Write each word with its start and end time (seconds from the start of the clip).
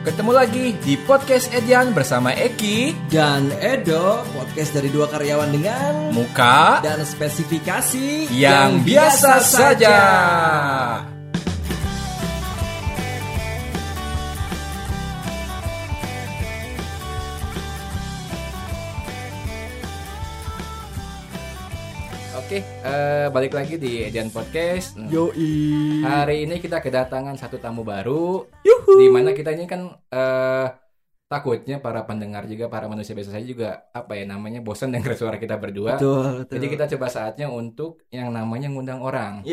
Ketemu 0.00 0.32
lagi 0.32 0.72
di 0.80 0.96
podcast 0.96 1.52
Edian 1.52 1.92
bersama 1.92 2.32
Eki, 2.32 2.96
dan 3.12 3.52
Edo, 3.60 4.24
podcast 4.32 4.72
dari 4.72 4.88
dua 4.88 5.04
karyawan 5.12 5.52
dengan 5.52 6.08
Muka, 6.16 6.80
dan 6.80 7.04
spesifikasi 7.04 8.32
yang 8.32 8.80
biasa 8.80 9.44
saja. 9.44 9.96
Oke, 22.50 22.66
eh, 22.66 23.30
balik 23.30 23.54
lagi 23.54 23.78
di 23.78 24.02
Edian 24.02 24.26
Podcast. 24.26 24.98
Nah, 24.98 25.06
Yoi. 25.06 26.02
Hari 26.02 26.50
ini 26.50 26.58
kita 26.58 26.82
kedatangan 26.82 27.38
satu 27.38 27.62
tamu 27.62 27.86
baru, 27.86 28.42
Yuhu. 28.66 28.98
di 28.98 29.06
mana 29.06 29.30
kita 29.30 29.54
ini 29.54 29.70
kan 29.70 29.86
eh, 30.10 30.66
takutnya 31.30 31.78
para 31.78 32.02
pendengar 32.02 32.50
juga, 32.50 32.66
para 32.66 32.90
manusia 32.90 33.14
biasa 33.14 33.38
saja 33.38 33.46
juga 33.46 33.86
apa 33.94 34.18
ya 34.18 34.26
namanya 34.26 34.66
bosan 34.66 34.90
dengan 34.98 35.14
suara 35.14 35.38
kita 35.38 35.62
berdua. 35.62 35.94
Betul, 35.94 36.42
betul. 36.42 36.54
Jadi 36.58 36.66
kita 36.74 36.84
coba 36.90 37.06
saatnya 37.06 37.46
untuk 37.54 38.02
yang 38.10 38.34
namanya 38.34 38.66
ngundang 38.66 38.98
orang. 38.98 39.46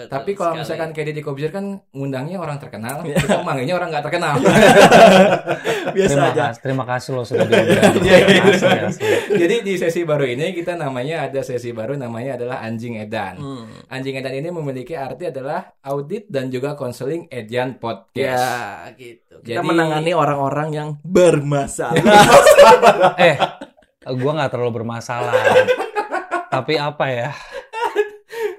Ya. 0.00 0.06
Tapi 0.08 0.30
kalau 0.32 0.52
misalkan 0.56 0.90
kayak 0.90 1.06
Deddy 1.10 1.20
Kobzer 1.20 1.50
kan 1.50 1.64
ngundangnya 1.90 2.36
orang 2.36 2.56
terkenal, 2.56 3.02
Iya. 3.02 3.16
kita 3.18 3.42
manggilnya 3.42 3.74
orang 3.74 3.88
nggak 3.88 4.04
terkenal. 4.04 4.34
biasa 5.96 6.08
terima 6.08 6.28
aja. 6.30 6.42
kasih, 6.46 6.60
terima 6.62 6.84
kasih 6.86 7.10
loh 7.12 7.24
sudah 7.24 7.44
diundang. 7.44 7.94
Iya, 8.06 8.16
iya. 8.22 8.42
Asli. 8.86 9.08
Jadi 9.36 9.56
di 9.60 9.74
sesi 9.74 10.00
baru 10.02 10.24
ini 10.24 10.52
kita 10.52 10.74
namanya 10.74 11.26
ada 11.26 11.40
sesi 11.40 11.70
baru 11.70 11.94
namanya 11.94 12.36
adalah 12.36 12.62
anjing 12.62 12.96
edan. 12.96 13.36
Hmm. 13.36 13.66
Anjing 13.88 14.14
edan 14.14 14.34
ini 14.34 14.48
memiliki 14.48 14.94
arti 14.94 15.28
adalah 15.28 15.74
audit 15.82 16.26
dan 16.26 16.48
juga 16.48 16.74
konseling 16.74 17.26
edian 17.28 17.76
podcast. 17.76 18.14
Ya, 18.14 18.94
gitu. 18.94 19.40
Kita 19.40 19.60
Jadi- 19.60 19.68
menangani 19.68 20.12
orang-orang 20.12 20.68
yang 20.70 20.88
bermasalah. 21.02 21.98
Eh, 23.20 23.36
gua 24.16 24.32
nggak 24.32 24.50
terlalu 24.50 24.80
bermasalah. 24.80 25.32
Tapi 26.48 26.74
apa 26.76 27.04
ya? 27.08 27.30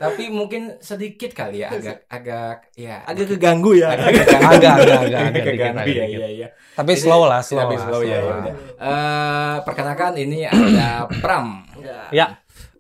Tapi 0.01 0.23
mungkin 0.27 0.61
sedikit 0.79 1.29
kali 1.31 1.61
ya 1.61 1.69
agak 1.69 2.09
agak 2.17 2.73
ya 2.73 3.05
Agak 3.05 3.25
keganggu 3.29 3.77
ya. 3.77 3.93
agak 3.93 4.09
Agak, 4.09 4.27
agak, 4.41 4.73
agak, 4.73 4.99
agak 4.99 5.21
dikit, 5.29 5.45
keganggu 5.53 5.79
agak 5.79 5.93
ya 5.93 6.05
ya 6.17 6.29
ya. 6.35 6.47
Tapi 6.73 6.91
slow 6.95 7.23
lah, 7.23 7.39
slow 7.39 7.61
Tapi 7.61 7.75
lah. 7.75 7.83
slow 7.83 8.01
ya. 8.01 8.17
slow 8.17 8.25
ya 8.25 8.39
udah. 8.41 8.53
Eh, 8.81 9.55
perkenalkan 9.61 10.11
ini 10.17 10.37
ada 10.43 11.05
Pram. 11.21 11.47
Ya. 11.77 11.99
Ya, 12.09 12.25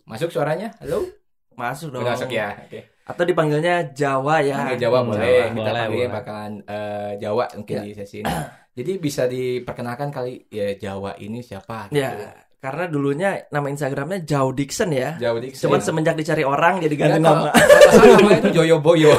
Masuk 0.03 0.27
suaranya? 0.27 0.73
Halo? 0.77 1.05
Masuk 1.53 1.93
dong. 1.93 2.01
Masuk 2.01 2.27
ya. 2.27 2.57
Oke. 2.57 2.89
Atau 3.03 3.23
dipanggilnya 3.23 3.91
Jawa 3.91 4.41
ya. 4.41 4.57
Panggil 4.57 4.81
Jawa 4.81 4.97
Hmm, 4.99 5.07
boleh. 5.07 5.21
Jawa, 5.21 5.45
Kita 5.45 5.53
boleh, 5.53 5.73
panggilnya 5.77 5.87
boleh. 6.03 6.17
bakalan 6.17 6.53
eh, 6.65 7.11
Jawa 7.17 7.45
mungkin 7.53 7.75
Ya. 7.75 7.83
di 7.83 7.91
sesi 7.93 8.17
ini. 8.19 8.33
Jadi 8.71 8.91
bisa 8.97 9.23
diperkenalkan 9.25 10.09
kali 10.09 10.47
ya 10.47 10.73
Jawa 10.73 11.13
ini 11.17 11.39
siapa? 11.39 11.85
gitu. 11.87 11.99
Ya, 11.99 12.33
karena 12.61 12.85
dulunya 12.85 13.29
nama 13.49 13.67
Instagramnya 13.67 14.21
Jauh 14.21 14.53
Dixon 14.53 14.93
ya. 14.93 15.17
Jawa 15.17 15.41
Dixon. 15.41 15.65
Cuman 15.65 15.81
semenjak 15.81 16.13
dicari 16.13 16.45
orang 16.45 16.77
jadi 16.77 16.93
Ya, 16.93 16.99
ganti 17.09 17.19
kalau- 17.19 17.49
nama. 17.49 17.57
kalau 17.89 18.13
namanya 18.15 18.37
itu 18.39 18.49
Joyo 18.61 18.77
Boyo. 18.77 19.17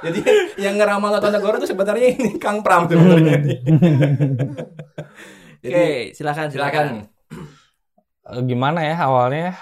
Jadi 0.00 0.20
yang 0.56 0.74
ngeramal 0.74 1.12
Tonegoro 1.18 1.60
itu 1.60 1.68
sebenarnya 1.68 2.06
ini 2.10 2.40
Kang 2.40 2.64
Pram 2.64 2.88
sebenarnya. 2.88 3.44
Oke, 5.60 6.12
silakan 6.12 6.48
silakan. 6.48 6.86
Eh, 8.24 8.42
gimana 8.44 8.80
ya 8.82 8.96
awalnya? 8.98 9.52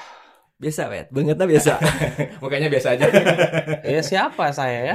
Biasa, 0.54 0.86
Wet. 0.86 1.10
Bangetnya 1.10 1.42
biasa. 1.42 1.72
Mukanya 2.42 2.70
biasa 2.70 2.94
aja. 2.94 3.06
Ya 3.82 3.98
siapa 4.00 4.54
saya 4.54 4.94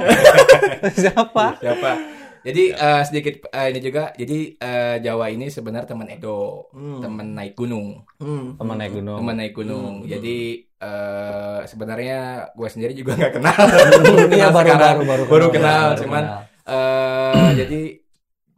siapa? 0.96 1.60
Siapa? 1.60 1.92
Jadi 2.40 2.62
eh, 2.70 3.02
sedikit 3.02 3.34
eh, 3.48 3.66
ini 3.68 3.80
juga. 3.80 4.02
Jadi 4.12 4.38
eh, 4.54 4.96
Jawa 4.98 5.26
ini 5.28 5.46
sebenarnya 5.46 5.88
teman 5.88 6.08
Edo, 6.08 6.68
Hmm. 6.70 7.00
teman 7.00 7.32
naik 7.32 7.54
gunung, 7.54 8.02
Hmm. 8.16 8.54
Teman 8.54 8.76
naik 8.76 8.92
gunung. 8.94 9.18
teman 9.18 9.34
naik 9.36 9.52
gunung. 9.52 9.94
Hmm. 10.02 10.06
Jadi 10.06 10.36
eh, 10.78 11.60
sebenarnya 11.64 12.18
gue 12.52 12.68
sendiri 12.68 12.92
juga 12.92 13.12
nggak 13.14 13.32
kenal. 13.34 13.58
Iya 14.08 14.26
Kenal 14.28 14.50
baru, 14.50 14.68
sekarang. 14.68 14.94
baru 14.94 15.04
baru 15.04 15.22
Baru 15.26 15.46
kenal, 15.50 15.84
baru 15.88 16.00
cuman 16.00 16.24
kenal. 16.24 16.42
Eh, 16.68 17.50
jadi 17.56 17.80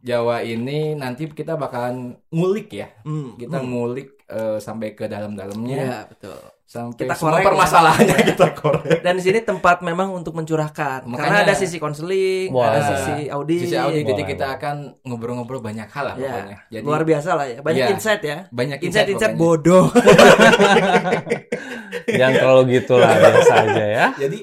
Jawa 0.01 0.41
ini 0.41 0.97
nanti 0.97 1.29
kita 1.29 1.53
bakalan 1.55 2.17
ngulik 2.29 2.73
ya. 2.73 2.89
Hmm. 3.01 3.37
Kita 3.37 3.57
Hmm. 3.57 3.69
ngulik 3.69 4.09
eh, 4.25 4.57
sampai 4.57 4.93
ke 4.93 5.05
dalam-dalamnya, 5.05 5.77
Iya, 5.77 5.99
betul. 6.07 6.39
Sampai 6.71 7.03
Kita 7.03 7.13
semua 7.13 7.29
korek 7.29 7.43
ya. 7.43 7.47
permasalahannya 7.51 8.15
kita 8.31 8.47
korek. 8.55 8.99
Dan 9.01 9.13
di 9.13 9.23
sini 9.23 9.39
tempat 9.41 9.83
memang 9.83 10.07
untuk 10.13 10.31
mencurahkan. 10.31 11.03
Makanya- 11.03 11.19
Karena 11.19 11.37
ada 11.43 11.53
sisi 11.53 11.75
konseling, 11.75 12.47
Boleh. 12.47 12.71
ada 12.71 12.79
sisi 12.87 13.27
audit. 13.27 13.59
Sisi 13.61 13.75
audit, 13.75 14.07
jadi 14.07 14.23
kita 14.23 14.45
boleh. 14.45 14.55
akan 14.55 14.75
ngobrol-ngobrol 15.03 15.59
banyak 15.59 15.83
hal 15.85 16.05
lah 16.05 16.15
Ya, 16.15 16.31
pokoknya. 16.31 16.57
Jadi 16.69 16.83
luar 16.85 17.01
biasa 17.03 17.29
lah 17.33 17.45
ya. 17.45 17.59
Banyak 17.59 17.83
Iya. 17.83 17.91
insight 17.91 18.21
ya. 18.23 18.37
banyak 18.49 18.77
Insight-insight 18.79 19.35
pokoknya. 19.35 19.51
bodoh. 19.51 19.85
Jangan 22.07 22.33
terlalu 22.33 22.61
gitu 22.73 22.93
lah 22.95 23.11
biasa 23.19 23.53
aja 23.61 23.83
ya. 23.85 24.05
Jadi 24.17 24.39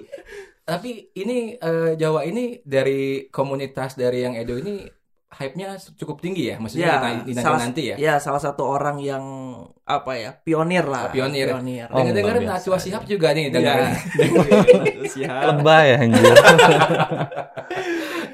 tapi 0.60 0.90
ini 1.14 1.56
eh, 1.56 1.92
Jawa 1.96 2.20
ini 2.22 2.60
dari 2.60 3.24
komunitas 3.26 3.96
dari 3.96 4.20
yang 4.20 4.36
Edo 4.36 4.52
ini 4.54 4.84
hype-nya 5.28 5.76
cukup 5.94 6.24
tinggi 6.24 6.48
ya, 6.48 6.56
maksudnya 6.56 6.88
Ya, 6.88 6.96
nanti, 7.04 7.30
salah, 7.36 7.60
nanti 7.60 7.82
ya. 7.92 7.96
ya, 8.00 8.14
salah 8.16 8.40
satu 8.40 8.64
orang 8.64 8.96
yang 8.96 9.20
apa 9.84 10.16
ya, 10.16 10.30
pionir 10.40 10.88
lah. 10.88 11.12
Pionir. 11.12 11.52
Pionir. 11.52 11.84
Oh, 11.92 12.00
Dengar-dengar 12.00 12.40
luar 12.40 12.44
biasa. 12.48 12.52
Najwa 12.64 12.76
Shihab 12.80 13.04
juga 13.04 13.36
nih 13.36 13.44
Iya. 13.44 13.52
dengerin. 13.52 13.92
Siap. 15.12 15.42
Lebay 15.52 15.84
ya 15.84 15.96
anjir. 16.00 16.24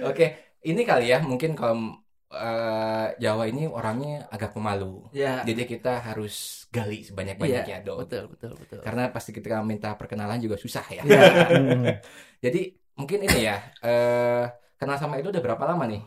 Oke, 0.09 0.27
ini 0.63 0.83
kali 0.85 1.11
ya 1.11 1.19
mungkin 1.19 1.59
kalau 1.59 1.99
eh, 2.31 3.07
Jawa 3.19 3.45
ini 3.51 3.67
orangnya 3.67 4.31
agak 4.31 4.55
pemalu. 4.55 5.11
Ya. 5.11 5.43
Jadi 5.43 5.67
kita 5.67 5.99
harus 6.03 6.67
gali 6.71 7.03
sebanyak-banyaknya 7.03 7.83
Iya, 7.83 7.87
Do. 7.87 7.99
betul, 7.99 8.31
betul, 8.31 8.55
betul. 8.59 8.79
Karena 8.83 9.11
pasti 9.11 9.31
kita 9.31 9.63
minta 9.63 9.95
perkenalan 9.95 10.39
juga 10.39 10.55
susah 10.55 10.85
ya. 10.91 11.03
Iya. 11.03 11.23
Hmm. 11.59 11.85
Jadi 12.45 12.75
mungkin 12.95 13.27
ini 13.27 13.39
ya, 13.43 13.59
eh 13.83 14.45
kenal 14.79 14.95
sama 14.95 15.19
itu 15.19 15.31
udah 15.31 15.43
berapa 15.43 15.65
lama 15.67 15.87
nih? 15.89 16.03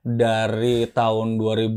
Dari 0.00 0.88
tahun 0.88 1.36
2012 1.36 1.76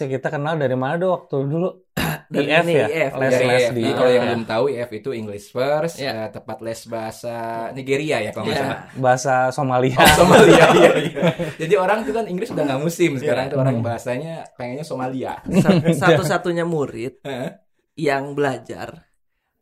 ya 0.00 0.06
kita 0.08 0.28
kenal 0.28 0.56
dari 0.56 0.72
mana 0.72 0.96
tuh 0.96 1.10
waktu 1.12 1.36
dulu? 1.44 1.68
Dari 2.24 2.48
IF 2.48 2.64
ini, 2.64 2.72
ya? 2.74 2.86
IF. 2.88 3.12
Les 3.14 3.30
Ya, 3.30 3.38
les 3.44 3.60
IF. 3.60 3.70
di 3.70 3.84
kalau 3.86 4.08
yang 4.08 4.16
ya. 4.16 4.26
belum 4.26 4.44
tahu 4.44 4.64
IF 4.66 4.90
itu 4.92 5.10
English 5.12 5.46
first, 5.48 6.00
Iya. 6.00 6.10
eh, 6.10 6.28
tepat 6.32 6.58
les 6.58 6.80
bahasa 6.84 7.36
Nigeria 7.70 8.18
ya 8.18 8.30
kalau 8.32 8.48
nggak 8.48 8.56
Iya. 8.56 8.64
salah. 8.64 8.80
bahasa 8.96 9.34
Somalia. 9.50 9.98
Oh, 10.00 10.08
Somalia 10.16 10.64
iya, 10.72 10.90
iya. 10.98 11.22
Jadi 11.62 11.74
orang 11.76 12.02
tuh 12.02 12.12
kan 12.12 12.24
Inggris 12.24 12.48
udah 12.48 12.64
nggak 12.64 12.80
musim 12.80 13.10
sekarang 13.14 13.44
Iya. 13.46 13.52
tuh 13.52 13.58
orang 13.60 13.76
Hmm. 13.76 13.86
bahasanya 13.86 14.34
pengennya 14.56 14.82
Somalia. 14.82 15.32
Sa- 15.60 15.84
Satu-satunya 16.02 16.64
murid 16.64 17.20
Heeh. 17.22 17.50
yang 17.94 18.32
belajar 18.32 19.04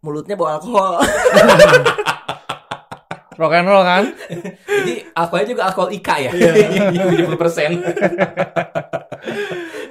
mulutnya 0.00 0.38
bawa 0.38 0.56
alkohol. 0.56 1.02
Rock 3.42 3.58
and 3.58 3.66
roll 3.66 3.82
kan? 3.82 4.04
Jadi 4.78 4.94
alkoholnya 5.18 5.48
juga 5.50 5.62
alkohol 5.66 5.90
Ika 5.90 6.14
ya. 6.22 6.30
70 6.94 7.34
persen. 7.34 7.70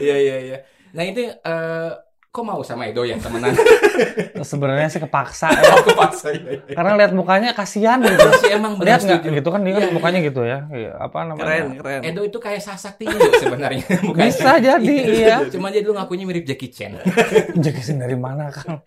Iya 0.02 0.18
iya 0.18 0.36
iya. 0.42 0.58
Nah 0.98 1.04
itu 1.06 1.30
eh, 1.30 1.90
kok 2.26 2.42
mau 2.42 2.58
sama 2.66 2.90
Edo 2.90 3.06
ya 3.06 3.22
temenan? 3.22 3.54
Sebenarnya 4.42 4.90
sih 4.90 4.98
kepaksa 4.98 5.54
ya. 5.54 5.78
Aku 5.78 5.94
paksa 5.94 6.34
ya. 6.34 6.58
Karena 6.74 6.98
lihat 6.98 7.14
mukanya 7.14 7.54
kasihan 7.54 8.02
gitu. 8.02 8.28
Sih 8.42 8.50
emang 8.58 8.82
Lihat 8.82 9.06
nggak 9.06 9.30
gitu 9.30 9.50
kan 9.54 9.62
dia 9.62 9.78
kan 9.78 9.84
Iya, 9.86 9.94
mukanya 9.94 10.20
gitu 10.26 10.42
ya. 10.42 10.66
Iya, 10.74 10.92
apa 10.98 11.22
namanya? 11.22 11.44
Keren, 11.46 11.68
keren. 11.78 12.02
Edo 12.02 12.22
itu 12.26 12.42
kayak 12.42 12.66
Sasak 12.66 12.98
Tinju 12.98 13.20
sebenarnya. 13.46 13.86
Mukanya. 14.02 14.26
Bisa 14.34 14.52
jadi 14.58 14.96
iya. 15.06 15.36
Cuma 15.54 15.70
dia 15.70 15.86
dulu 15.86 15.94
ngakunya 16.02 16.26
mirip 16.26 16.44
Jackie 16.50 16.74
Chan. 16.74 16.98
Jackson 17.62 18.02
dari 18.02 18.18
mana 18.18 18.50
Kang? 18.50 18.82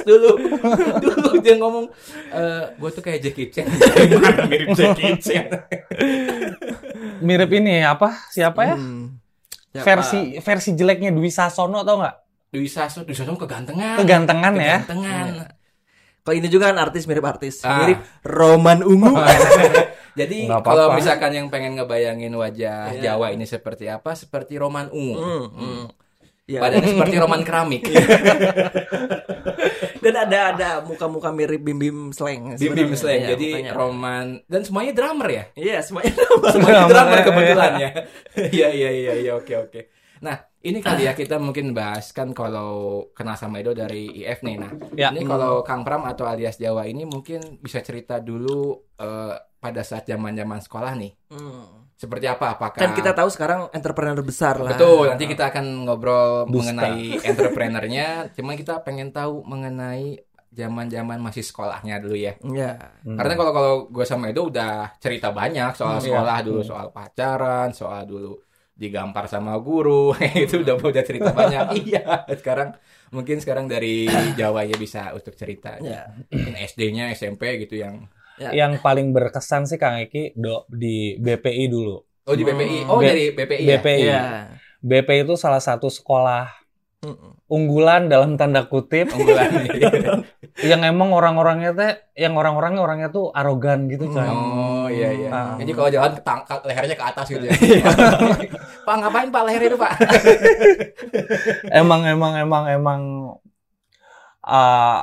Serius 0.00 0.08
dulu. 0.08 0.30
dulu 1.04 1.30
dia 1.40 1.54
ngomong 1.56 1.84
eh 2.32 2.64
gue 2.72 2.90
tuh 2.90 3.02
kayak 3.04 3.20
Jackie 3.20 3.48
Chan. 3.48 3.66
Mirip 4.50 4.68
Jackie 4.72 5.14
Chan? 5.20 5.46
Mirip 7.20 7.50
ini 7.52 7.84
apa? 7.84 8.16
Siapa 8.32 8.60
ya? 8.64 8.76
Hmm. 8.76 9.20
Siapa? 9.70 9.84
Versi 9.86 10.20
versi 10.40 10.70
jeleknya 10.74 11.12
Dwi 11.12 11.30
Sasono 11.30 11.84
tau 11.84 12.00
nggak? 12.00 12.16
Dwi 12.50 12.66
Sasso, 12.66 13.06
Dwi 13.06 13.14
Sasso 13.14 13.30
kegantengan. 13.38 13.94
Kegantengan 13.94 14.54
ya. 14.58 14.82
Kegantengan. 14.82 15.54
Kalau 16.20 16.36
ini 16.36 16.48
juga 16.50 16.68
kan 16.68 16.78
artis 16.82 17.06
mirip 17.06 17.24
artis, 17.24 17.62
Ah. 17.62 17.80
mirip 17.80 18.02
Roman 18.26 18.82
Ungu. 18.82 19.14
Jadi 20.20 20.50
kalau 20.50 20.92
misalkan 20.92 21.30
yang 21.32 21.46
pengen 21.48 21.78
ngebayangin 21.78 22.34
wajah 22.34 22.92
Iya. 22.92 23.14
Jawa 23.14 23.30
ini 23.30 23.46
seperti 23.46 23.86
apa? 23.86 24.18
Seperti 24.18 24.58
Roman 24.58 24.90
Ungu. 24.90 25.16
Hmm, 25.16 25.46
hmm. 25.48 25.82
Ya. 26.50 26.58
Badannya 26.60 26.90
seperti 26.90 27.16
Roman 27.16 27.42
keramik. 27.46 27.86
Dan 30.10 30.26
ada 30.26 30.40
ada 30.50 30.68
muka-muka 30.82 31.30
mirip 31.30 31.62
Bim 31.62 31.78
Bim 31.78 31.98
Slang. 32.10 32.58
Bim 32.58 32.74
Bim. 32.74 32.90
Slang. 32.98 33.22
Iya, 33.22 33.28
Jadi 33.38 33.48
mukanya. 33.54 33.72
Roman 33.72 34.26
dan 34.44 34.60
semuanya 34.66 34.92
drummer 34.92 35.28
ya. 35.30 35.44
Iya, 35.54 35.78
semuanya. 35.80 36.12
Semuanya 36.50 36.74
Drummer, 36.82 36.90
drummer 36.90 37.14
ya. 37.14 37.24
kebetulan 37.24 37.72
ya. 37.78 37.90
Iya 38.58 38.68
iya 38.70 38.90
iya 38.90 39.12
iya 39.16 39.32
oke 39.34 39.54
oke. 39.54 39.80
Nah, 40.20 40.36
ini 40.60 40.82
kali 40.82 41.08
ya 41.08 41.14
kita 41.14 41.40
mungkin 41.40 41.72
bahas 41.72 42.12
kan 42.12 42.34
kalau 42.34 43.06
kenal 43.14 43.38
sama 43.38 43.62
Edo 43.62 43.72
dari 43.72 44.10
IF 44.20 44.44
nih. 44.44 44.56
Nah, 44.58 44.72
Ya. 44.92 45.08
ini 45.08 45.24
kalau 45.24 45.64
Kang 45.64 45.80
Pram 45.80 46.04
atau 46.04 46.28
alias 46.28 46.60
Jawa 46.60 46.84
ini 46.84 47.06
mungkin 47.06 47.56
bisa 47.56 47.80
cerita 47.80 48.20
dulu 48.20 48.76
eh, 49.00 49.32
pada 49.56 49.80
saat 49.80 50.04
zaman-zaman 50.04 50.60
sekolah 50.60 50.92
nih. 50.98 51.12
Hmm. 51.32 51.79
Seperti 52.00 52.24
apa 52.24 52.56
apakah 52.56 52.80
Kan 52.80 52.96
kita 52.96 53.12
tahu 53.12 53.28
sekarang 53.28 53.68
entrepreneur 53.76 54.16
besar 54.24 54.56
lah. 54.56 54.72
Betul, 54.72 55.12
nanti 55.12 55.28
kita 55.28 55.52
akan 55.52 55.84
ngobrol 55.84 56.48
Dusta. 56.48 56.72
mengenai 56.80 57.20
entrepreneurnya. 57.20 58.32
Cuma 58.32 58.56
kita 58.56 58.80
pengen 58.80 59.12
tahu 59.12 59.44
mengenai 59.44 60.24
zaman-zaman 60.50 61.20
masih 61.20 61.44
sekolahnya 61.44 62.00
dulu 62.00 62.16
ya. 62.16 62.34
Ya. 62.42 62.96
Hmm. 63.04 63.14
Karena 63.14 63.36
kalau 63.36 63.52
kalau 63.52 63.72
gue 63.86 64.02
sama 64.02 64.32
Edo 64.32 64.48
udah 64.48 64.96
cerita 64.96 65.28
banyak 65.30 65.76
soal 65.76 66.00
Hmm, 66.00 66.04
sekolah 66.08 66.36
iya. 66.40 66.46
dulu, 66.48 66.60
Hmm. 66.64 66.70
soal 66.72 66.86
pacaran, 66.88 67.68
soal 67.70 68.02
dulu 68.02 68.40
digampar 68.72 69.28
sama 69.28 69.60
guru, 69.60 70.16
itu 70.40 70.64
udah 70.64 70.80
udah 70.80 71.04
cerita 71.04 71.30
banyak. 71.30 71.68
iya, 71.84 72.24
sekarang 72.32 72.72
mungkin 73.12 73.38
sekarang 73.38 73.68
dari 73.68 74.08
Jawa 74.32 74.64
ya 74.64 74.74
bisa 74.74 75.12
untuk 75.12 75.36
cerita. 75.36 75.76
Ya. 75.78 76.08
SD-nya, 76.64 77.12
SMP 77.12 77.60
gitu 77.60 77.76
yang 77.76 78.08
Yang 78.48 78.80
paling 78.80 79.12
berkesan 79.12 79.68
sih 79.68 79.76
Kang 79.76 80.00
Eki 80.00 80.32
do, 80.32 80.64
di 80.72 81.20
BPI 81.20 81.68
dulu. 81.68 82.00
Oh 82.24 82.32
di 82.32 82.40
BPI. 82.40 82.88
Oh 82.88 82.96
B- 82.96 83.04
dari 83.04 83.24
BPI 83.36 83.64
ya. 83.68 83.76
BPI. 83.76 84.00
Iya. 84.00 84.22
BPI 84.80 85.28
itu 85.28 85.36
salah 85.36 85.60
satu 85.60 85.92
sekolah 85.92 86.48
Mm-mm. 87.00 87.32
unggulan 87.48 88.12
dalam 88.12 88.36
tanda 88.36 88.64
kutip 88.68 89.08
Unggulan. 89.12 89.48
yang 90.70 90.84
emang 90.84 91.16
orang-orangnya 91.16 91.72
teh 91.72 91.92
yang 92.16 92.36
orang-orangnya 92.36 92.80
orangnya 92.84 93.08
tuh 93.08 93.32
arogan 93.32 93.88
gitu 93.88 94.08
coy. 94.12 94.28
Oh 94.28 94.88
iya 94.92 95.08
iya. 95.12 95.28
Ah. 95.32 95.54
Jadi 95.56 95.72
kalau 95.72 95.88
jalan 95.88 96.12
ketangkat 96.16 96.60
lehernya 96.68 96.96
ke 96.96 97.04
atas 97.04 97.26
gitu 97.28 97.44
ya. 97.44 97.52
pak 98.88 98.94
ngapain 99.00 99.28
pak 99.32 99.42
leher 99.48 99.62
itu 99.68 99.76
pak? 99.80 99.92
emang 101.72 102.04
emang 102.04 102.32
emang 102.36 102.64
emang 102.68 103.00
uh, 104.44 105.00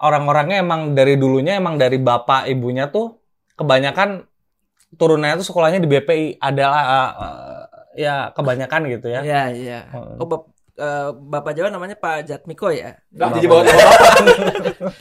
orang-orangnya 0.00 0.60
emang 0.60 0.92
dari 0.92 1.16
dulunya 1.16 1.56
emang 1.56 1.80
dari 1.80 1.96
bapak 1.96 2.48
ibunya 2.52 2.88
tuh 2.92 3.20
kebanyakan 3.56 4.28
turunannya 4.96 5.40
tuh 5.40 5.46
sekolahnya 5.48 5.80
di 5.80 5.88
BPI 5.88 6.26
adalah 6.38 6.82
uh, 6.84 7.12
uh, 7.16 7.62
ya 7.96 8.30
kebanyakan 8.36 8.80
gitu 8.92 9.08
ya. 9.10 9.20
Iya, 9.24 9.42
iya. 9.56 9.80
Heeh. 9.90 10.16
Oh, 10.20 10.52
eh, 10.76 11.08
Bapak 11.12 11.52
Jawa 11.52 11.68
namanya 11.68 11.96
Pak 11.96 12.24
Jatmiko 12.24 12.68
ya? 12.68 12.94
Nah, 13.10 13.32
jadi 13.32 13.46
bawa. 13.46 13.64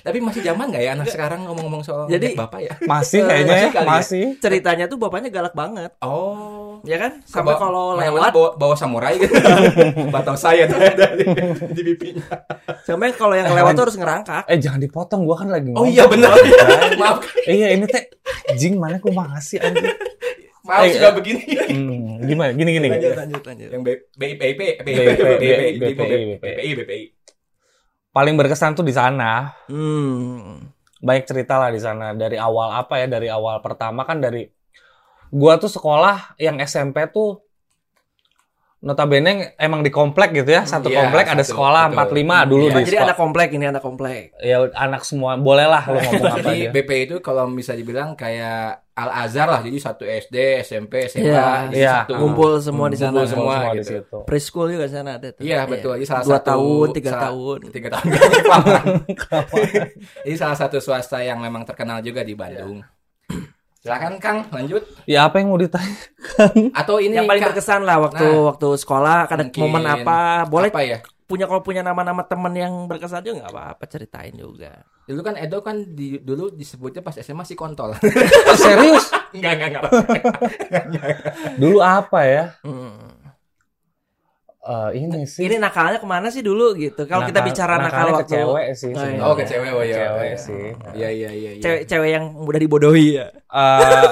Tapi 0.01 0.18
masih 0.19 0.42
zaman 0.42 0.72
nggak 0.72 0.81
ya 0.81 0.92
anak 0.94 1.07
sekarang 1.07 1.44
ngomong-ngomong 1.44 1.83
soal 1.83 2.07
Jadi- 2.07 2.33
bapak 2.33 2.60
ya? 2.62 2.74
Masih 2.81 3.19
Eh, 3.19 3.27
kayaknya 3.27 3.54
masih 3.54 3.68
ya, 3.68 3.75
ya? 3.75 3.83
masih. 3.86 4.25
Ceritanya 4.39 4.86
tuh 4.88 4.98
bapaknya 4.98 5.30
galak 5.30 5.51
banget. 5.51 5.92
Oh. 6.00 6.80
Ya 6.83 6.95
kan? 6.95 7.19
Sampai 7.25 7.56
kalau 7.56 7.95
lewat, 7.95 8.31
bawa, 8.31 8.50
bawa 8.56 8.75
samurai 8.75 9.18
gitu. 9.18 9.33
Batang 10.16 10.38
saya 10.38 10.69
tuh 10.69 10.77
di, 11.74 11.81
pipinya. 11.83 12.24
sampai 12.83 13.12
kalau 13.12 13.33
yang 13.33 13.50
lewat 13.50 13.74
tuh 13.74 13.83
harus 13.89 13.98
ngerangkak. 13.98 14.44
Eh 14.45 14.57
jangan 14.57 14.80
dipotong 14.80 15.24
gua 15.24 15.39
kan 15.39 15.50
lagi 15.50 15.74
Oh 15.74 15.83
iya 15.83 16.06
benar. 16.06 16.31
Maaf, 16.95 17.25
iya 17.45 17.74
ini 17.74 17.83
teh 17.86 18.06
jing 18.54 18.77
mana 18.77 19.01
ku 19.01 19.10
makasih 19.10 19.60
anjing. 19.60 19.92
Maaf 20.66 20.84
Eh, 20.90 20.98
suka 20.98 21.14
begini. 21.14 21.46
Hmm, 21.70 22.26
gimana? 22.26 22.52
Gini 22.58 22.70
gini. 22.76 22.88
Lanjut, 22.90 23.14
lanjut, 23.16 23.44
lanjut. 23.46 23.70
Yang 23.70 23.82
BIP, 23.86 24.02
BIP, 24.18 24.60
BPI, 24.82 26.70
BPI. 26.76 27.04
Paling 28.10 28.34
berkesan 28.40 28.74
tuh 28.74 28.86
di 28.86 28.96
sana. 28.96 29.54
Hmm. 29.70 30.74
banyak 31.06 31.30
cerita 31.30 31.62
lah 31.62 31.70
di 31.70 31.78
sana 31.78 32.18
dari 32.18 32.34
awal 32.34 32.82
apa 32.82 32.98
ya 32.98 33.06
dari 33.06 33.30
awal 33.30 33.62
pertama 33.62 34.10
kan 34.10 34.18
dari 34.18 34.50
gua 35.30 35.62
tuh 35.62 35.70
sekolah 35.70 36.34
yang 36.42 36.58
SMP 36.58 37.06
tuh 37.14 37.45
notabene 38.86 39.58
emang 39.58 39.82
di 39.82 39.90
komplek 39.90 40.30
gitu 40.32 40.48
ya 40.48 40.62
satu 40.64 40.88
Iya, 40.88 41.02
komplek 41.02 41.26
ada 41.28 41.42
satu, 41.42 41.52
sekolah 41.52 41.84
betul. 41.90 42.22
45 42.22 42.46
dulu 42.46 42.62
Iya, 42.62 42.70
di 42.70 42.76
Jadi 42.78 42.88
sekolah 42.88 43.04
anak 43.04 43.18
komplek 43.18 43.48
ini 43.50 43.66
anak 43.66 43.82
komplek. 43.82 44.22
ya 44.38 44.58
anak 44.72 45.02
semua 45.02 45.32
boleh 45.36 45.66
lah 45.66 45.84
lu 45.84 45.98
ngomong 45.98 46.22
apa 46.30 46.38
Jadi 46.40 46.56
aja 46.56 46.72
BPI 46.72 47.02
itu 47.04 47.16
kalau 47.20 47.44
bisa 47.50 47.74
dibilang 47.74 48.14
kayak 48.14 48.86
Al 48.96 49.10
Azhar 49.28 49.46
lah, 49.46 49.60
jadi 49.60 49.76
satu 49.76 50.06
SD, 50.06 50.62
SMP, 50.62 51.10
SMA, 51.10 51.28
Iya, 51.28 51.46
jadi 51.68 51.76
iya. 51.76 51.92
satu 52.00 52.16
Ngumpul 52.16 52.60
semua 52.60 52.88
di 52.88 52.96
sana. 52.96 53.26
Semua 53.26 53.56
di 53.68 53.82
gitu. 53.82 54.00
situ 54.00 54.18
Preschool 54.24 54.72
juga 54.72 54.86
di 54.86 54.94
sana 54.94 55.10
ada 55.18 55.28
tuh. 55.30 55.42
Iya 55.42 55.66
betul. 55.66 55.94
Jadi 55.96 56.06
salah 56.06 56.24
Dua 56.24 56.32
satu 56.32 56.48
tahun, 56.48 56.88
tiga 56.94 57.10
salah- 57.10 57.24
tahun. 57.26 57.58
tiga 57.68 57.88
tahun. 57.92 58.08
Jadi 60.24 60.36
salah 60.36 60.56
satu 60.56 60.78
swasta 60.80 61.20
yang 61.20 61.38
memang 61.38 61.64
terkenal 61.64 62.00
juga 62.00 62.22
di 62.22 62.34
Bandung. 62.34 62.82
Silakan 63.86 64.18
Kang, 64.18 64.38
lanjut. 64.50 64.82
ya 65.06 65.24
apa 65.24 65.38
yang 65.38 65.48
mau 65.48 65.62
ditanya 65.62 65.94
Atau 66.82 66.98
ini 66.98 67.14
yang 67.14 67.30
paling 67.30 67.38
Kang, 67.40 67.54
berkesan 67.54 67.82
lah 67.82 68.02
waktu 68.02 68.26
Nah. 68.26 68.50
waktu 68.50 68.68
sekolah 68.76 69.30
ada 69.30 69.46
Mungkin 69.46 69.62
momen 69.62 69.86
apa 69.86 70.18
boleh 70.44 70.70
apa 70.70 70.82
ya? 70.82 70.98
punya 71.24 71.46
kalau 71.46 71.62
punya 71.62 71.82
nama-nama 71.82 72.22
temen 72.22 72.50
yang 72.52 72.74
berkesan 72.86 73.22
juga 73.22 73.40
nggak 73.40 73.52
apa-apa 73.52 73.84
ceritain 73.86 74.34
juga 74.34 74.82
Dulu 75.06 75.22
kan 75.22 75.38
Edo 75.38 75.62
kan 75.62 75.86
di, 75.88 76.18
dulu 76.18 76.50
disebutnya 76.50 77.00
pas 77.00 77.14
SMA 77.14 77.42
si 77.44 77.54
kontol. 77.54 77.94
Oh, 77.94 78.58
serius 78.60 79.14
enggak, 79.32 79.54
enggak, 79.56 79.70
enggak. 79.70 81.18
dulu 81.56 81.78
apa 81.80 82.20
ya 82.24 82.44
Hmm. 82.62 83.15
Eh, 84.66 84.90
ini 84.98 85.30
sih 85.30 85.46
ini 85.46 85.62
nakalnya 85.62 86.02
ke 86.02 86.08
mana 86.10 86.34
sih 86.34 86.42
dulu 86.42 86.74
gitu 86.74 87.06
kalau 87.06 87.22
kita 87.22 87.46
bicara 87.46 87.78
nakal 87.78 87.86
nakalnya 87.86 88.10
ke 88.10 88.18
waktu 88.18 88.34
cewek 88.34 88.66
sih 88.74 88.90
Oh, 88.90 88.98
iya. 88.98 88.98
sebenarnya. 88.98 89.22
Oh, 89.22 89.34
ke 89.38 89.44
cewek, 89.46 89.70
oh 89.70 89.84
iya. 89.86 89.96
Cewek 90.02 90.26
iya. 90.26 90.38
sih. 90.42 90.64
Iya, 90.98 91.10
iya, 91.14 91.30
iya, 91.30 91.52
iya. 91.54 91.62
cewek 91.62 91.82
cewek 91.86 92.10
yang 92.10 92.26
mudah 92.34 92.58
dibodohi 92.58 93.08
ya 93.14 93.28
Eh, 93.30 94.10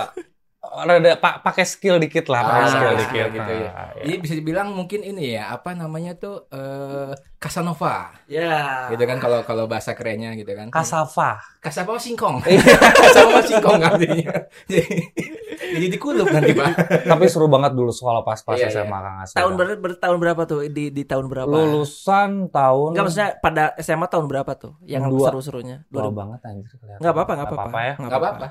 rada 0.74 1.14
pa- 1.16 1.38
pakai 1.40 1.64
skill 1.64 1.98
dikit 1.98 2.26
lah 2.28 2.42
pakai 2.42 2.62
Ah, 2.62 2.68
skill 2.68 2.82
skill 2.82 2.98
dikit 2.98 3.28
gitu 3.32 3.52
ya. 3.54 3.70
Nah, 3.70 3.88
ya. 3.94 4.02
Jadi 4.02 4.16
bisa 4.18 4.34
dibilang 4.34 4.68
mungkin 4.74 5.00
ini 5.02 5.38
ya, 5.38 5.54
apa 5.54 5.72
namanya 5.72 6.18
tuh 6.18 6.50
eh 6.50 7.14
Casanova. 7.38 8.10
ya 8.26 8.88
Gitu 8.90 9.04
kan 9.04 9.20
kalau 9.20 9.44
kalau 9.44 9.68
bahasa 9.68 9.94
kerennya 9.94 10.34
gitu 10.34 10.50
kan. 10.52 10.72
Kasava 10.72 11.38
Kasapa 11.62 11.96
singkong. 11.96 12.42
Kasapa 13.04 13.40
singkong 13.44 13.80
artinya. 13.80 14.34
Jadi, 14.66 14.96
jadi 15.78 15.86
dikulup 15.90 16.28
nanti, 16.28 16.52
Pak. 16.52 16.72
Tapi 17.06 17.24
seru 17.28 17.48
banget 17.48 17.72
dulu 17.72 17.92
sekolah 17.92 18.20
pas-pas 18.22 18.58
Iya, 18.58 18.68
SMA 18.74 18.84
iya. 18.90 19.00
Kang 19.00 19.18
Asep. 19.24 19.36
tahun 19.40 19.54
ber, 19.56 19.68
ber- 19.80 20.00
tahun 20.00 20.18
berapa 20.20 20.42
tuh 20.44 20.60
di 20.68 20.90
di 20.90 21.04
tahun 21.04 21.32
berapa 21.32 21.48
Lulusan 21.48 22.50
tahun 22.50 22.90
Enggak 22.96 23.04
maksudnya 23.06 23.30
pada 23.40 23.64
SMA 23.78 24.08
tahun 24.08 24.26
berapa 24.28 24.52
tuh 24.56 24.74
yang 24.84 25.08
Dua. 25.08 25.30
seru-serunya 25.30 25.88
2000 25.88 26.12
banget 26.12 26.40
anjir 26.44 26.74
kelihatan. 26.74 27.00
nggak 27.00 27.14
apa-apa 27.14 27.32
nggak 27.34 27.48
apa-apa 27.48 27.80
ya. 27.80 27.94
Nggak 27.94 28.04
Enggak 28.04 28.20
apa-apa. 28.20 28.48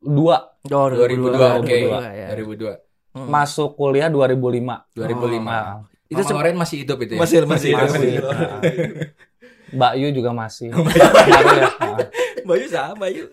2002 0.00 0.48
Oh, 0.68 0.86
2002, 0.92 1.58
oke. 1.58 1.66
2002, 1.66 2.10
ya. 2.12 2.28
2002. 2.32 2.72
Hmm. 3.16 3.26
masuk 3.26 3.74
kuliah 3.74 4.06
2005. 4.06 4.84
2005. 4.94 5.42
Nah, 5.42 5.82
Itu 6.06 6.22
Oren 6.30 6.56
masih 6.56 6.84
hidup 6.84 6.98
itu 7.02 7.16
ya? 7.16 7.20
Masih- 7.20 7.44
masih 7.44 7.68
hidup. 7.72 7.88
masih. 7.88 8.08
hidup. 8.14 8.30
Nah. 8.30 8.60
Mbak 9.68 9.92
Yu 9.96 10.08
juga 10.14 10.30
masih. 10.32 10.68
Baru 10.72 10.88
ya. 11.52 11.68
Nah, 11.78 11.98
Bayu 12.46 12.64
sama 12.64 12.94
Bayu 12.96 13.24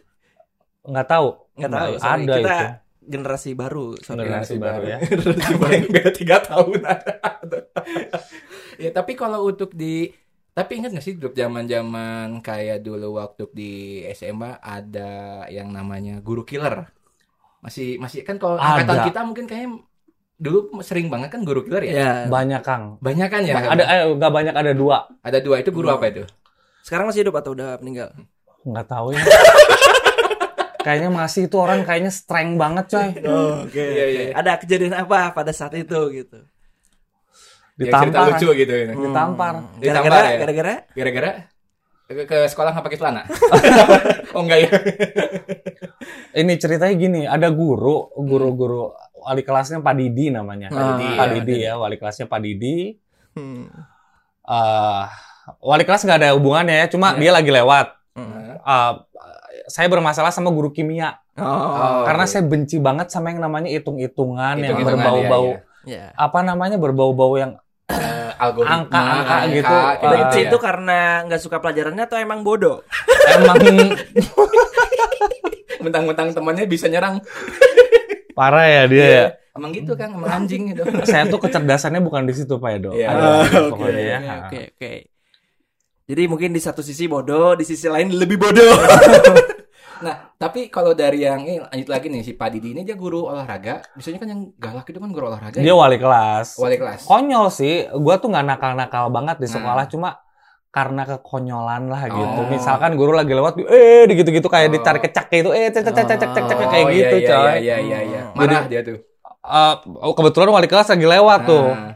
Nggak 0.83 1.07
tahu. 1.07 1.27
Nggak 1.55 1.71
tahu, 1.71 1.91
sorry. 1.95 2.11
Ada 2.19 2.35
Kita 2.35 2.51
itu. 2.51 2.65
generasi 3.05 3.49
baru 3.53 3.85
sorry. 4.03 4.19
Generasi 4.21 4.55
baru 4.59 4.83
ya. 4.85 4.97
Paling 5.55 5.83
beda 5.93 6.11
tiga 6.11 6.37
tahun. 6.41 6.81
ya 8.83 8.89
tapi 8.91 9.13
kalau 9.13 9.45
untuk 9.45 9.71
di 9.71 10.11
tapi 10.55 10.79
ingat 10.79 10.95
gak 10.95 11.03
sih 11.03 11.13
untuk 11.19 11.35
zaman-zaman 11.35 12.39
kayak 12.39 12.79
dulu 12.79 13.19
waktu 13.19 13.43
di 13.51 13.73
SMA 14.15 14.55
ada 14.57 15.43
yang 15.51 15.67
namanya 15.69 16.23
guru 16.23 16.47
killer. 16.47 16.87
Masih 17.59 17.99
masih 17.99 18.23
kan 18.23 18.39
kalau 18.39 18.55
angkatan 18.55 19.03
kita 19.03 19.19
mungkin 19.21 19.45
kayaknya 19.45 19.83
dulu 20.35 20.79
sering 20.79 21.11
banget 21.11 21.35
kan 21.35 21.43
guru 21.43 21.61
killer 21.61 21.83
ya. 21.83 21.93
ya 21.93 22.11
Banyak 22.31 22.61
Kang. 22.63 22.95
Banyak 23.03 23.27
kan 23.27 23.41
ya? 23.43 23.55
Ada 23.59 23.83
eh 23.83 24.01
nggak 24.15 24.31
banyak 24.31 24.55
ada 24.55 24.71
dua. 24.71 25.11
ada 25.19 25.39
dua 25.43 25.59
itu 25.59 25.75
guru 25.75 25.91
Hmm. 25.91 25.99
apa 25.99 26.07
itu? 26.09 26.23
sekarang 26.85 27.09
masih 27.09 27.25
hidup 27.25 27.41
atau 27.41 27.57
udah 27.57 27.81
meninggal 27.81 28.13
Nggak 28.61 28.85
tahu 28.85 29.17
ya. 29.17 29.21
kayaknya 30.85 31.09
masih 31.09 31.49
itu 31.49 31.57
orang 31.57 31.81
kayaknya 31.81 32.13
strength 32.13 32.55
banget 32.61 32.85
coy. 32.93 33.07
Oh, 33.25 33.65
oke. 33.65 33.73
Iya, 33.81 34.05
iya. 34.05 34.21
Ada 34.37 34.61
kejadian 34.61 34.93
apa 34.93 35.33
pada 35.33 35.49
saat 35.49 35.73
itu 35.73 35.97
gitu? 36.13 36.45
Cerita 37.75 38.07
Ditampar. 38.07 38.25
lucu 38.31 38.47
gitu. 38.55 38.71
ya. 38.73 38.85
Hmm. 38.91 39.03
Ditampar 39.03 39.53
Gara-gara 39.77 40.17
ya? 40.23 40.37
gara-gara 40.39 40.73
Gara-gara 40.95 41.31
ke, 42.05 42.23
ke 42.29 42.37
sekolah 42.47 42.69
nggak 42.71 42.85
pakai 42.85 42.99
celana? 43.01 43.21
oh 44.37 44.41
enggak 44.45 44.59
ya? 44.61 44.69
Ini 46.37 46.53
ceritanya 46.61 46.93
gini, 46.93 47.21
ada 47.25 47.49
guru, 47.49 48.13
guru-guru 48.13 48.93
wali 49.25 49.41
kelasnya 49.41 49.81
Pak 49.81 49.95
Didi 49.97 50.29
namanya. 50.29 50.69
Pak 50.69 50.83
Didi, 50.85 51.07
Pak 51.17 51.25
ya, 51.25 51.33
Didi 51.33 51.55
ya, 51.65 51.73
wali 51.75 51.95
kelasnya 51.97 52.25
Pak 52.29 52.39
Didi. 52.39 52.77
Hmm. 53.35 53.67
eh 54.45 55.03
wali 55.59 55.83
kelas 55.83 56.05
nggak 56.05 56.19
ada 56.21 56.29
hubungannya 56.37 56.85
ya, 56.85 56.87
cuma 56.87 57.17
Ya. 57.17 57.27
dia 57.27 57.31
lagi 57.33 57.49
lewat. 57.49 57.87
Hmm. 58.13 58.61
Eh, 58.61 58.93
saya 59.65 59.87
bermasalah 59.89 60.29
sama 60.29 60.53
guru 60.53 60.69
kimia 60.69 61.17
Oh, 61.35 62.07
karena 62.07 62.23
saya 62.31 62.47
benci 62.47 62.79
banget 62.79 63.11
sama 63.11 63.27
yang 63.27 63.43
namanya 63.43 63.67
hitung-hitungan 63.67 64.55
yang 64.55 64.79
berbau-bau 64.79 65.59
ya, 65.59 65.59
ya. 65.83 65.95
ya. 65.99 66.05
apa 66.15 66.39
namanya 66.47 66.79
berbau-bau 66.79 67.35
yang 67.35 67.59
Algoritma, 68.37 68.73
Angka-angka 68.77 69.35
gitu. 69.49 69.69
kayak 69.69 69.97
Ah, 69.97 70.09
Benci 70.11 70.37
ya. 70.37 70.43
itu 70.45 70.55
karena 70.57 70.97
nggak 71.23 71.39
suka 71.39 71.55
pelajarannya 71.57 72.03
atau 72.03 72.17
emang 72.17 72.39
bodoh? 72.41 72.81
emang 73.31 73.55
mentang-mentang 75.81 76.31
temannya 76.31 76.65
bisa 76.65 76.85
nyerang. 76.85 77.19
parah 78.31 78.65
ya 78.65 78.81
dia 78.85 79.07
ya. 79.07 79.25
Emang 79.55 79.71
gitu 79.71 79.93
kan, 79.93 80.11
emang 80.11 80.29
anjing 80.29 80.69
gitu. 80.69 80.81
Saya 81.03 81.25
tuh 81.25 81.39
kecerdasannya 81.39 81.99
bukan 81.99 82.23
di 82.23 82.33
situ 82.33 82.53
Pak 82.53 82.69
Edo. 82.73 82.89
Iya. 82.91 83.07
Ada 83.07 83.17
Ah, 83.17 83.41
gitu 83.41 83.55
Oke, 83.55 83.69
pokoknya 83.71 84.01
ya. 84.01 84.17
oke, 84.19 84.35
oke, 84.41 84.59
oke. 84.69 84.91
Jadi 86.05 86.21
mungkin 86.27 86.49
di 86.51 86.59
satu 86.59 86.79
sisi 86.79 87.05
bodoh, 87.05 87.53
di 87.53 87.63
sisi 87.63 87.87
lain 87.87 88.11
lebih 88.11 88.37
bodoh. 88.37 88.71
Nah, 89.95 90.35
tapi 90.35 90.67
kalau 90.67 90.91
dari 90.91 91.23
yang 91.23 91.39
ini 91.39 91.61
lanjut 91.61 91.87
lagi 91.87 92.07
nih 92.11 92.21
si 92.21 92.35
Pak 92.35 92.49
Didi 92.51 92.75
ini 92.75 92.83
dia 92.83 92.95
guru 92.95 93.31
olahraga. 93.31 93.79
Biasanya 93.95 94.19
kan 94.19 94.27
yang 94.27 94.41
galak 94.55 94.87
itu 94.87 94.99
kan 94.99 95.11
guru 95.11 95.31
olahraga. 95.31 95.55
Dia 95.55 95.71
ya? 95.71 95.75
wali 95.75 95.95
kelas. 95.95 96.59
wali 96.59 96.75
kelas. 96.75 97.07
Konyol 97.07 97.47
sih. 97.47 97.87
Gua 97.95 98.19
tuh 98.19 98.27
nggak 98.27 98.45
nakal-nakal 98.45 99.07
banget 99.07 99.39
di 99.39 99.47
Nah. 99.47 99.53
sekolah, 99.55 99.85
cuma 99.87 100.09
karena 100.67 101.07
kekonyolan 101.07 101.87
lah 101.87 102.11
gitu. 102.11 102.39
Oh. 102.43 102.51
Misalkan 102.51 102.99
guru 102.99 103.15
lagi 103.15 103.31
lewat, 103.31 103.55
eh 103.63 104.03
gitu-gitu 104.11 104.51
kayak 104.51 104.67
Oh. 104.67 104.73
ditarik 104.75 105.01
kecak 105.07 105.31
kayak 105.31 105.41
itu, 105.47 105.51
eh 105.55 105.71
cek 105.71 105.83
cek 105.87 105.95
cek 105.95 106.07
cek 106.09 106.19
cek 106.19 106.43
cek, 106.43 106.57
kayak 106.67 106.85
Oh, 106.85 106.91
gitu, 106.91 107.15
iya, 107.15 107.27
coy. 107.31 107.39
Iya, 107.39 107.55
iya, 107.55 107.77
iya, 107.79 107.99
iya. 108.03 108.21
Hmm. 108.27 108.35
Marah 108.35 108.65
dia 108.67 108.81
tuh. 108.83 108.99
Eh, 109.45 109.75
oh, 110.03 110.11
kebetulan 110.11 110.51
wali 110.51 110.67
kelas 110.67 110.91
lagi 110.91 111.05
lewat 111.05 111.41
tuh. 111.45 111.67
Nah, 111.71 111.95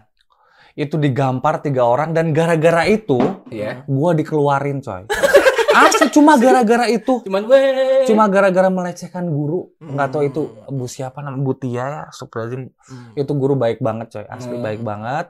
Itu 0.79 0.95
digampar 0.95 1.59
tiga 1.59 1.83
orang 1.83 2.15
dan 2.15 2.31
gara-gara 2.31 2.87
itu 2.87 3.19
Iya. 3.51 3.83
gua 3.83 4.15
dikeluarin, 4.15 4.79
coy. 4.79 5.03
Asli 5.79 6.07
cuma 6.11 6.35
gara-gara 6.35 6.85
itu. 6.91 7.23
Cuman 7.23 7.43
gue 7.47 7.61
Cuma 8.09 8.27
gara-gara 8.27 8.67
melecehkan 8.67 9.29
guru. 9.29 9.71
Hmm. 9.79 9.95
Nggak 9.95 10.09
tahu 10.11 10.23
itu 10.27 10.41
Bu 10.67 10.85
siapa 10.89 11.23
namanya 11.23 11.43
Bu 11.45 11.53
Tia 11.55 11.75
ya. 11.77 11.87
Hmm. 12.09 13.13
itu 13.15 13.31
guru 13.37 13.53
baik 13.55 13.79
banget 13.79 14.11
coy 14.11 14.25
asli 14.27 14.55
Hmm. 14.59 14.65
baik 14.65 14.81
banget 14.83 15.27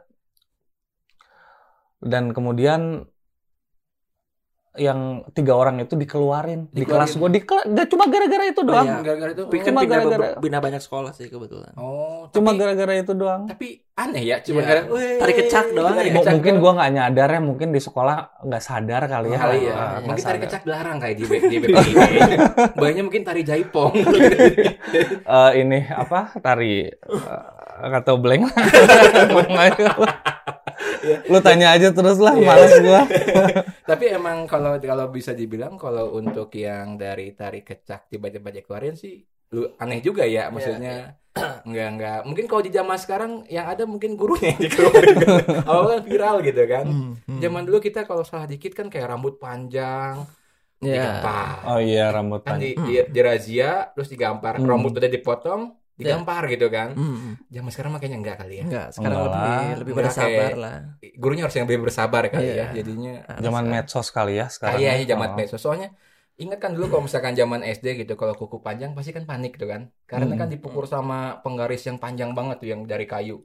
dan 1.99 2.31
kemudian 2.31 3.03
yang 4.79 4.99
tiga 5.29 5.53
orang 5.53 5.77
itu 5.77 5.93
dikeluarin, 5.93 6.71
di 6.71 6.81
Dikeluarin. 6.81 6.87
kelas 6.87 7.11
gue 7.13 7.29
di 7.29 7.41
kelas 7.43 7.65
gak 7.67 7.87
cuma 7.87 8.07
gara-gara 8.07 8.43
itu 8.45 8.61
doang 8.63 8.87
iya. 8.87 8.97
gara-gara 9.01 9.31
itu. 9.31 9.43
Pikir 9.45 9.69
Cuma 9.69 9.81
gara-gara- 9.83 10.39
pindah 10.39 10.61
banyak 10.61 10.79
sekolah 10.79 11.11
sih 11.11 11.27
kebetulan. 11.27 11.75
Oh, 11.75 12.25
cuma 12.29 12.51
gara-gara 12.53 12.95
itu 12.95 13.11
doang 13.11 13.43
tapi 13.45 13.83
aneh 13.93 14.23
ya, 14.23 14.39
cuma 14.39 14.63
Iya. 14.63 14.67
gara 14.69 14.81
"Weh." 14.87 15.19
Tarik 15.19 15.35
kecak 15.37 15.65
doang 15.69 15.91
Tarik 15.93 16.07
ya. 16.07 16.15
Kecak 16.17 16.33
mungkin 16.33 16.55
gue 16.57 16.71
nggak 16.71 16.91
nyadar 16.93 17.29
ya 17.29 17.41
mungkin 17.41 17.67
di 17.69 17.79
sekolah 17.79 18.17
nggak 18.41 18.63
sadar 18.63 19.01
kali 19.05 19.27
ya 19.29 19.37
kali 19.37 19.59
ya. 19.61 19.73
Ah, 19.73 19.99
mungkin 19.99 20.23
tarik 20.23 20.39
sadar. 20.39 20.39
kecak 20.47 20.61
dilarang 20.63 20.97
kayak 20.97 21.15
di 21.15 21.23
di 21.27 21.57
BPID. 21.59 21.97
Banyak 22.81 23.03
mungkin 23.03 23.21
tari 23.21 23.41
jaipong. 23.43 23.93
Eh, 25.29 25.51
ini 25.59 25.85
apa 25.85 26.33
tari 26.39 26.89
uh, 26.89 27.43
atau 27.93 28.17
blank 28.17 28.49
lu 31.25 31.39
tanya 31.39 31.71
aja 31.71 31.89
terus 31.89 32.17
lah 32.17 32.33
Iya. 32.33 32.45
malas 32.45 32.73
gua. 32.77 33.01
Tapi 33.89 34.05
emang 34.09 34.45
kalau 34.45 34.77
kalau 34.77 35.07
bisa 35.07 35.31
dibilang 35.31 35.75
kalau 35.75 36.13
untuk 36.13 36.51
yang 36.53 36.95
dari 36.95 37.31
tari 37.31 37.61
kecak 37.61 38.07
tiba-tiba 38.07 38.49
dikeluarin 38.49 38.93
sih 38.93 39.23
lu 39.49 39.65
aneh 39.75 39.97
juga 39.97 40.23
ya 40.23 40.47
maksudnya 40.47 41.17
enggak 41.65 41.87
enggak 41.89 42.19
mungkin 42.21 42.45
kalau 42.45 42.61
di 42.61 42.69
zaman 42.69 42.97
sekarang 42.97 43.31
yang 43.47 43.65
ada 43.65 43.83
mungkin 43.83 44.13
gurunya 44.13 44.53
yang 44.53 44.61
dikeluarin. 44.67 45.15
Awal 45.63 45.85
kan 45.89 46.01
viral 46.03 46.35
gitu 46.41 46.63
kan. 46.65 46.85
Hmm. 46.85 47.39
zaman 47.39 47.63
dulu 47.63 47.79
kita 47.79 48.03
kalau 48.03 48.21
salah 48.21 48.45
dikit 48.45 48.73
kan 48.73 48.87
kayak 48.87 49.07
rambut 49.07 49.37
panjang 49.37 50.27
Iya. 50.79 50.95
digampar. 50.95 51.55
Oh 51.67 51.79
iya 51.81 52.05
rambut 52.07 52.39
kan 52.39 52.55
panjang. 52.55 52.71
di, 52.79 53.01
di, 53.01 53.11
dirazia 53.11 53.89
terus 53.91 54.07
digampar. 54.07 54.55
Hmm. 54.55 54.67
rambut 54.67 54.95
udah 54.95 55.09
dipotong 55.09 55.75
digampar 55.99 56.47
gitu 56.47 56.67
kan 56.67 56.95
Hmm. 56.95 57.35
zaman 57.45 57.69
sekarang 57.69 57.91
makanya 57.91 58.17
enggak 58.17 58.37
kali 58.39 58.55
ya 58.57 58.63
Enggak, 58.63 58.87
sekarang 58.89 59.11
Enggak 59.11 59.27
lebih 59.27 59.43
lah. 59.43 59.77
lebih 59.77 59.93
bersabar 59.93 60.31
kayak- 60.31 60.55
lah. 60.55 60.77
gurunya 61.13 61.43
harus 61.43 61.55
yang 61.55 61.67
lebih 61.67 61.81
bersabar 61.83 62.21
kali 62.25 62.45
Iya. 62.45 62.55
ya 62.55 62.65
jadinya 62.73 63.13
zaman 63.37 63.63
medsos 63.65 64.07
kali 64.09 64.33
ya 64.35 64.47
sekarang 64.47 64.79
Kayaknya 64.79 65.05
zaman 65.09 65.27
Oh. 65.29 65.35
medsos. 65.35 65.59
Soalnya 65.59 65.89
ingat 66.35 66.57
kan 66.57 66.71
dulu 66.71 66.87
kalau 66.89 67.03
misalkan 67.03 67.33
zaman 67.33 67.59
SD 67.61 67.99
gitu 67.99 68.15
kalau 68.15 68.31
kuku 68.31 68.57
panjang 68.59 68.95
pasti 68.95 69.11
kan 69.11 69.23
panik 69.23 69.55
tuh 69.55 69.67
kan. 69.67 69.91
Karena 70.05 70.25
Hmm. 70.25 70.39
kan 70.39 70.47
dipukul 70.47 70.85
sama 70.85 71.37
penggaris 71.39 71.83
yang 71.83 71.97
panjang 71.97 72.31
banget 72.31 72.57
tuh 72.57 72.69
yang 72.69 72.81
dari 72.83 73.03
kayu. 73.03 73.43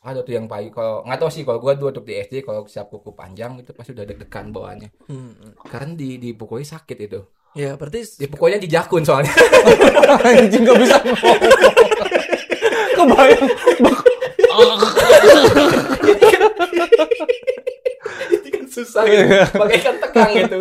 Ada 0.00 0.20
tuh 0.20 0.34
yang 0.34 0.44
payu. 0.44 0.68
Kalau 0.68 1.00
nggak 1.00 1.16
tahu 1.16 1.30
sih 1.30 1.42
kalau 1.42 1.56
gua 1.56 1.72
dulu 1.72 1.88
waktu 1.88 2.02
di 2.02 2.14
SD 2.18 2.34
kalau 2.42 2.66
siap 2.66 2.90
kuku 2.90 3.14
panjang 3.14 3.56
itu 3.56 3.70
pasti 3.70 3.94
udah 3.94 4.04
deg-degan 4.04 4.50
bawaannya. 4.50 4.90
Hmm. 5.06 5.54
Karena 5.64 5.94
di 5.94 6.18
dipukuli 6.18 6.60
sakit 6.60 6.98
itu. 7.00 7.22
Ya, 7.54 7.78
berarti 7.78 8.02
Dipukulnya 8.18 8.58
di 8.58 8.66
jakun 8.66 9.06
soalnya. 9.06 9.30
anjing 10.26 10.66
gak 10.66 10.78
bisa 10.82 10.96
ngomong 11.06 11.38
kebayang 12.94 13.46
Jadi 18.34 18.48
kan 18.50 18.64
susah 18.66 19.02
gitu. 19.06 19.24
Pakai 19.54 19.78
kan 19.82 19.94
tegang 20.02 20.30
gitu. 20.34 20.58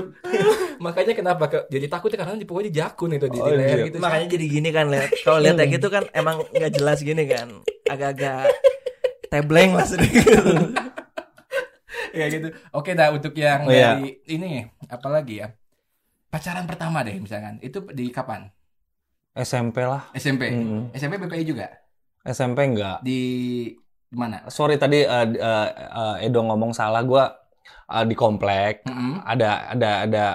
Makanya 0.77 1.13
kenapa 1.17 1.43
ke, 1.49 1.57
jadi 1.69 1.85
takut 1.89 2.09
ya 2.13 2.17
karena 2.21 2.37
di 2.37 2.45
jakun 2.71 3.15
itu 3.15 3.27
di, 3.29 3.37
di 3.37 3.41
Oh, 3.41 3.49
leher 3.49 3.77
iya. 3.81 3.85
gitu. 3.89 3.97
makanya 3.97 4.27
jadi 4.29 4.45
gini 4.45 4.69
kan 4.69 4.85
lihat. 4.91 5.09
Kalau 5.23 5.39
lihat 5.41 5.55
kayak 5.57 5.71
gitu 5.79 5.87
kan 5.89 6.03
emang 6.13 6.45
nggak 6.51 6.71
jelas 6.77 6.99
gini 7.01 7.23
kan. 7.25 7.47
Agak-agak 7.89 8.53
tebleng 9.29 9.73
lah 9.73 9.87
sedikit. 9.87 10.29
ya 12.13 12.25
gitu. 12.29 12.53
Oke 12.69 12.93
dah 12.93 13.09
untuk 13.09 13.33
yang 13.33 13.65
Oh, 13.65 13.73
iya. 13.73 13.97
dari 13.97 14.21
ini 14.29 14.67
apalagi 14.85 15.41
ya? 15.41 15.47
Pacaran 16.33 16.65
pertama 16.65 17.05
deh 17.05 17.13
misalkan. 17.21 17.61
Itu 17.61 17.85
di 17.93 18.09
kapan? 18.09 18.49
SMP 19.33 19.81
lah 19.81 20.09
SMP. 20.13 20.49
Mm. 20.53 20.93
SMP 20.93 21.17
BPI 21.17 21.45
juga 21.45 21.65
SMP 22.21 22.69
enggak 22.69 23.01
di 23.01 23.21
di 24.05 24.15
mana? 24.15 24.45
sorry 24.45 24.77
tadi 24.77 25.01
eh, 25.01 25.25
eh, 25.33 25.67
eh, 25.73 26.25
Edo 26.29 26.45
ngomong 26.45 26.69
salah 26.69 27.01
gua 27.01 27.33
eh, 27.89 28.05
di 28.05 28.13
komplek 28.13 28.85
Mm-mm. 28.85 29.25
ada 29.25 29.73
ada 29.73 29.91
ada 30.05 30.25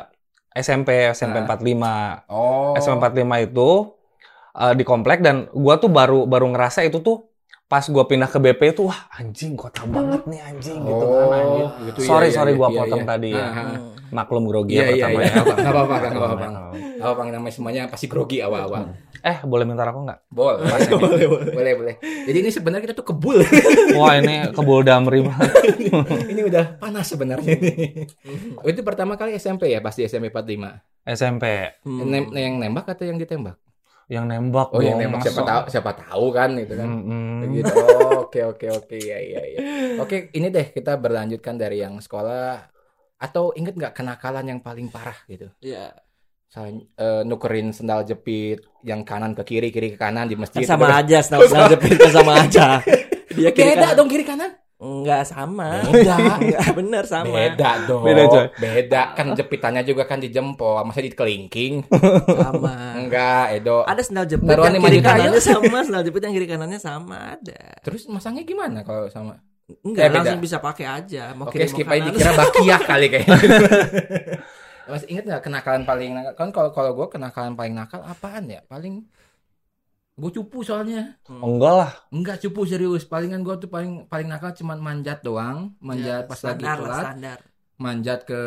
SMP 0.51 1.15
SMP 1.15 1.39
Ah. 1.39 1.47
45 1.47 2.27
Oh. 2.27 2.75
SMP 2.75 3.07
45 3.07 3.47
itu 3.47 3.71
eh, 4.59 4.75
di 4.75 4.83
komplek 4.83 5.23
dan 5.23 5.47
gua 5.55 5.79
tuh 5.79 5.95
baru 5.95 6.27
baru 6.27 6.51
ngerasa 6.51 6.83
itu 6.83 6.99
tuh 6.99 7.31
pas 7.71 7.87
gua 7.87 8.03
pindah 8.03 8.27
ke 8.27 8.39
BP 8.43 8.75
itu 8.75 8.83
wah 8.91 9.07
anjing 9.15 9.55
kota 9.55 9.87
banget 9.87 10.27
nih 10.27 10.41
anjing 10.43 10.83
gitu 10.83 11.07
kan 11.07 11.27
anjing. 11.39 11.69
gitu, 11.87 11.99
Sorry, 12.03 12.29
iya, 12.29 12.35
sorry, 12.35 12.53
iya, 12.53 12.59
gua 12.59 12.69
iya, 12.75 12.79
potong 12.83 13.05
iya. 13.07 13.11
tadi 13.15 13.31
ya. 13.31 13.47
Ah, 13.47 13.61
ah. 13.63 13.79
Hmm. 14.09 14.15
maklum 14.15 14.45
grogi 14.45 14.75
Iya 14.75 14.85
ya 14.85 14.89
iya 14.89 15.07
pertama 15.07 15.21
iya. 15.21 15.29
ya. 15.29 15.33
Nggak 15.37 15.45
apa-apa, 15.69 15.95
nggak 15.95 16.09
apa-apa, 16.09 16.09
nggak 16.09 16.19
apa-apa. 16.19 16.47
Nggak 16.49 17.07
apa-apa, 17.07 17.21
namanya 17.31 17.53
semuanya 17.53 17.83
pasti 17.87 18.07
grogi 18.07 18.39
awal-awal. 18.39 18.83
Eh 19.19 19.39
boleh 19.43 19.65
minta 19.65 19.83
rokok 19.83 20.03
nggak? 20.05 20.21
Boleh, 20.29 20.63
boleh, 20.95 21.27
boleh, 21.51 21.73
boleh. 21.75 21.95
Jadi 22.01 22.39
ini 22.39 22.51
sebenarnya 22.51 22.85
kita 22.85 22.95
tuh 22.95 23.07
kebul. 23.07 23.43
Wah 23.99 24.17
ini 24.17 24.49
kebul 24.51 24.81
damri 24.83 25.21
banget. 25.21 25.51
ini 26.27 26.41
udah 26.41 26.77
panas 26.77 27.07
sebenarnya 27.07 27.53
ini. 27.53 28.07
Itu 28.65 28.81
pertama 28.81 29.15
kali 29.15 29.35
SMP 29.35 29.69
ya, 29.69 29.79
pasti 29.79 30.03
SMP 30.03 30.29
45. 30.29 30.81
SMP 31.05 31.45
Hmm. 31.83 32.05
Nem- 32.05 32.33
yang 32.33 32.57
nembak 32.57 32.89
atau 32.89 33.05
yang 33.05 33.17
ditembak? 33.17 33.59
yang 34.09 34.25
nembak. 34.25 34.73
Oh, 34.73 34.81
yang 34.81 34.97
dong, 34.97 35.05
nembak 35.05 35.21
masa- 35.21 35.29
siapa 35.29 35.43
tahu, 35.45 35.63
siapa 35.69 35.93
tahu 35.95 36.27
kan 36.33 36.49
gitu 36.57 36.73
kan. 36.75 36.89
Mm-mm. 36.89 37.45
Begitu. 37.45 37.73
Oh, 37.77 38.25
Oke 38.25 38.41
oke 38.43 38.67
oke 38.71 38.97
ya 38.97 39.21
ya 39.21 39.43
ya. 39.43 39.59
Oke 40.01 40.33
ini 40.33 40.49
deh 40.49 40.65
kita 40.67 40.97
berlanjutkan 40.97 41.57
dari 41.57 41.81
yang 41.81 41.97
sekolah 41.99 42.73
atau 43.19 43.51
inget 43.53 43.75
nggak 43.75 43.93
kenakalan 43.93 44.47
yang 44.47 44.61
paling 44.63 44.89
parah 44.89 45.19
gitu? 45.27 45.51
Iya. 45.59 45.91
Misalnya 46.49 46.81
eh, 46.97 47.23
nukerin 47.23 47.71
sendal 47.71 48.03
jepit 48.03 48.65
yang 48.81 49.05
kanan 49.05 49.37
ke 49.37 49.45
kiri 49.45 49.69
kiri 49.69 49.93
ke 49.93 49.99
kanan 49.99 50.25
di 50.25 50.33
Kan 50.33 50.49
masjid. 50.49 50.65
sama 50.65 50.87
gitu 50.87 50.95
kan. 50.95 51.03
aja, 51.05 51.19
senal 51.21 51.41
senal 51.45 51.67
jepit 51.69 51.93
kan 51.95 52.13
sama 52.15 52.33
aja. 52.41 52.67
Dia 53.37 53.51
kiri 53.53 53.77
Beda 53.77 53.83
kanan. 53.85 53.99
dong 53.99 54.09
kiri 54.09 54.25
kanan. 54.25 54.51
Enggak 54.79 55.27
sama. 55.27 55.83
Beda. 55.85 56.17
Enggak 56.41 56.69
bener 56.73 57.05
sama. 57.05 57.35
Beda 57.35 57.71
dong. 57.85 58.03
Beda, 58.07 58.23
coy. 58.31 58.47
Beda 58.57 59.03
kan 59.13 59.27
jepitannya 59.35 59.83
juga 59.83 60.07
kan 60.07 60.23
di 60.23 60.31
jempol, 60.31 60.79
masa 60.87 61.03
di 61.03 61.11
kelingking? 61.11 61.83
Sama. 62.31 62.95
Enggak, 62.95 63.59
Edo. 63.59 63.83
Ada 63.83 64.03
sendal 64.07 64.25
jepit 64.25 64.47
Taruhan 64.47 64.73
yang 64.73 64.87
kiri 64.87 65.03
kanannya 65.03 65.43
sama, 65.43 65.79
sendal 65.83 66.01
jepit 66.01 66.23
yang 66.23 66.33
kiri 66.33 66.47
kanannya 66.47 66.79
sama 66.79 67.35
ada. 67.35 67.61
Terus 67.83 68.07
masangnya 68.07 68.47
gimana 68.47 68.87
kalau 68.87 69.11
sama? 69.11 69.43
Enggak, 69.69 70.05
Eh, 70.05 70.09
beda. 70.09 70.19
langsung 70.25 70.41
bisa 70.41 70.59
pakai 70.59 70.87
aja. 70.89 71.23
Mau 71.37 71.45
Oke, 71.49 71.61
skip 71.69 71.85
aja 71.85 72.09
dikira 72.09 72.33
bakiak 72.33 72.83
kali 72.89 73.07
kayaknya. 73.13 73.37
Mas 74.89 75.05
inget 75.05 75.25
nggak 75.29 75.43
kenakalan 75.45 75.85
paling 75.85 76.11
nakal? 76.17 76.33
Kan 76.33 76.49
kalau 76.57 76.71
kalau 76.73 76.91
gue 76.97 77.07
kenakalan 77.13 77.53
paling 77.53 77.75
nakal 77.77 78.01
apaan 78.01 78.49
ya? 78.49 78.65
Paling 78.65 79.05
gue 80.19 80.31
cupu 80.35 80.65
soalnya. 80.65 81.21
Enggak 81.29 81.75
lah. 81.79 81.91
Enggak 82.11 82.37
cupu 82.43 82.65
serius. 82.65 83.05
Palingan 83.05 83.45
gue 83.45 83.55
tuh 83.61 83.69
paling 83.69 84.09
paling 84.09 84.27
nakal 84.27 84.51
cuman 84.57 84.79
manjat 84.81 85.21
doang, 85.21 85.77
manjat 85.79 86.25
Ya, 86.25 86.29
pas 86.31 86.41
lagi 86.41 86.65
standar 86.65 86.77
lah, 86.81 86.89
telat, 86.89 87.05
standar. 87.05 87.39
manjat 87.79 88.21
ke 88.27 88.41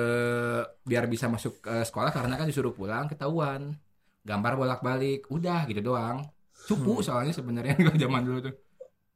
biar 0.84 1.06
bisa 1.08 1.30
masuk 1.32 1.62
ke 1.62 1.74
sekolah 1.86 2.12
karena 2.12 2.34
kan 2.36 2.50
disuruh 2.50 2.74
pulang 2.74 3.06
ketahuan. 3.06 3.78
Gambar 4.22 4.54
bolak-balik, 4.58 5.30
udah 5.30 5.70
gitu 5.70 5.82
doang. 5.82 6.26
Cupu 6.68 7.06
soalnya 7.06 7.34
sebenarnya 7.34 7.74
kalau 7.86 7.98
zaman 7.98 8.22
dulu 8.26 8.40
tuh. 8.50 8.56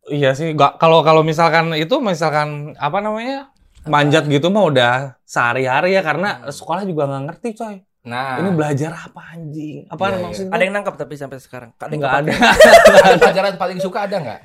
Iya 0.07 0.31
sih. 0.33 0.53
Gak 0.53 0.77
kalau 0.77 1.01
kalau 1.01 1.21
misalkan 1.21 1.73
itu 1.73 1.97
misalkan 1.97 2.73
apa 2.77 2.99
namanya 2.99 3.49
manjat 3.85 4.25
gitu 4.25 4.49
mah 4.49 4.65
udah 4.65 4.93
sehari-hari 5.23 5.93
ya 5.93 6.01
karena 6.01 6.49
sekolah 6.49 6.83
juga 6.83 7.05
nggak 7.05 7.23
ngerti 7.29 7.49
coy. 7.53 7.75
Nah, 8.05 8.37
Ini 8.37 8.53
belajar 8.53 8.93
apa 8.93 9.33
anjing? 9.33 9.89
Apa 9.89 10.03
Iya, 10.05 10.13
iya. 10.13 10.21
maksudnya? 10.21 10.51
Ada 10.53 10.61
yang 10.61 10.73
nangkap 10.73 10.93
tapi 10.95 11.13
sampai 11.17 11.41
sekarang. 11.41 11.73
Ada 11.75 11.93
nggak 11.95 12.13
ada. 12.21 12.31
ada 13.01 13.17
pelajaran 13.17 13.53
paling 13.57 13.79
suka 13.79 14.05
ada 14.05 14.17
nggak? 14.19 14.41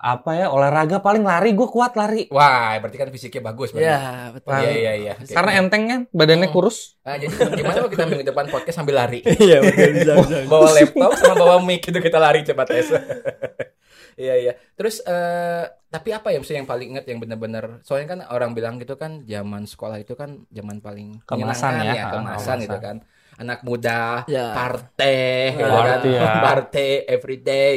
apa 0.00 0.32
ya 0.32 0.48
olahraga 0.48 0.96
paling 0.96 1.20
lari 1.20 1.52
gue 1.52 1.68
kuat 1.68 1.92
lari. 1.92 2.24
Wah, 2.32 2.72
berarti 2.80 2.96
kan 2.96 3.12
fisiknya 3.12 3.52
bagus. 3.52 3.76
Iya, 3.76 4.32
betul. 4.32 4.56
Iya, 4.56 4.72
iya, 4.72 4.92
iya. 4.96 5.12
Karena 5.28 5.60
enteng 5.60 5.82
kan 5.84 6.00
badannya 6.08 6.48
Hmm. 6.48 6.56
kurus. 6.56 6.96
Nah, 7.04 7.20
jadi 7.20 7.28
gimana 7.52 7.76
kalau 7.76 7.92
kita 7.92 8.04
minggu 8.08 8.24
depan 8.24 8.48
podcast 8.48 8.80
sambil 8.80 8.96
lari? 8.96 9.20
Iya, 9.20 9.60
betul 9.60 9.92
bisa 9.92 10.12
bisa. 10.16 10.36
bawa 10.48 10.72
laptop 10.72 11.12
sama 11.14 11.34
bawa 11.36 11.56
mic 11.60 11.84
itu 11.84 12.00
kita 12.00 12.16
lari 12.16 12.40
cepat 12.40 12.66
tes. 12.66 12.88
Iya 14.20 14.34
iya. 14.36 14.52
Terus 14.76 15.00
eh 15.08 15.64
tapi 15.90 16.08
apa 16.14 16.28
ya 16.30 16.38
maksudnya 16.38 16.60
yang 16.62 16.70
paling 16.70 16.88
ingat 16.94 17.04
yang 17.10 17.18
benar-benar 17.18 17.64
soalnya 17.82 18.08
kan 18.14 18.20
orang 18.30 18.52
bilang 18.54 18.78
gitu 18.78 18.94
kan 18.94 19.24
zaman 19.26 19.66
sekolah 19.66 19.98
itu 19.98 20.14
kan 20.14 20.44
zaman 20.52 20.78
paling 20.78 21.24
Kemasan 21.24 21.82
menyenangkan 21.82 21.96
ya. 21.96 22.04
Ah, 22.04 22.12
kemasan 22.14 22.36
kemasan. 22.36 22.58
itu 22.68 22.78
kan. 22.78 22.96
Anak 23.40 23.60
muda, 23.62 24.22
Ya. 24.26 24.52
partai, 24.52 25.56
gitu 25.56 25.64
kan. 25.64 25.80
Party, 25.96 26.08
ya. 26.10 26.32
Party 26.38 26.88
everyday. 27.06 27.76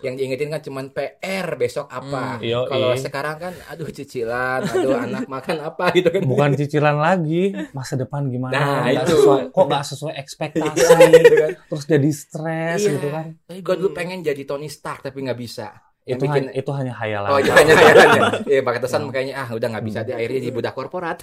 Yang 0.00 0.14
diingetin 0.16 0.48
kan 0.48 0.60
cuman 0.60 0.84
PR 0.90 1.46
besok 1.54 1.86
apa. 1.86 2.40
Hmm. 2.40 2.64
Kalau 2.66 2.90
sekarang 2.96 3.36
kan 3.38 3.52
aduh 3.68 3.86
cicilan, 3.86 4.64
aduh 4.64 4.96
anak 4.98 5.28
makan 5.28 5.62
apa 5.62 5.92
gitu 5.92 6.08
kan. 6.08 6.20
Bukan 6.22 6.50
cicilan 6.58 6.96
lagi, 6.96 7.52
masa 7.70 7.94
depan 7.94 8.26
gimana? 8.26 8.50
Nah, 8.50 8.80
Nggak 8.84 9.04
itu. 9.04 9.14
sesuai- 9.14 9.44
kok 9.50 9.64
nggak 9.64 9.84
sesuai 9.84 10.14
ekspektasi? 10.16 10.80
gitu 11.22 11.34
kan. 11.38 11.50
Terus 11.62 11.84
jadi 11.86 12.10
stres 12.10 12.80
Iya. 12.80 12.90
gitu 12.96 13.08
kan? 13.08 13.26
Tapi 13.44 13.60
gue 13.60 13.74
dulu 13.76 13.90
pengen 13.92 14.18
jadi 14.20 14.42
Tony 14.42 14.66
Stark 14.66 15.04
tapi 15.04 15.20
nggak 15.20 15.36
bisa. 15.36 15.70
Yang 16.02 16.18
Itu, 16.18 16.24
bikin 16.26 16.42
hanya, 16.42 16.52
itu 16.58 16.70
hanya 16.74 16.94
hayalan. 16.98 17.28
Oh 17.30 17.38
iya 17.38 17.52
hanya 17.54 17.74
hayalannya. 17.78 18.22
Iya 18.42 18.60
batasan 18.60 19.06
makanya 19.06 19.34
ah 19.38 19.48
udah 19.48 19.68
nggak 19.70 19.84
bisa 19.86 20.02
dia 20.02 20.18
akhirnya 20.18 20.40
jadi 20.40 20.50
budak 20.50 20.74
korporat. 20.74 21.22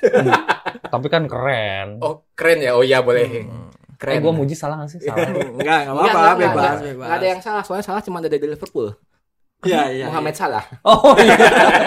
Tapi 0.78 1.08
kan 1.08 1.24
keren. 1.26 1.98
oh 2.00 2.26
keren 2.34 2.60
ya. 2.60 2.72
Oh 2.74 2.82
iya 2.82 3.00
boleh. 3.00 3.26
Eh, 3.26 3.46
Keren. 4.00 4.24
gue 4.24 4.32
muji 4.32 4.56
salah 4.56 4.80
gak 4.80 4.96
sih? 4.96 5.00
Salah. 5.04 5.28
Enggak, 5.52 5.52
enggak 5.52 5.92
Enggak, 5.92 5.92
apa-apa, 5.92 6.16
enggak, 6.16 6.36
bebas, 6.40 6.72
enggak. 6.72 6.84
bebas. 6.88 7.08
Nggak 7.08 7.18
ada 7.20 7.28
yang 7.28 7.42
salah, 7.44 7.64
soalnya 7.68 7.86
salah 7.86 8.02
cuma 8.02 8.18
ada 8.24 8.30
di 8.32 8.38
Liverpool. 8.40 8.88
Iya, 9.60 9.92
iya. 9.92 10.06
Muhammad 10.08 10.40
Salah. 10.40 10.64
Oh 10.88 11.20
iya. 11.20 11.36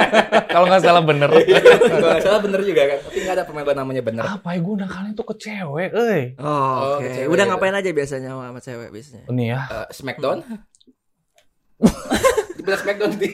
Kalau 0.52 0.68
nggak 0.68 0.84
salah 0.84 1.00
bener. 1.00 1.30
Kalau 1.32 2.04
nggak 2.04 2.20
salah 2.20 2.40
bener 2.44 2.60
juga 2.68 2.82
kan. 2.84 2.98
Tapi 3.00 3.18
nggak 3.24 3.34
ada 3.40 3.44
pemain 3.48 3.64
namanya 3.72 4.02
bener. 4.04 4.24
Apa 4.28 4.48
ya 4.52 4.58
gue 4.60 4.74
nakalnya 4.76 5.12
tuh 5.16 5.26
ke 5.32 5.34
cewek, 5.40 5.90
eh. 5.96 6.24
Oh, 6.36 6.44
Oh, 6.44 7.00
oke. 7.00 7.08
cewek 7.08 7.32
Udah 7.32 7.44
ngapain 7.48 7.72
aja 7.72 7.88
biasanya 7.88 8.36
sama 8.36 8.60
cewek 8.60 8.88
biasanya? 8.92 9.24
Ini 9.32 9.44
ya. 9.48 9.60
Eh, 9.72 9.86
Smackdown. 9.88 10.38
Dibilang 12.60 12.80
Smackdown 12.84 13.12
di 13.16 13.28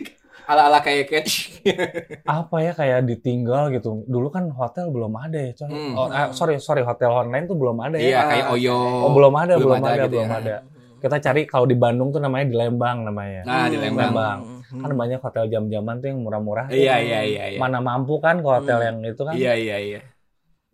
ala-ala 0.49 0.81
kayak 0.81 1.05
catch. 1.12 1.61
apa 2.40 2.57
ya 2.64 2.73
kayak 2.73 3.05
ditinggal 3.05 3.69
gitu. 3.76 4.09
Dulu 4.09 4.33
kan 4.33 4.49
hotel 4.49 4.88
belum 4.88 5.12
ada 5.21 5.37
ya, 5.37 5.52
coy. 5.52 5.69
Hmm. 5.69 5.93
Oh, 5.93 6.09
eh, 6.09 6.33
sorry, 6.33 6.57
sorry, 6.57 6.81
hotel 6.81 7.12
online 7.12 7.45
tuh 7.45 7.55
belum 7.61 7.76
ada 7.85 8.00
ya. 8.00 8.09
Iya 8.09 8.21
kayak 8.25 8.47
Oyo. 8.57 8.76
Oh, 9.05 9.12
belum 9.12 9.35
ada, 9.37 9.61
Belum 9.61 9.76
belum, 9.76 9.85
ada 9.85 9.93
ada, 9.93 10.05
gitu 10.09 10.17
belum 10.17 10.31
ya. 10.33 10.38
ada. 10.40 10.57
Kita 10.99 11.17
cari 11.23 11.43
kalau 11.47 11.67
di 11.69 11.76
Bandung 11.78 12.11
tuh 12.11 12.19
namanya 12.19 12.49
di 12.49 12.57
Lembang 12.57 13.07
namanya. 13.07 13.47
Nah 13.47 13.69
di 13.71 13.76
Lembang. 13.78 14.11
Lembang. 14.11 14.38
Hmm. 14.69 14.83
Kan 14.83 14.90
banyak 14.97 15.21
hotel 15.23 15.45
jam-jaman 15.52 15.95
tuh 16.00 16.09
yang 16.11 16.21
murah-murah. 16.25 16.67
Iya 16.73 16.95
iya 16.99 17.21
iya. 17.23 17.45
iya. 17.55 17.59
Mana 17.61 17.78
mampu 17.78 18.19
kan 18.19 18.40
ke 18.43 18.49
hotel 18.49 18.83
yang 18.83 18.99
itu 19.05 19.23
kan? 19.23 19.37
Iya 19.37 19.52
iya 19.55 19.76
iya. 19.78 20.00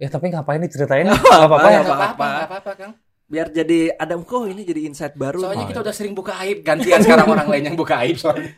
Ya 0.01 0.09
tapi 0.09 0.33
ngapain 0.33 0.63
diceritain? 0.63 1.07
Gak 1.13 1.45
apa-apa. 1.45 1.69
Nggak 1.69 1.87
apa-apa, 1.87 2.25
nggak 2.25 2.47
apa-apa 2.49 2.71
Kang. 2.79 2.93
Biar 3.25 3.49
jadi 3.49 3.89
ada 3.91 4.15
kok 4.17 4.45
ini 4.45 4.63
jadi 4.63 4.85
insight 4.85 5.15
baru. 5.15 5.41
Soalnya 5.43 5.65
Oh, 5.65 5.69
kita 5.69 5.81
udah 5.81 5.95
sering 5.95 6.13
buka 6.13 6.37
aib, 6.41 6.61
gantian 6.61 7.01
sekarang 7.05 7.27
orang 7.27 7.49
lain 7.49 7.65
yang 7.67 7.77
buka 7.77 8.01
aib 8.01 8.17
soalnya. 8.17 8.53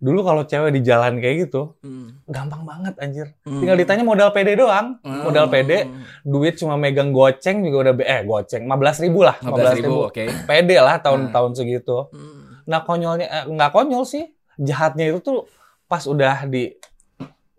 Dulu 0.00 0.24
kalau 0.24 0.42
cewek 0.42 0.72
di 0.72 0.80
jalan 0.80 1.20
kayak 1.20 1.44
gitu, 1.44 1.76
Hmm. 1.84 2.24
gampang 2.24 2.64
banget 2.64 2.96
anjir. 2.96 3.36
Hmm. 3.44 3.60
Tinggal 3.60 3.76
ditanya 3.76 4.00
modal 4.00 4.32
PD 4.32 4.56
doang. 4.56 4.96
Hmm. 4.98 5.28
Modal 5.28 5.52
PD, 5.52 5.92
duit 6.24 6.56
cuma 6.56 6.74
megang 6.74 7.12
goceng 7.12 7.60
juga 7.60 7.76
udah 7.84 7.94
be- 7.94 8.08
eh 8.08 8.24
goceng 8.24 8.64
15 8.64 8.96
ribu 8.98 9.20
lah, 9.20 9.36
15 9.36 9.76
ribu, 9.76 10.08
oke. 10.08 10.24
PD 10.48 10.70
lah 10.78 10.96
tahun-tahun 10.98 11.52
segitu. 11.54 12.08
Hmm. 12.08 12.64
Nah 12.64 12.80
konyolnya 12.80 13.26
eh, 13.28 13.44
nggak 13.46 13.70
konyol 13.70 14.08
sih, 14.08 14.24
jahatnya 14.56 15.12
itu 15.12 15.20
tuh 15.20 15.38
pas 15.84 16.00
udah 16.02 16.46
di 16.46 16.72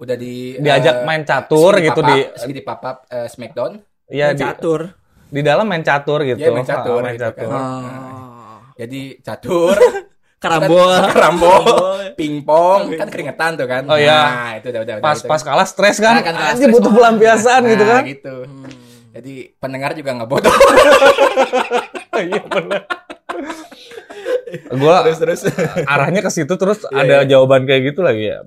Udah 0.02 0.18
di 0.18 0.58
diajak 0.58 0.96
eh, 0.96 1.06
main 1.06 1.22
catur 1.22 1.78
gitu 1.78 1.94
papap, 1.96 2.10
di 2.10 2.18
Skidi 2.34 2.62
papap 2.66 3.06
eh, 3.06 3.30
Smackdown. 3.30 3.78
ya 4.10 4.34
Main 4.34 4.34
di, 4.34 4.42
catur. 4.42 4.82
Di 5.32 5.42
dalam 5.42 5.64
main 5.64 5.82
catur 5.82 6.22
gitu. 6.22 6.38
Iya, 6.38 6.52
main 6.52 6.68
catur 6.68 7.00
Ah, 7.00 7.04
main 7.04 7.16
gitu 7.16 7.24
catur. 7.26 7.48
kan. 7.48 7.64
Oh. 7.64 8.58
Jadi 8.76 9.02
catur, 9.26 9.76
Karambol. 10.38 10.92
karambol, 11.08 11.64
pingpong, 12.14 12.94
kan 12.94 13.08
keringetan 13.08 13.52
tuh 13.56 13.66
kan. 13.66 13.86
Oh, 13.86 13.96
iya. 13.96 14.20
Nah, 14.22 14.52
itu 14.58 14.68
udah 14.68 14.82
udah. 14.82 14.96
udah, 14.98 15.04
Pas 15.04 15.16
itu. 15.16 15.28
pas 15.28 15.40
kalah 15.40 15.66
stres 15.66 15.98
kan, 15.98 16.18
Nah, 16.18 16.24
kan 16.24 16.36
anjir 16.36 16.66
stres, 16.66 16.74
butuh 16.74 16.92
pelampiasan 16.92 17.62
gitu 17.64 17.84
Nah, 17.84 17.92
kan. 17.94 18.04
gitu. 18.04 18.36
Hmm. 18.44 18.70
Jadi 19.12 19.34
pendengar 19.56 19.92
juga 19.92 20.12
nggak 20.14 20.30
bodoh. 20.30 20.52
Iya 22.12 22.44
benar. 22.44 22.84
Gua 24.74 25.02
terus 25.02 25.18
terus. 25.18 25.42
arahnya 25.86 26.20
ke 26.20 26.30
situ 26.30 26.54
terus 26.54 26.84
Iya, 26.86 26.98
ada 26.98 27.16
iya. 27.18 27.28
jawaban 27.30 27.64
kayak 27.64 27.82
gitu 27.88 28.02
lagi 28.02 28.30
ya. 28.30 28.44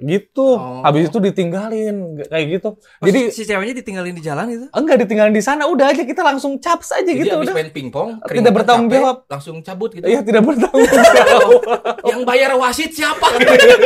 Gitu. 0.00 0.46
Oh. 0.50 0.80
Habis 0.80 1.06
itu 1.06 1.18
ditinggalin 1.18 1.96
kayak 2.24 2.46
gitu. 2.50 2.68
Jadi 2.98 3.20
Jadi 3.20 3.20
si 3.30 3.42
ceweknya 3.44 3.74
ditinggalin 3.76 4.10
di 4.10 4.20
jalan 4.20 4.44
gitu? 4.48 4.66
enggak 4.70 4.96
ditinggalin 4.98 5.30
di 5.30 5.40
sana, 5.40 5.64
udah 5.64 5.86
aja 5.88 6.02
kita 6.02 6.20
langsung 6.20 6.56
caps 6.56 6.90
aja 6.90 7.04
Jadi 7.04 7.20
gitu 7.20 7.34
abis 7.34 7.46
udah. 7.46 7.54
main 7.54 7.68
pingpong, 7.68 8.08
Tidak 8.22 8.48
bertanggung 8.50 8.88
capek, 8.88 8.98
jawab. 8.98 9.16
langsung 9.26 9.56
cabut 9.60 9.90
gitu. 9.92 10.04
Iya 10.04 10.20
tidak 10.20 10.42
bertanggung 10.42 10.88
jawab. 10.96 11.60
Yang 12.02 12.20
bayar 12.24 12.50
wasit 12.54 12.90
siapa? 12.90 13.28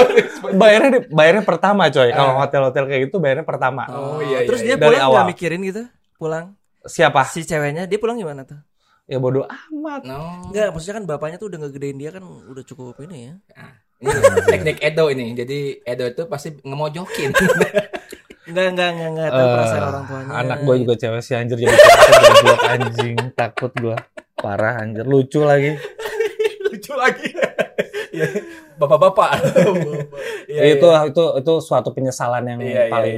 bayarnya 0.54 0.90
di- 0.92 1.06
bayarnya 1.08 1.42
pertama 1.42 1.82
coy. 1.88 2.08
Kalau 2.08 2.32
Ah. 2.32 2.38
hotel-hotel 2.40 2.84
kayak 2.86 3.00
gitu 3.04 3.16
bayarnya 3.18 3.42
pertama. 3.42 3.82
Oh, 3.86 4.18
iya, 4.18 4.44
Terus 4.44 4.60
iya, 4.60 4.66
dia 4.66 4.70
iya. 4.70 4.78
Dari 4.78 4.88
pulang 4.92 5.02
awal. 5.04 5.14
nggak 5.16 5.28
mikirin 5.30 5.60
gitu? 5.62 5.82
Pulang. 6.14 6.46
Siapa? 6.80 7.20
Si 7.26 7.42
ceweknya 7.42 7.84
dia 7.84 7.96
pulang 7.96 8.14
gimana 8.14 8.44
tuh? 8.44 8.60
Ya 9.04 9.18
bodoh 9.18 9.44
amat. 9.44 10.00
No. 10.02 10.48
Enggak, 10.48 10.70
maksudnya 10.70 10.96
kan 10.96 11.04
bapaknya 11.06 11.36
tuh 11.36 11.48
udah 11.48 11.58
ngegedein 11.60 11.98
dia 11.98 12.08
kan 12.08 12.24
udah 12.24 12.62
cukup 12.62 12.96
ini 13.02 13.28
ya. 13.28 13.34
Ini 14.34 14.40
teknik 14.44 14.78
Edo 14.84 15.08
ini. 15.08 15.32
Jadi 15.32 15.80
Edo 15.82 16.04
itu 16.08 16.22
pasti 16.28 16.54
ngemojokin. 16.60 17.30
Enggak, 18.44 18.76
enggak, 18.76 18.88
enggak, 18.92 19.08
enggak 19.08 19.30
tahu 19.32 19.40
Eh, 19.40 19.52
perasaan 19.56 19.84
orang 19.88 20.04
tuanya. 20.04 20.28
Anak 20.36 20.58
gue 20.68 20.74
juga 20.84 20.94
cewek 21.00 21.20
sih 21.24 21.32
anjir 21.32 21.56
jadi 21.64 21.76
goblok 22.28 22.60
anjing. 22.68 23.16
Takut 23.32 23.72
gue. 23.72 23.96
Parah 24.36 24.74
anjir. 24.84 25.04
Lucu 25.08 25.40
lagi. 25.40 25.72
Lucu 26.68 26.92
lagi. 26.92 27.32
Iya. 28.12 28.28
Bapak-bapak. 28.76 29.30
Iya, 30.44 30.76
itu 30.76 30.86
iya. 30.86 31.08
itu 31.08 31.24
itu 31.40 31.52
suatu 31.64 31.96
penyesalan 31.96 32.44
yang 32.44 32.60
Iya, 32.60 32.68
iya, 32.84 32.92
paling 32.92 33.16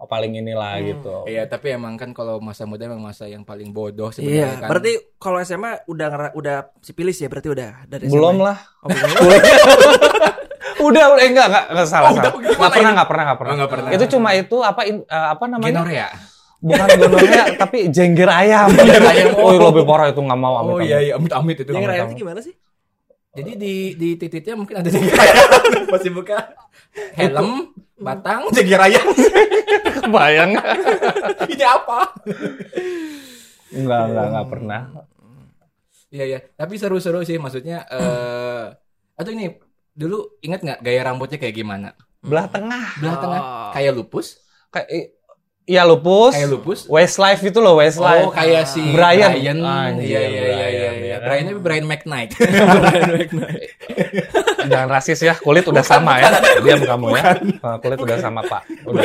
iya. 0.00 0.08
paling 0.08 0.32
inilah 0.32 0.72
gitu. 0.80 1.14
Iya, 1.28 1.42
tapi 1.44 1.76
emang 1.76 2.00
kan 2.00 2.16
kalau 2.16 2.40
masa 2.40 2.64
muda 2.64 2.88
emang 2.88 3.04
masa 3.04 3.28
yang 3.28 3.44
paling 3.44 3.68
bodoh 3.68 4.08
Iya, 4.08 4.16
sebenarnya 4.16 4.48
kan. 4.56 4.68
berarti 4.72 4.92
kalau 5.20 5.38
SMA 5.44 5.72
udah 5.84 6.08
udah 6.32 6.56
sipilis 6.80 7.20
ya 7.20 7.28
berarti 7.28 7.52
udah 7.52 7.84
dari 7.84 8.08
SMA. 8.08 8.14
Belum 8.16 8.36
lah. 8.40 8.56
Oh, 8.80 8.88
belum. 8.88 9.10
udah 10.88 11.04
udah 11.12 11.24
eh, 11.24 11.28
enggak 11.28 11.46
enggak 11.52 11.64
enggak 11.68 11.88
salah. 11.88 12.08
Oh, 12.08 12.16
udah, 12.16 12.32
salah. 12.32 12.40
gimana 12.40 12.56
Enggak 12.56 12.72
pernah 12.72 12.90
enggak 12.90 13.08
pernah 13.08 13.22
enggak 13.24 13.38
pernah. 13.38 13.52
Oh, 13.52 13.58
nggak 13.60 13.70
pernah. 13.70 13.88
Itu 13.92 14.04
cuma 14.16 14.28
itu 14.32 14.56
apa 14.64 14.82
in- 14.88 15.04
eh, 15.04 15.28
apa 15.36 15.44
namanya? 15.44 15.72
Genorea. 15.84 16.08
Bukan 16.60 16.88
gonornya 17.00 17.42
tapi 17.56 17.78
jengger 17.88 18.28
ayam. 18.28 18.68
Jengger 18.72 19.04
ayam. 19.04 19.28
Oh, 19.36 19.52
lebih 19.52 19.84
parah 19.84 20.08
itu 20.12 20.20
enggak 20.20 20.40
mau 20.40 20.54
amit. 20.60 20.72
Oh 20.72 20.80
iya 20.80 20.98
iya, 21.00 21.12
amit-amit 21.16 21.56
itu. 21.60 21.70
Yang 21.72 21.84
amit-amit. 21.84 21.92
raya 21.92 22.02
itu 22.08 22.16
gimana 22.16 22.40
sih? 22.40 22.54
Jadi 23.30 23.52
di 23.54 23.74
di 23.94 24.08
titiknya 24.18 24.58
mungkin 24.58 24.82
ada 24.82 24.90
jengger 24.90 25.14
ayam. 25.14 25.48
Masih 25.94 26.10
buka 26.10 26.50
helm, 27.14 27.70
batang, 27.94 28.50
jengger 28.56 28.82
ayam. 28.82 29.06
Kebayang. 30.02 30.50
Ini 31.54 31.64
apa? 31.64 32.10
Enggak 33.70 34.02
enggak 34.10 34.26
enggak 34.34 34.46
pernah. 34.50 34.80
Iya 36.10 36.24
iya, 36.26 36.38
tapi 36.58 36.74
seru-seru 36.74 37.22
sih 37.22 37.38
maksudnya 37.38 37.86
eh 37.86 38.66
atau 39.14 39.30
ini 39.30 39.54
dulu 39.94 40.42
ingat 40.42 40.66
nggak 40.66 40.80
gaya 40.82 41.06
rambutnya 41.06 41.38
kayak 41.38 41.54
gimana? 41.54 41.94
Belah 42.18 42.50
tengah. 42.50 42.98
Belah 42.98 43.14
Oh. 43.14 43.22
tengah 43.22 43.40
kayak 43.70 43.92
lupus, 43.94 44.42
Kayak 44.70 45.19
Iya 45.70 45.86
lupus. 45.86 46.34
kayak 46.34 46.50
lupus. 46.50 46.78
Westlife 46.90 47.42
itu 47.46 47.62
loh 47.62 47.78
Westlife. 47.78 48.26
Oh, 48.26 48.34
kayak 48.34 48.66
si 48.66 48.82
Brian. 48.90 49.30
Brian. 49.30 49.58
Anjir, 49.62 50.02
Iya 50.02 50.18
iya 50.18 50.26
iya 50.26 50.42
Brian, 50.42 50.58
iya. 50.58 50.66
ya 50.66 50.92
iya. 50.98 51.16
kan? 51.22 51.26
Brian 51.30 51.44
tapi 51.46 51.60
Brian 51.66 51.86
McKnight. 51.86 52.30
Jangan 54.66 54.88
rasis 54.90 55.20
ya, 55.22 55.34
kulit 55.38 55.62
udah 55.70 55.84
sama 55.86 56.18
ya. 56.18 56.26
Diam 56.58 56.82
kamu 56.82 57.06
ya. 57.14 57.22
Ah, 57.62 57.78
kulit 57.78 58.02
udah 58.02 58.18
sama 58.18 58.42
Pak. 58.42 58.66
Udah. 58.82 59.02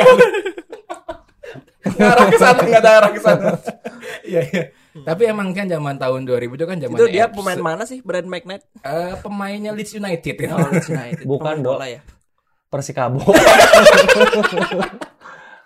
Nggak 1.85 2.11
arah 2.17 2.27
ke 2.33 2.37
sana, 2.41 2.61
nggak 2.65 2.81
ada 2.81 2.91
arah 2.97 3.11
ke 3.13 3.21
sana. 3.21 3.49
Iya 4.25 4.41
iya. 4.49 4.63
Tapi 5.05 5.29
emang 5.29 5.53
kan 5.53 5.69
zaman 5.69 6.01
tahun 6.01 6.25
2000 6.25 6.49
itu 6.57 6.65
kan 6.65 6.77
zaman 6.81 6.97
Itu 6.97 7.05
dia 7.13 7.29
apps. 7.29 7.37
pemain 7.37 7.61
mana 7.61 7.83
sih? 7.85 8.01
Brand 8.01 8.25
McKnight? 8.25 8.63
Eh, 8.81 9.13
pemainnya 9.21 9.69
Leeds 9.69 9.93
United 9.93 10.33
ya. 10.33 10.49
Oh, 10.49 10.65
Leeds 10.65 10.89
United. 10.89 11.25
Bukan, 11.29 11.61
bola 11.61 11.85
ya. 11.85 12.01
Persikabo. 12.73 13.21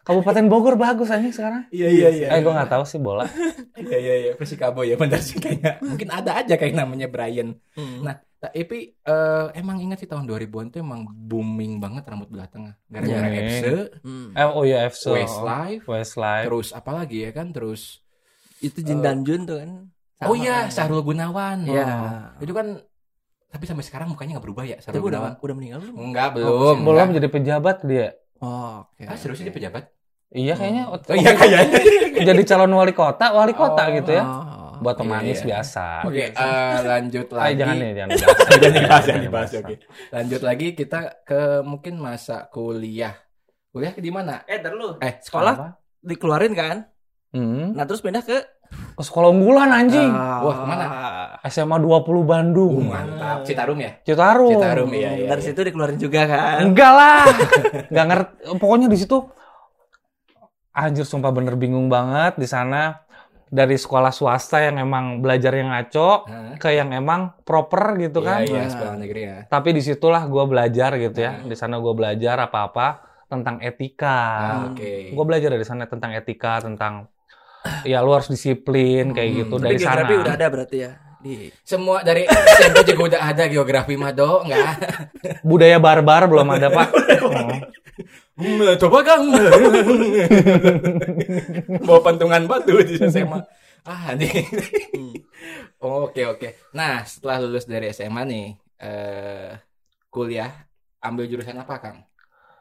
Kabupaten 0.10 0.46
Bogor 0.50 0.74
bagus 0.74 1.08
anjing 1.08 1.30
sekarang. 1.30 1.70
Iya 1.70 1.88
iya 1.88 2.10
iya. 2.10 2.28
Eh 2.34 2.42
gue 2.42 2.50
nggak 2.50 2.66
tahu 2.68 2.84
sih 2.84 2.98
bola. 2.98 3.30
Iya 3.80 3.96
iya 3.96 4.16
iya 4.20 4.32
Persikabo 4.34 4.82
ya 4.82 4.98
benar 4.98 5.22
sih 5.22 5.38
kayaknya. 5.38 5.78
Mungkin 5.80 6.10
ada 6.10 6.36
aja 6.36 6.58
kayak 6.58 6.74
namanya 6.74 7.08
Brian. 7.08 7.56
Hmm. 7.74 8.04
Nah, 8.04 8.18
tapi 8.36 8.60
eh, 8.92 9.46
emang 9.54 9.80
ingat 9.80 10.02
sih 10.02 10.10
tahun 10.10 10.26
2000-an 10.26 10.68
tuh 10.70 10.80
emang 10.82 11.06
booming 11.08 11.78
banget 11.78 12.04
rambut 12.04 12.28
belah 12.28 12.50
tengah. 12.50 12.74
Gara-gara 12.86 13.24
Booming. 13.24 13.46
FC, 13.48 13.64
Hmm. 14.02 14.28
Eh 14.34 14.48
oh 14.50 14.64
iya 14.66 14.84
FC. 14.84 15.14
Westlife, 15.14 15.86
Westlife. 15.86 16.46
terus 16.50 16.68
apa 16.74 16.92
lagi 16.92 17.24
ya 17.24 17.32
kan? 17.32 17.54
Terus 17.54 18.02
Itu 18.60 18.82
Jin 18.82 19.00
Dan 19.00 19.24
Jun 19.24 19.46
tuh 19.46 19.62
kan. 19.62 19.72
Oh 20.28 20.34
Sama 20.34 20.42
iya, 20.42 20.58
kan. 20.66 20.74
Sahrul 20.74 21.00
Gunawan. 21.00 21.58
Iya. 21.64 21.86
Oh. 21.88 22.44
Itu 22.44 22.52
kan 22.52 22.68
tapi 23.50 23.66
sampai 23.66 23.82
sekarang 23.82 24.08
mukanya 24.10 24.38
nggak 24.38 24.46
berubah 24.46 24.62
ya 24.64 24.78
Tapi 24.78 24.84
Sahrul 24.92 25.08
udah 25.08 25.20
Gunawan. 25.24 25.32
udah 25.40 25.56
meninggal 25.56 25.80
belum? 25.80 25.96
Enggak, 25.96 26.28
Oh, 26.28 26.36
belum. 26.36 26.78
Belum 26.84 27.08
jadi 27.16 27.28
pejabat 27.30 27.78
dia. 27.88 28.08
Oh, 28.40 28.84
oke. 28.84 29.04
Ah, 29.04 29.16
serius 29.16 29.40
dia 29.40 29.52
pejabat? 29.52 29.88
Iya 30.30 30.54
kayaknya. 30.54 30.84
Oh 30.88 30.98
iya 31.14 31.32
kayaknya. 31.40 31.80
Jadi 32.22 32.42
calon 32.46 32.72
wali 32.72 32.94
kota, 32.94 33.34
wali 33.34 33.54
kota 33.54 33.84
Oh. 33.86 33.94
gitu 33.98 34.12
ya. 34.14 34.24
Oh. 34.24 34.58
Buat 34.80 34.96
Iya, 34.96 35.02
pemanis 35.04 35.40
iya. 35.40 35.48
biasa. 35.52 35.86
Oke, 36.08 36.24
eh, 36.32 36.78
lanjut 36.88 37.28
Ah, 37.34 37.36
lagi. 37.36 37.54
jangan 37.60 37.76
nih, 37.76 37.92
jangan 37.98 38.10
dibahas. 38.10 38.40
jangan 38.48 38.72
dibahas, 38.72 39.04
jangan 39.04 39.24
dibahas. 39.26 39.50
Oke. 39.52 39.76
Lanjut 40.10 40.42
lagi 40.42 40.68
kita 40.72 41.00
ke 41.22 41.40
mungkin 41.62 41.94
masa 41.98 42.48
kuliah. 42.48 43.12
Kuliah 43.70 43.92
di 43.92 44.08
mana? 44.08 44.46
Eh, 44.46 44.58
ntar 44.58 44.74
lu. 44.74 44.96
Eh, 44.98 45.20
Sekolah? 45.20 45.54
apa? 45.54 45.68
Dikeluarin 46.00 46.54
kan? 46.56 46.88
Hmm. 47.30 47.76
Nah 47.76 47.84
terus 47.84 48.00
pindah 48.00 48.24
ke 48.24 48.40
ke 48.70 49.02
sekolah 49.02 49.30
unggulan 49.30 49.68
anjing. 49.68 50.10
Ah. 50.10 50.42
Wah, 50.42 50.56
ke 50.56 50.66
mana? 50.66 50.86
SMA 51.44 51.76
20 51.76 52.06
Bandung. 52.24 52.86
Uh, 52.86 52.94
mantap. 52.94 53.42
Citarum 53.44 53.78
ya? 53.78 53.92
Citarum. 54.00 54.54
Citarum, 54.56 54.90
iya, 54.94 55.10
iya. 55.16 55.28
Dari 55.28 55.42
iya. 55.42 55.48
situ 55.50 55.60
dikeluarin 55.60 55.98
juga 55.98 56.22
kan. 56.24 56.62
Enggak 56.64 56.92
lah. 56.92 57.26
Enggak 57.90 58.06
ngerti. 58.08 58.34
Pokoknya 58.56 58.88
di 58.88 58.96
situ 58.96 59.18
anjir 60.82 61.04
sumpah 61.04 61.30
bener 61.30 61.54
bingung 61.54 61.88
banget 61.88 62.36
di 62.36 62.46
sana 62.46 63.04
dari 63.46 63.74
sekolah 63.74 64.10
swasta 64.10 64.62
yang 64.62 64.78
emang 64.80 65.20
belajarnya 65.20 65.66
ngaco 65.68 66.10
Hah? 66.24 66.54
ke 66.56 66.70
yang 66.72 66.92
emang 66.92 67.34
proper 67.42 67.98
gitu 67.98 68.22
kan. 68.22 68.42
Iya, 68.42 68.50
iya, 68.52 68.62
Nah. 68.62 68.70
sekolah 68.70 68.94
negeri 68.96 69.22
ya. 69.24 69.38
Tapi 69.46 69.70
di 69.72 69.82
situlah 69.82 70.24
gue 70.24 70.44
belajar 70.46 70.92
gitu 70.96 71.18
ya. 71.18 71.42
Di 71.42 71.56
sana 71.56 71.78
gue 71.78 71.90
belajar 71.92 72.38
apa-apa 72.40 72.88
tentang 73.26 73.58
etika. 73.60 74.20
Ah, 74.38 74.58
Oke. 74.70 75.10
Gue 75.10 75.26
belajar 75.26 75.50
dari 75.50 75.64
sana 75.64 75.86
tentang 75.86 76.14
etika, 76.14 76.62
tentang 76.62 77.10
ya 77.84 78.00
lu 78.00 78.12
harus 78.12 78.28
disiplin 78.28 79.12
kayak 79.12 79.30
Hmm, 79.30 79.40
gitu 79.40 79.56
Tapi 79.56 79.66
dari 79.66 79.78
sana. 79.78 79.86
geografi 80.00 80.14
udah 80.16 80.34
ada 80.34 80.48
berarti 80.48 80.78
ya 80.80 80.92
di 81.20 81.52
Semua 81.62 82.00
dari 82.00 82.24
SMP 82.24 82.78
juga 82.88 83.02
udah 83.12 83.22
ada 83.26 83.44
geografi 83.46 83.94
mah 83.94 84.14
do, 84.14 84.40
enggak? 84.40 84.72
Budaya 85.42 85.76
barbar 85.76 86.26
belum 86.26 86.48
ada 86.50 86.68
pak. 86.70 86.88
Hmm. 87.20 87.60
Coba 88.80 89.00
Kang. 89.04 89.24
Bawa 91.86 92.00
pantungan 92.02 92.44
batu 92.48 92.76
di 92.82 92.96
SMA. 92.98 93.40
Ah, 93.84 94.14
nih. 94.16 94.32
Oh, 95.80 96.12
Oke, 96.12 96.28
oke. 96.28 96.60
Nah, 96.76 97.08
setelah 97.08 97.40
lulus 97.40 97.64
dari 97.64 97.88
SMA 97.96 98.28
nih, 98.28 98.48
eh 98.84 99.56
kuliah 100.12 100.52
ambil 101.00 101.24
jurusan 101.32 101.56
apa, 101.56 101.80
Kang? 101.80 102.04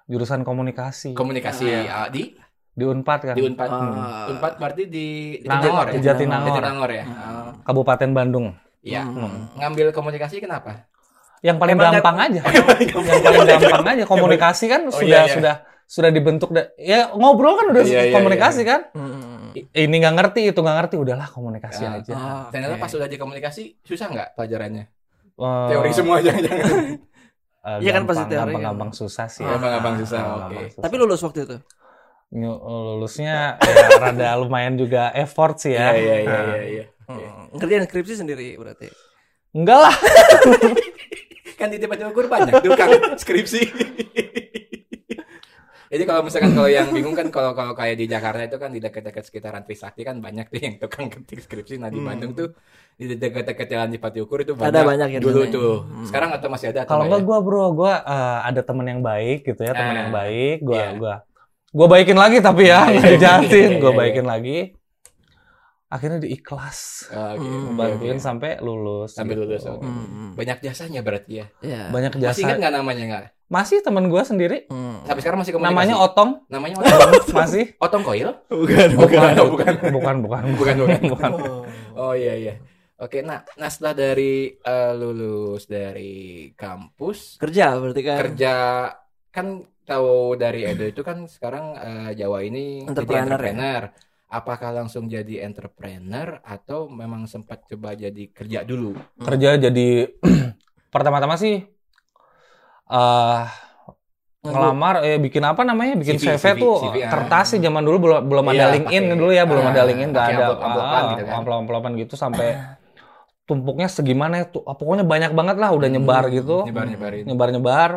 Jurusan 0.06 0.46
komunikasi 0.46 1.18
Komunikasi 1.18 1.66
Ah. 1.90 2.06
ah, 2.06 2.08
di 2.08 2.38
di 2.70 2.84
Unpad 2.86 3.20
kan. 3.26 3.34
di 3.34 3.42
Unpad. 3.42 3.68
Ah. 3.68 4.30
Unpad 4.30 4.52
berarti 4.62 4.86
di 4.86 5.34
di 5.42 5.48
Nangor, 5.50 5.98
ya? 5.98 6.14
Jatinangor. 6.14 6.62
Jatinangor 6.62 6.90
ya. 6.94 7.04
Ah, 7.10 7.50
Kabupaten 7.66 8.10
Bandung. 8.14 8.54
Iya. 8.86 9.02
Hmm. 9.02 9.50
Ngambil 9.58 9.90
komunikasi 9.90 10.38
kenapa? 10.38 10.86
Yang 11.40 11.57
paling 11.57 11.74
Emang 11.74 11.92
gampang 11.94 12.16
aja. 12.18 12.40
yang 12.42 12.66
paling 12.66 12.88
gampang 13.61 13.87
aja 13.88 14.05
komunikasi 14.05 14.64
kan 14.66 14.81
Oh, 14.85 14.92
sudah 14.92 15.07
iya, 15.07 15.20
iya. 15.24 15.35
sudah 15.35 15.55
sudah 15.85 16.11
dibentuk 16.11 16.51
da- 16.51 16.68
ya 16.77 17.09
ngobrol 17.11 17.55
kan 17.55 17.66
udah 17.70 17.81
Iya, 17.81 18.03
iya, 18.05 18.12
komunikasi 18.12 18.61
kan. 18.62 18.81
Hmm. 18.92 19.51
I- 19.51 19.64
Ini 19.81 19.96
nggak 19.96 20.14
ngerti 20.14 20.40
itu 20.46 20.59
nggak 20.59 20.77
ngerti 20.79 20.96
udahlah 20.96 21.24
komunikasi 21.27 21.83
Ya. 21.83 21.96
aja. 21.96 22.12
Ah, 22.12 22.44
Ternyata 22.48 22.74
oke. 22.74 22.83
pas 22.83 22.92
udah 22.92 23.09
komunikasi 23.09 23.62
susah 23.81 24.07
nggak 24.07 24.29
pelajarannya? 24.35 24.85
Eh, 25.35 25.66
Teori 25.68 25.90
semua 25.90 26.18
jangan-jangan. 26.24 26.74
eh, 27.59 27.79
Iya 27.81 27.90
kan 27.92 28.03
pasti 28.05 28.24
teori 28.27 28.37
gampang, 28.51 28.53
kan. 28.53 28.68
gampang 28.68 28.90
susah 28.92 29.27
sih. 29.27 29.42
Ah. 29.42 29.55
Gampang-gampang 29.55 29.94
susah, 29.98 30.18
Gampang-gampang 30.18 30.53
oke. 30.59 30.68
susah. 30.68 30.83
Tapi 30.83 30.94
lulus 30.96 31.20
waktu 31.22 31.40
itu. 31.44 31.57
Lulusnya 32.29 33.35
ya 33.57 33.87
rada 34.05 34.31
lumayan 34.37 34.74
juga 34.74 35.09
effort 35.12 35.57
sih 35.59 35.72
ya. 35.72 35.90
Iya, 35.90 35.96
iya, 35.96 36.16
iya, 36.18 36.29
Nah, 36.29 36.44
iya, 36.44 36.62
iya. 36.66 36.85
Hmm. 37.09 37.48
Ngerjain 37.55 37.85
skripsi 37.85 38.14
sendiri 38.18 38.53
berarti. 38.55 38.92
Enggak 39.51 39.79
lah. 39.81 39.94
Kan 41.58 41.68
di 41.68 41.78
tempat 41.82 41.98
ukur 42.06 42.30
banyak 42.30 42.54
tukang 42.64 42.90
skripsi. 43.18 43.62
Jadi 45.88 46.04
kalau 46.04 46.20
misalkan 46.20 46.52
kalau 46.52 46.68
yang 46.68 46.92
bingung 46.92 47.16
kan 47.16 47.32
kalau 47.32 47.56
kalau 47.56 47.72
kayak 47.72 47.96
di 47.96 48.04
Jakarta 48.04 48.44
itu 48.44 48.60
kan 48.60 48.68
di 48.68 48.76
dekat-dekat 48.76 49.24
sekitaran 49.24 49.64
Trisakti 49.64 50.04
kan 50.04 50.20
banyak 50.20 50.52
tuh 50.52 50.60
yang 50.60 50.76
tukang 50.76 51.08
ketik 51.08 51.40
skripsi. 51.40 51.80
Nah 51.80 51.88
di 51.88 51.96
Bandung 52.04 52.36
tuh 52.36 52.52
di 52.92 53.16
dekat-dekat 53.16 53.66
jalan 53.72 53.88
di 53.88 53.96
Pati 53.96 54.20
Ukur 54.20 54.44
itu 54.44 54.52
banyak. 54.52 54.68
Ada 54.68 54.80
banyak 54.84 55.08
ya 55.16 55.18
di 55.18 55.24
dulu 55.24 55.48
ya? 55.48 55.48
tuh. 55.48 55.74
Hmm. 55.88 56.04
Sekarang 56.04 56.30
atau 56.36 56.48
masih 56.52 56.76
ada? 56.76 56.84
Kalau 56.84 57.08
enggak 57.08 57.24
ya? 57.24 57.26
gua 57.26 57.38
bro, 57.40 57.64
gua 57.72 57.92
eh, 58.04 58.38
ada 58.52 58.60
temen 58.60 58.84
yang 58.84 59.00
baik 59.00 59.48
gitu 59.48 59.60
ya, 59.64 59.72
temen 59.72 59.94
Ah, 59.96 60.00
yang 60.04 60.12
baik. 60.12 60.56
Gua 60.60 60.76
iya. 60.76 60.88
gua 60.92 61.14
gua 61.72 61.86
baikin 61.88 62.18
lagi 62.20 62.36
tapi 62.44 62.68
ya, 62.68 62.80
nggak 62.92 63.12
dijahatin. 63.16 63.70
iya, 63.72 63.80
Gua 63.80 63.92
iya, 63.96 63.96
baikin 63.96 64.26
lagi. 64.28 64.56
Akhirnya 65.88 66.20
diikhlas. 66.20 67.09
Oh, 67.09 67.33
oke. 67.33 67.40
Hmm. 67.40 67.72
Bantuin 67.74 68.16
Oke. 68.16 68.20
sampai 68.20 68.51
lulus. 68.61 69.16
Sampai 69.16 69.35
gitu. 69.35 69.48
lulus, 69.48 69.64
oke. 69.64 69.81
Hmm. 69.81 70.37
Banyak 70.37 70.61
jasanya 70.61 71.01
berarti 71.01 71.40
ya. 71.40 71.46
Iya. 71.61 71.88
Banyak 71.88 72.12
Masih 72.14 72.24
jasa. 72.29 72.40
ingat 72.44 72.57
nggak 72.61 72.74
namanya 72.77 73.05
nggak? 73.09 73.24
Masih 73.48 73.81
temen 73.81 74.05
gua 74.07 74.20
sendiri. 74.20 74.68
Hmm. 74.68 75.01
Sampai 75.03 75.20
sekarang 75.24 75.40
masih 75.40 75.57
komunikasi. 75.57 75.72
Namanya 75.72 75.96
Otong. 75.96 76.31
namanya 76.53 76.77
Otong. 76.85 77.11
Masih. 77.40 77.64
Otong 77.81 78.03
Koil? 78.05 78.29
Bukan, 78.46 78.88
bukan. 79.01 79.33
Oh, 79.40 79.48
bukan. 79.48 79.74
bukan, 79.81 80.16
bukan, 80.20 80.42
Bukan, 80.53 80.74
bukan. 80.77 81.01
bukan. 81.09 81.31
Oh 81.98 82.12
iya 82.12 82.37
iya. 82.37 82.55
Oke, 82.98 83.22
nah, 83.22 83.46
nah 83.55 83.70
setelah 83.70 83.94
dari 83.94 84.53
eh, 84.53 84.92
lulus 84.92 85.64
dari 85.64 86.51
kampus 86.53 87.38
Kerja 87.38 87.74
berarti 87.74 88.03
kan. 88.03 88.18
kerja 88.20 88.55
kan 89.31 89.46
tahu 89.83 90.35
dari 90.35 90.66
Edo 90.66 90.85
itu 90.85 91.01
kan 91.01 91.24
sekarang 91.24 91.74
eh, 91.74 92.11
Jawa 92.12 92.42
ini 92.42 92.85
jadi 92.85 92.90
Entrepreneur 92.90 93.40
ya? 93.40 93.88
Apakah 94.28 94.76
langsung 94.76 95.08
jadi 95.08 95.40
entrepreneur 95.40 96.36
atau 96.44 96.92
memang 96.92 97.24
sempat 97.24 97.64
coba 97.64 97.96
jadi 97.96 98.28
kerja 98.28 98.60
dulu? 98.60 98.92
Kerja 99.16 99.56
jadi 99.56 100.12
pertama-tama 100.94 101.40
sih 101.40 101.64
eh 102.88 103.44
ngelamar 104.44 105.04
eh 105.04 105.16
bikin 105.20 105.44
apa 105.44 105.60
namanya 105.64 105.96
bikin 105.96 106.16
CV, 106.16 106.40
CV, 106.40 106.56
tuh 106.60 106.76
CV, 106.80 106.96
ah. 107.04 107.10
kertas 107.12 107.46
sih 107.52 107.60
zaman 107.60 107.84
dulu 107.84 107.96
belum 108.04 108.20
belum 108.28 108.44
ada 108.48 108.56
Iya, 108.56 108.72
LinkedIn 108.76 109.04
pakai- 109.04 109.18
dulu 109.20 109.32
ya 109.32 109.44
belum 109.44 109.64
ah, 109.64 109.70
ada 109.72 109.82
LinkedIn 109.84 110.08
nggak 110.12 110.24
ada 110.24 110.32
amplop-amplopan 110.44 111.02
gitu 111.12 111.24
kan. 111.28 111.42
gitu 112.00 112.14
sampai 112.16 112.48
tumpuknya 113.48 113.88
segimana 113.88 114.44
tuh 114.44 114.60
ah, 114.64 114.76
pokoknya 114.76 115.04
banyak 115.08 115.32
banget 115.32 115.56
lah 115.56 115.72
udah 115.72 115.88
nyebar 115.88 116.28
Hmm, 116.28 116.36
gitu 116.36 116.56
Nyebar-nyebarin. 116.68 117.24
nyebar 117.28 117.48
nyebar 117.52 117.90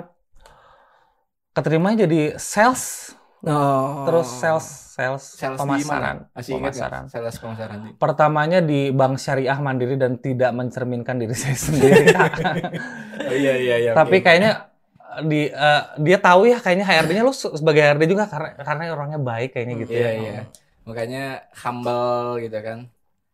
keterima 1.52 1.92
jadi 1.96 2.40
sales 2.40 3.12
Oh. 3.42 4.06
terus 4.06 4.30
sales 4.30 4.62
sales, 4.92 5.24
Sales 5.34 5.58
pemasaran? 5.58 6.30
Masih 6.30 6.52
ingat 6.54 6.72
pemasaran 6.72 7.02
nggak? 7.02 7.10
Sales 7.10 7.36
pemasaran. 7.36 7.78
pertamanya 7.96 8.60
di 8.60 8.90
Bank 8.90 9.18
Syariah 9.18 9.58
Mandiri 9.58 9.98
dan 9.98 10.16
tidak 10.16 10.52
mencerminkan 10.52 11.18
diri 11.18 11.34
saya 11.34 11.56
sendiri 11.56 12.14
Oh 13.28 13.34
iya 13.34 13.54
iya 13.56 13.76
iya. 13.80 13.92
tapi 13.92 14.22
oke. 14.22 14.24
kayaknya 14.24 14.70
di 15.24 15.46
eh, 15.46 15.82
dia 15.98 16.18
tahu 16.18 16.46
ya 16.46 16.58
kayaknya 16.58 16.86
HRD-nya 16.86 17.24
lu 17.24 17.34
se- 17.34 17.52
sebagai 17.52 17.82
HRD 17.82 18.04
juga 18.08 18.26
karena 18.26 18.54
karena 18.56 18.82
orangnya 18.90 19.20
baik 19.20 19.50
kayaknya 19.52 19.76
gitu 19.80 19.92
Iya 19.92 20.06
ya. 20.06 20.12
iya. 20.16 20.42
Makanya 20.82 21.24
humble 21.58 22.40
gitu 22.40 22.58
kan. 22.58 22.80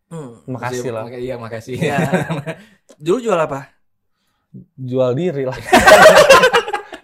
Hmm. 0.08 0.40
Makasih 0.46 0.90
lah. 0.90 1.04
Makanya- 1.04 1.20
Iya 1.22 1.36
makasih. 1.36 1.76
Iya. 1.76 1.98
Dulu 3.04 3.18
jual 3.22 3.38
apa? 3.38 3.76
Jual 4.74 5.12
diri 5.14 5.44
lah. 5.44 5.58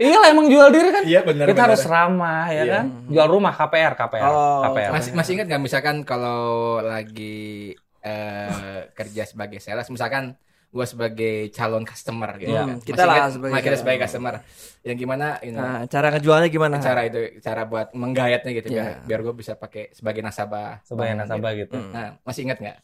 iya 0.03 0.17
lah 0.17 0.29
emang 0.29 0.45
jual 0.45 0.67
diri 0.69 0.89
kan. 0.89 1.03
Iya 1.03 1.19
benar. 1.21 1.45
Kita 1.47 1.61
harus 1.63 1.81
ramah 1.83 2.45
ya 2.47 2.61
Iya. 2.61 2.73
kan. 2.73 2.85
Jual 3.07 3.27
rumah 3.27 3.51
KPR 3.51 3.93
KPR 3.93 4.23
Oh, 4.25 4.61
KPR. 4.65 4.89
masih 4.91 5.11
masih 5.13 5.31
ingat 5.33 5.47
nggak 5.47 5.63
misalkan 5.63 5.95
kalau 6.01 6.43
lagi 6.79 7.71
eh, 7.99 8.79
kerja 8.97 9.23
sebagai 9.23 9.57
sales 9.57 9.87
misalkan 9.87 10.35
gua 10.67 10.83
sebagai 10.83 11.47
calon 11.49 11.81
customer 11.83 12.33
gitu 12.35 12.49
Iya, 12.49 12.65
kan. 12.65 12.77
kita 12.79 13.03
lah 13.03 13.29
sebagai 13.29 13.61
kita 13.61 13.77
sebagai 13.77 13.99
customer 14.01 14.41
yang 14.81 14.97
gimana 14.97 15.37
ini 15.39 15.53
Nah, 15.53 15.85
cara 15.85 16.09
ngejualnya 16.09 16.49
gimana? 16.49 16.75
cara 16.79 17.01
itu 17.03 17.19
cara 17.39 17.61
buat 17.63 17.93
menggayatnya 17.93 18.51
gitu 18.53 18.67
Iya. 18.69 18.81
biar 18.81 18.89
biar 19.05 19.19
gue 19.21 19.33
bisa 19.37 19.53
pakai 19.53 19.93
sebagai 19.93 20.19
nasabah 20.19 20.81
Sebagai 20.81 21.13
Bank 21.13 21.19
nasabah 21.23 21.51
gitu. 21.55 21.77
Hmm. 21.77 21.91
nah 21.91 22.07
masih 22.21 22.43
ingat 22.43 22.57
nggak 22.59 22.77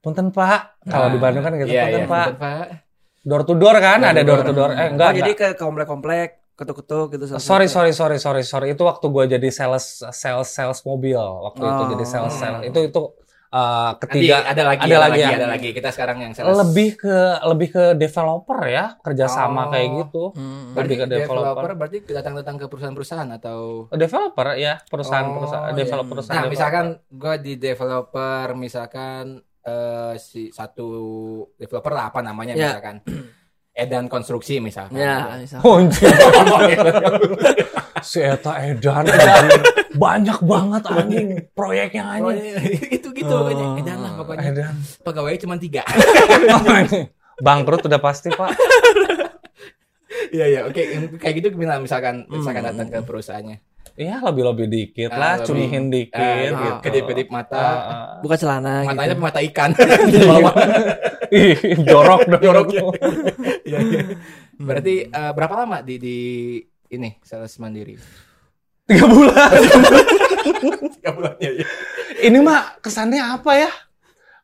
Punten 0.00 0.28
Pak. 0.30 0.80
Kalau 0.86 1.06
Nah, 1.06 1.12
di 1.12 1.18
Bandung 1.18 1.44
kan 1.44 1.52
gitu 1.54 1.68
iya, 1.68 1.84
punten 1.86 2.00
iya, 2.00 2.08
Pak. 2.08 2.24
punten, 2.26 2.40
Pak 2.40 2.66
Door 3.22 3.42
to 3.44 3.54
door 3.54 3.76
kan 3.76 4.00
Door 4.00 4.10
ada 4.10 4.22
door 4.22 4.38
door. 4.38 4.46
to 4.46 4.52
door. 4.54 4.70
Eh 4.70 4.80
Oh, 4.80 4.88
enggak 4.90 5.10
jadi 5.14 5.30
enggak. 5.30 5.52
ke 5.52 5.58
komplek-komplek, 5.58 6.28
ketuk-ketuk 6.54 7.06
gitu. 7.10 7.24
Sorry 7.36 7.66
sorry 7.66 7.92
sorry 7.92 8.16
sorry 8.16 8.42
sorry 8.42 8.66
itu 8.70 8.82
waktu 8.82 9.06
gua 9.06 9.24
jadi 9.26 9.48
sales 9.50 9.84
sales 10.10 10.48
sales 10.48 10.80
mobil 10.82 11.16
waktu 11.16 11.60
itu 11.60 11.82
Oh. 11.82 11.90
jadi 11.90 12.04
sales 12.06 12.32
sales 12.32 12.62
itu 12.62 12.80
itu 12.82 13.00
uh, 13.50 13.92
Nanti 13.92 14.00
ketiga 14.02 14.44
ada 14.46 14.62
lagi 14.62 14.80
ada 14.80 14.88
ada, 14.88 14.98
lagi 14.98 15.10
lagi 15.10 15.20
ya. 15.20 15.28
ada 15.34 15.48
lagi 15.48 15.68
kita 15.70 15.88
sekarang 15.90 16.16
yang 16.18 16.32
sales 16.32 16.52
lebih 16.54 16.96
ke 16.96 17.16
lebih 17.44 17.68
ke 17.70 17.84
developer 17.94 18.60
ya 18.62 18.96
kerjasama 18.98 19.62
Oh. 19.62 19.70
kayak 19.70 19.88
gitu 19.98 20.22
Hmm. 20.32 20.72
berarti 20.72 20.88
lebih 20.90 20.96
ke 20.98 21.06
developer. 21.10 21.44
developer. 21.50 21.70
berarti 21.76 21.98
datang-datang 22.06 22.56
ke 22.56 22.66
perusahaan-perusahaan 22.66 23.30
atau 23.34 23.58
developer 23.90 24.46
ya 24.54 24.74
perusahaan 24.82 25.26
Oh, 25.26 25.34
perusahaan 25.38 25.64
iya. 25.66 25.76
developer 25.76 26.08
perusahaan 26.10 26.36
Nah, 26.38 26.44
developer. 26.44 26.54
misalkan 26.56 26.86
gue 27.10 27.34
di 27.38 27.52
developer, 27.58 28.44
misalkan 28.54 29.24
eh, 29.62 30.14
si 30.16 30.48
satu 30.48 30.88
developer 31.54 31.90
lah 31.90 32.08
apa 32.08 32.20
namanya 32.20 32.52
Ya. 32.52 32.72
misalkan 32.72 32.96
Edan 33.70 34.06
Konstruksi 34.06 34.58
misalkan. 34.58 34.98
Ya, 34.98 35.36
misal. 35.36 35.62
Oh, 35.62 35.78
si 38.02 38.18
Eta 38.18 38.52
Edan 38.60 39.06
anjing. 39.06 39.62
banyak 39.92 40.38
banget 40.42 40.82
anjing 40.86 41.26
proyeknya 41.50 42.02
Oh, 42.18 42.28
anjing 42.28 42.44
iya. 42.50 42.60
itu 42.90 43.08
gitu 43.10 43.30
Oh. 43.30 43.46
pokoknya 43.46 43.66
Edan 43.78 43.98
lah 43.98 44.12
pokoknya. 44.16 44.42
Edan 44.50 44.74
Pegawainya 45.00 45.40
cuma 45.40 45.56
tiga. 45.56 45.82
bangkrut 47.40 47.80
udah 47.82 47.96
pasti 47.98 48.28
pak 48.28 48.52
Iya 50.30 50.44
iya 50.46 50.60
oke 50.62 50.82
kayak 51.16 51.34
gitu 51.40 51.54
gimana 51.54 51.78
misalkan 51.78 52.26
Hmm. 52.26 52.36
misalkan 52.36 52.62
datang 52.62 52.86
ke 52.86 52.98
perusahaannya. 53.00 53.56
Iya 53.92 54.16
lebih 54.20 54.42
lebih 54.44 54.66
dikit 54.66 55.10
Ah, 55.10 55.16
lah 55.16 55.32
lebih- 55.34 55.46
cunihin 55.46 55.84
dikit 55.88 56.16
Eh, 56.16 56.48
gitu 56.48 56.66
kedip-kedip 56.80 57.28
mata. 57.28 57.56
Ah, 57.56 57.66
ah. 57.66 58.06
Buka 58.18 58.34
celana 58.34 58.84
Matanya 58.84 59.14
gitu. 59.14 59.22
mata 59.22 59.40
ikan 59.40 59.70
di 60.12 60.18
bawah. 60.20 60.52
Ih, 61.30 61.54
jorok 61.80 62.20
dong 62.26 62.42
Jorok 62.42 62.66
ya. 62.68 62.82
Iya, 63.68 63.78
iya. 63.80 64.00
Berarti 64.56 64.94
eh, 65.06 65.32
berapa 65.32 65.54
lama 65.56 65.78
di 65.80 65.94
di 65.96 66.18
ini 66.90 67.16
sales 67.20 67.54
mandiri? 67.56 67.94
Tiga 68.84 69.06
bulan. 69.06 69.50
Tiga 70.92 71.10
bulan 71.12 71.34
ya. 71.38 71.50
ya. 71.54 71.66
Ini 72.20 72.38
mah 72.40 72.76
kesannya 72.78 73.22
apa 73.22 73.52
ya? 73.56 73.70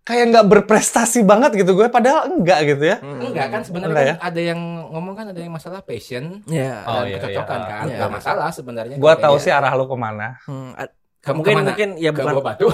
Kayak 0.07 0.25
nggak 0.31 0.47
berprestasi 0.47 1.21
banget 1.21 1.51
gitu 1.57 1.75
gue, 1.75 1.91
padahal 1.91 2.31
enggak 2.31 2.63
gitu 2.65 2.85
ya. 2.87 2.97
Enggak 3.03 3.47
kan 3.51 3.61
sebenarnya 3.61 3.91
Enggak 3.91 4.07
kan 4.17 4.29
ada 4.29 4.41
yang 4.41 4.61
ngomong 4.89 5.15
kan 5.15 5.27
ada 5.29 5.41
yang 5.43 5.51
masalah 5.51 5.83
passion 5.83 6.47
Ya. 6.47 6.87
Oh, 6.87 7.03
dan 7.03 7.11
iya, 7.11 7.19
kecocokan 7.19 7.59
iya. 7.59 7.67
kan. 7.67 7.83
Iya. 7.83 7.93
Enggak 7.93 8.11
masalah 8.15 8.49
sebenarnya. 8.49 8.97
Gue 8.97 9.13
tahu 9.13 9.35
kayak 9.35 9.43
sih 9.43 9.51
arah 9.51 9.73
lu 9.75 9.85
ke 9.85 9.97
mana. 9.97 10.39
Hmm. 10.47 10.71
Kamu 11.19 11.37
mungkin 11.37 11.51
ke 11.51 11.59
mana? 11.59 11.67
mungkin 11.67 11.89
ya 11.99 12.11
bukan 12.15 12.35
Batu. 12.39 12.67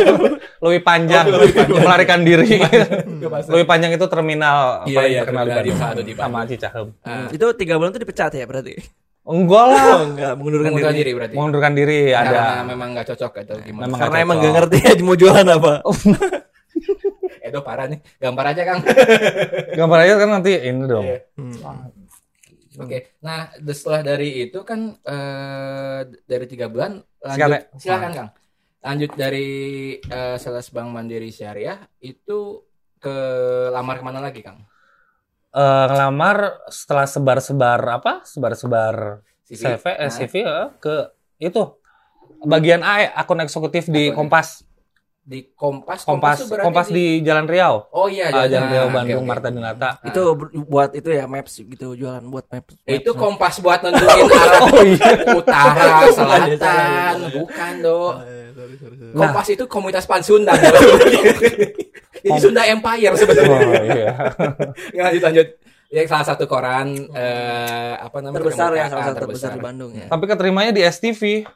Lebih 0.68 0.82
panjang, 0.82 1.24
Oh, 1.26 1.36
lebih 1.38 1.52
panjang. 1.54 1.80
melarikan 1.80 2.20
diri. 2.22 2.60
Lebih 3.24 3.66
panjang 3.66 3.90
itu 3.92 4.06
terminal 4.06 4.84
Iya, 4.84 4.96
paling 4.96 5.12
iya, 5.12 5.20
terkenal 5.20 5.42
di 5.42 5.48
terminal 5.48 5.64
di 5.64 5.70
Bandung 5.70 5.80
satu 5.80 6.00
di 6.00 6.12
sama. 6.14 6.38
Cicahem. 6.44 6.86
Ah, 7.02 7.28
itu 7.30 7.46
tiga 7.56 7.74
bulan 7.76 7.90
tuh 7.90 8.00
dipecat 8.00 8.32
ya 8.32 8.44
berarti. 8.44 8.72
Enggak 9.22 9.64
lah, 9.66 9.84
Oh, 9.90 10.00
enggak 10.06 10.32
mengundurkan 10.34 10.64
mengundurkan 10.70 10.92
diri. 10.92 11.02
diri 11.02 11.12
berarti. 11.12 11.34
mengundurkan 11.34 11.72
diri 11.72 11.98
Karena 12.10 12.40
ada. 12.52 12.64
memang 12.64 12.88
nggak 12.92 13.06
cocok 13.10 13.32
atau 13.38 13.56
gimana? 13.58 13.84
Memang 13.86 13.98
Karena 13.98 14.12
nggak 14.14 14.22
emang 14.22 14.36
cocok. 14.36 14.46
gak 14.46 14.56
ngerti 14.56 14.76
ya 14.78 14.92
mau 15.02 15.16
jualan 15.16 15.46
apa. 15.50 15.72
Edo 17.46 17.62
parah 17.62 17.86
nih. 17.86 18.02
Gambar 18.18 18.44
aja 18.50 18.62
Kang. 18.66 18.80
Gambar 19.78 19.98
aja 20.02 20.14
kan 20.18 20.28
nanti 20.34 20.52
ini 20.58 20.82
dong. 20.84 21.06
Iya. 21.06 21.18
Hmm. 21.38 21.94
Oke. 22.76 23.16
Nah, 23.22 23.54
de- 23.56 23.72
setelah 23.72 24.02
dari 24.02 24.44
itu 24.44 24.60
kan 24.66 24.98
eh, 24.98 26.00
dari 26.26 26.46
tiga 26.50 26.66
bulan 26.66 26.98
lanjut. 27.22 27.38
Silakan. 27.38 27.78
Silakan 27.78 28.10
Kang. 28.12 28.28
Lanjut 28.82 29.10
dari 29.14 29.48
eh, 29.96 30.36
sales 30.36 30.68
Bank 30.74 30.90
Mandiri 30.90 31.30
Syariah 31.30 31.78
itu 32.02 32.66
ke 32.98 33.16
lamar 33.70 34.02
ke 34.02 34.04
mana 34.04 34.18
lagi 34.18 34.42
Kang? 34.42 34.66
Eh, 35.54 35.84
ngelamar 35.88 36.68
setelah 36.68 37.06
sebar-sebar 37.06 37.80
apa? 37.88 38.12
Sebar-sebar 38.26 39.22
CV? 39.46 39.62
CV, 39.62 39.84
eh, 39.86 39.96
Nah, 40.02 40.10
CV 40.10 40.34
eh, 40.42 40.66
ke 40.76 40.94
itu 41.38 41.62
bagian 42.44 42.84
A 42.84 43.08
akun 43.16 43.40
eksekutif 43.40 43.88
di 43.88 44.10
Akun- 44.10 44.28
Kompas. 44.28 44.65
Di 45.26 45.50
Kompas. 45.50 46.06
Kompas 46.06 46.38
berarti 46.46 46.62
Kompas 46.62 46.86
di 46.88 47.18
Jalan 47.20 47.44
Riau. 47.44 47.90
Oh 47.90 48.06
iya, 48.06 48.30
Ah, 48.30 48.46
Jalan 48.46 48.70
Riau 48.70 48.86
Oke, 48.86 48.94
Bandung 48.94 49.20
oke. 49.20 49.26
Marta 49.26 49.48
Dinata. 49.50 49.98
Ah. 49.98 50.06
Itu 50.06 50.22
bu- 50.32 50.54
buat 50.64 50.94
itu 50.94 51.10
ya 51.10 51.26
maps 51.26 51.58
gitu 51.58 51.92
jualan 51.92 52.22
buat 52.22 52.46
maps. 52.46 52.78
Itu 52.80 53.10
maps. 53.10 53.18
kompas 53.18 53.54
buat 53.58 53.82
nentuin 53.82 54.06
arah 54.24 54.60
Oh 54.64 54.80
iya. 54.80 55.10
utara, 55.34 55.90
selatan, 56.16 57.14
bukan 57.34 57.72
dok. 57.82 58.12
Nah. 58.16 59.18
Kompas 59.18 59.46
itu 59.50 59.64
komunitas 59.66 60.06
Pansunda. 60.06 60.54
Jadi 62.16 62.38
Sunda 62.38 62.62
Empire 62.64 63.14
sebenarnya. 63.14 63.58
Oh 63.58 63.84
iya. 63.84 64.10
lanjut 65.04 65.22
lanjut. 65.22 65.48
Ya 65.86 66.02
salah 66.04 66.26
satu 66.26 66.46
koran 66.46 66.86
eh, 67.08 67.94
apa 67.96 68.18
namanya 68.18 68.42
terbesar 68.42 68.70
ya 68.74 68.86
salah 68.88 69.04
satu 69.06 69.18
terbesar 69.22 69.50
di 69.54 69.60
Bandung 69.60 69.90
ya. 69.90 70.06
Tapi 70.06 70.24
keterimanya 70.24 70.70
di 70.70 70.82
STV. 70.82 71.46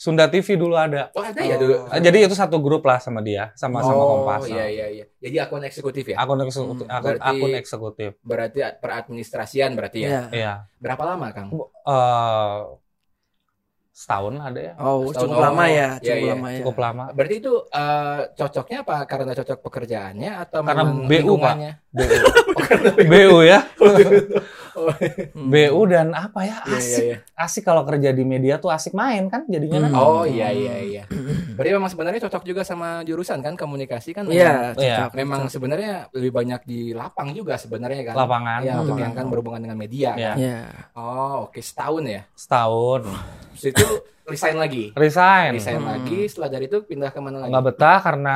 Sunda 0.00 0.24
TV 0.32 0.56
dulu 0.56 0.80
ada. 0.80 1.12
Oh 1.12 1.20
ada 1.20 1.44
ya 1.44 1.60
dulu. 1.60 1.84
Ah, 1.92 2.00
Jadi 2.00 2.24
itu 2.24 2.32
satu 2.32 2.56
grup 2.56 2.88
lah 2.88 2.96
sama 2.96 3.20
dia, 3.20 3.52
sama 3.52 3.84
sama 3.84 4.00
oh, 4.00 4.24
Kompas. 4.24 4.48
iya 4.48 4.64
iya 4.64 4.86
iya. 4.88 5.04
Jadi 5.20 5.36
akun 5.36 5.60
eksekutif 5.60 6.08
ya. 6.08 6.16
Akun 6.16 6.40
eksekutif, 6.40 6.88
Hmm, 6.88 6.96
akun, 6.96 7.04
berarti- 7.20 7.28
akun 7.36 7.52
eksekutif. 7.52 8.10
Berarti 8.24 8.58
peradministrasian 8.80 9.76
berarti 9.76 9.98
ya. 10.00 10.08
Iya. 10.08 10.22
Iya. 10.32 10.52
Berapa 10.80 11.04
lama 11.04 11.26
Kang? 11.36 11.52
Eh 11.52 12.58
setahun 13.92 14.32
ada 14.40 14.56
ya. 14.56 14.72
Oh, 14.80 15.12
Setahun. 15.12 15.20
cukup 15.28 15.36
Oh, 15.36 15.42
lama 15.44 15.64
ya, 15.68 15.72
iya, 15.76 15.88
cukup 16.00 16.16
iya. 16.16 16.32
lama 16.32 16.48
ya. 16.48 16.58
Cukup 16.64 16.76
lama. 16.80 17.04
Berarti 17.12 17.34
itu 17.36 17.52
eh, 17.68 18.20
cocoknya 18.32 18.78
apa? 18.80 18.96
Karena 19.04 19.32
cocok 19.36 19.58
pekerjaannya 19.60 20.30
atau 20.40 20.60
Karena 20.64 20.80
memang 20.80 20.88
BU, 21.04 21.12
lingkungannya? 21.12 21.72
BU. 21.90 22.26
BU 23.10 23.38
ya. 23.42 23.60
Oh, 23.76 23.90
Hmm. 24.70 25.50
BU 25.52 25.80
dan 25.84 26.14
apa 26.14 26.46
ya? 26.46 26.62
Iya, 26.62 26.78
Asik. 26.78 26.88
iya, 26.88 26.98
iya. 27.04 27.16
Asik 27.34 27.62
kalau 27.64 27.82
kerja 27.82 28.14
di 28.14 28.22
media 28.22 28.56
tuh 28.56 28.70
asik 28.70 28.94
main 28.94 29.26
kan 29.26 29.42
jadinya 29.44 29.82
kan. 29.82 29.90
Hmm. 29.90 29.98
Oh 29.98 30.22
iya 30.22 30.48
iya 30.48 30.74
iya. 30.78 31.02
Berarti 31.52 31.74
memang 31.74 31.90
sebenarnya 31.90 32.20
cocok 32.22 32.42
juga 32.44 32.62
sama 32.62 33.02
jurusan 33.02 33.42
kan 33.42 33.58
komunikasi 33.58 34.14
kan? 34.14 34.24
Iya, 34.24 34.72
Iya. 34.72 35.10
cocok. 35.10 35.10
Memang 35.16 35.40
sebenarnya 35.46 36.06
lebih 36.12 36.30
banyak 36.32 36.60
di 36.62 36.80
lapang 36.92 37.34
juga 37.34 37.58
sebenarnya 37.58 38.02
kan. 38.06 38.14
Lapangan. 38.16 38.60
Ya, 38.62 38.78
untuk 38.78 38.94
Hmm. 38.94 39.04
yang 39.04 39.12
kan 39.12 39.26
berhubungan 39.26 39.60
dengan 39.60 39.76
media. 39.76 40.14
Iya. 40.14 40.30
kan? 40.30 40.36
Iya. 40.38 40.60
Oh, 40.94 41.50
oke 41.50 41.60
setahun 41.60 42.04
ya. 42.06 42.22
Setahun. 42.32 43.02
Terus 43.52 43.64
itu 43.68 43.86
resign 44.24 44.56
lagi. 44.56 44.84
Resign. 44.94 45.50
Resign 45.52 45.82
Hmm. 45.82 45.90
lagi. 45.90 46.20
Setelah 46.24 46.48
dari 46.48 46.64
itu 46.64 46.78
pindah 46.80 47.10
ke 47.10 47.18
mana 47.18 47.42
lagi? 47.42 47.50
Nggak 47.50 47.64
betah 47.66 47.98
karena 48.00 48.34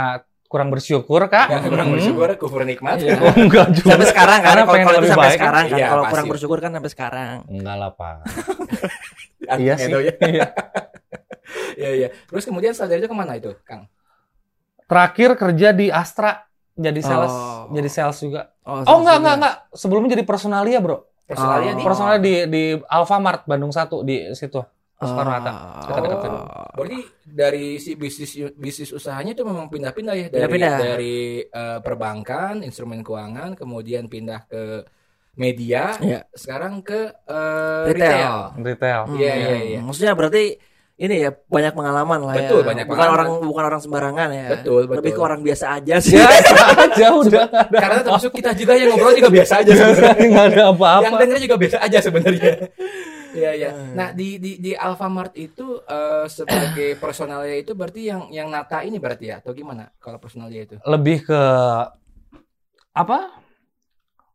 kurang 0.54 0.70
bersyukur 0.70 1.26
kak. 1.26 1.50
Ya, 1.50 1.58
kurang 1.60 1.90
Hmm. 1.90 1.94
bersyukur, 1.98 2.28
kufur 2.38 2.62
nikmat. 2.62 3.02
Iya. 3.02 3.18
Oh, 3.18 3.34
enggak 3.34 3.74
juga. 3.74 3.90
Sampai 3.90 4.06
sekarang 4.06 4.38
kan 4.38 4.46
Karena 4.46 4.62
kalau 4.62 4.70
pengen 4.70 4.86
kalau 4.86 4.94
lebih 4.96 5.10
sampai 5.10 5.26
baik 5.26 5.34
sekarang 5.34 5.64
kan 5.64 5.74
Iya, 5.74 5.86
kalau 5.90 5.98
pasti. 5.98 6.12
kurang 6.14 6.26
bersyukur 6.30 6.58
kan 6.62 6.70
sampai 6.70 6.90
sekarang. 6.94 7.36
Enggak 7.50 7.74
lah 7.74 7.90
pak. 7.90 8.16
Iya 9.60 9.74
sih. 9.76 9.90
Edo 9.90 9.98
ya. 9.98 10.14
Iya. 10.30 10.46
Iya 11.74 11.90
iya. 11.92 12.08
Terus 12.24 12.44
kemudian 12.44 12.70
setelah 12.70 12.94
dari 12.94 13.00
itu 13.02 13.10
ke 13.10 13.16
mana 13.16 13.34
itu, 13.34 13.50
Kang? 13.62 13.90
Terakhir 14.84 15.34
kerja 15.34 15.68
di 15.70 15.86
Astra 15.88 16.46
jadi 16.72 17.00
sales, 17.00 17.30
Oh. 17.30 17.66
jadi 17.70 17.88
sales 17.88 18.18
juga. 18.18 18.54
Oh, 18.62 18.78
Oh 18.84 18.96
enggak 19.02 19.16
enggak 19.18 19.34
enggak. 19.38 19.54
Sebelumnya 19.72 20.14
jadi 20.14 20.24
personalia 20.24 20.78
bro. 20.78 21.02
Personalnya 21.24 21.72
Oh. 21.72 21.78
di 21.78 21.82
Personalia 21.82 22.20
di 22.20 22.34
di 22.46 22.62
Alfamart 22.80 23.42
Bandung 23.44 23.70
1 23.70 24.00
di 24.00 24.28
situ. 24.32 24.62
Oh. 24.96 25.06
Soekarno 25.06 25.30
Hatta. 25.32 25.52
Dekat-dekat 25.82 26.18
situ. 26.20 26.38
Berarti 26.74 26.98
dari 27.24 27.66
si 27.76 27.90
bisnis 27.94 28.30
bisnis 28.54 28.90
usahanya 28.90 29.32
itu 29.32 29.42
memang 29.42 29.66
pindah-pindah 29.66 30.14
ya 30.14 30.26
dari 30.28 30.38
Pindah-pindah. 30.46 30.78
dari 30.78 31.16
eh, 31.42 31.78
perbankan, 31.80 32.62
instrumen 32.62 33.00
keuangan, 33.00 33.52
kemudian 33.52 34.06
pindah 34.06 34.44
ke 34.44 34.86
media, 35.34 35.98
Iya. 35.98 36.30
sekarang 36.30 36.78
ke 36.80 37.10
eh, 37.10 37.82
Retail. 37.84 38.54
retail. 38.54 38.62
Retail. 38.62 39.00
Hmm. 39.04 39.18
Iya, 39.18 39.32
iya, 39.34 39.56
iya. 39.68 39.80
Maksudnya 39.80 40.14
berarti 40.14 40.44
ini 40.94 41.14
ya 41.20 41.34
banyak 41.34 41.74
pengalaman 41.74 42.20
lah 42.22 42.34
Betul, 42.38 42.62
ya. 42.62 42.66
banyak 42.70 42.84
bukan 42.86 42.94
pengalaman. 42.96 43.18
orang 43.18 43.28
bukan 43.44 43.64
orang 43.66 43.80
sembarangan 43.82 44.28
ya. 44.30 44.46
Betul, 44.54 44.80
betul. 44.86 44.96
Lebih 45.02 45.12
ke 45.12 45.20
orang 45.20 45.40
biasa 45.42 45.64
aja 45.74 45.94
sih. 45.98 46.14
Ya, 46.14 46.30
aja 46.86 47.06
udah. 47.12 47.44
Karena 47.66 48.00
termasuk 48.00 48.30
kita 48.30 48.54
juga 48.54 48.78
yang 48.78 48.94
ngobrol 48.94 49.10
juga 49.12 49.26
biasa 49.28 49.52
aja 49.58 49.72
sebenarnya. 49.74 50.38
Ada 50.38 50.54
yang 50.54 50.70
apa-apa. 50.70 51.16
dengar 51.18 51.38
juga 51.42 51.56
biasa 51.58 51.76
aja 51.82 51.98
sebenarnya. 51.98 52.52
Iya 53.34 53.50
iya. 53.52 53.70
Nah 53.92 54.08
di 54.14 54.38
di 54.38 54.56
di 54.56 54.72
Alfamart 54.72 55.34
itu 55.34 55.82
eh, 55.82 56.24
sebagai 56.30 56.94
personalnya 57.02 57.56
itu 57.58 57.74
berarti 57.74 58.00
yang 58.06 58.22
yang 58.30 58.48
nata 58.48 58.80
ini 58.80 59.02
berarti 59.02 59.34
ya 59.34 59.42
atau 59.42 59.50
gimana 59.52 59.90
kalau 59.98 60.22
personalnya 60.22 60.60
itu? 60.62 60.74
Lebih 60.86 61.26
ke 61.26 61.40
apa? 62.94 63.18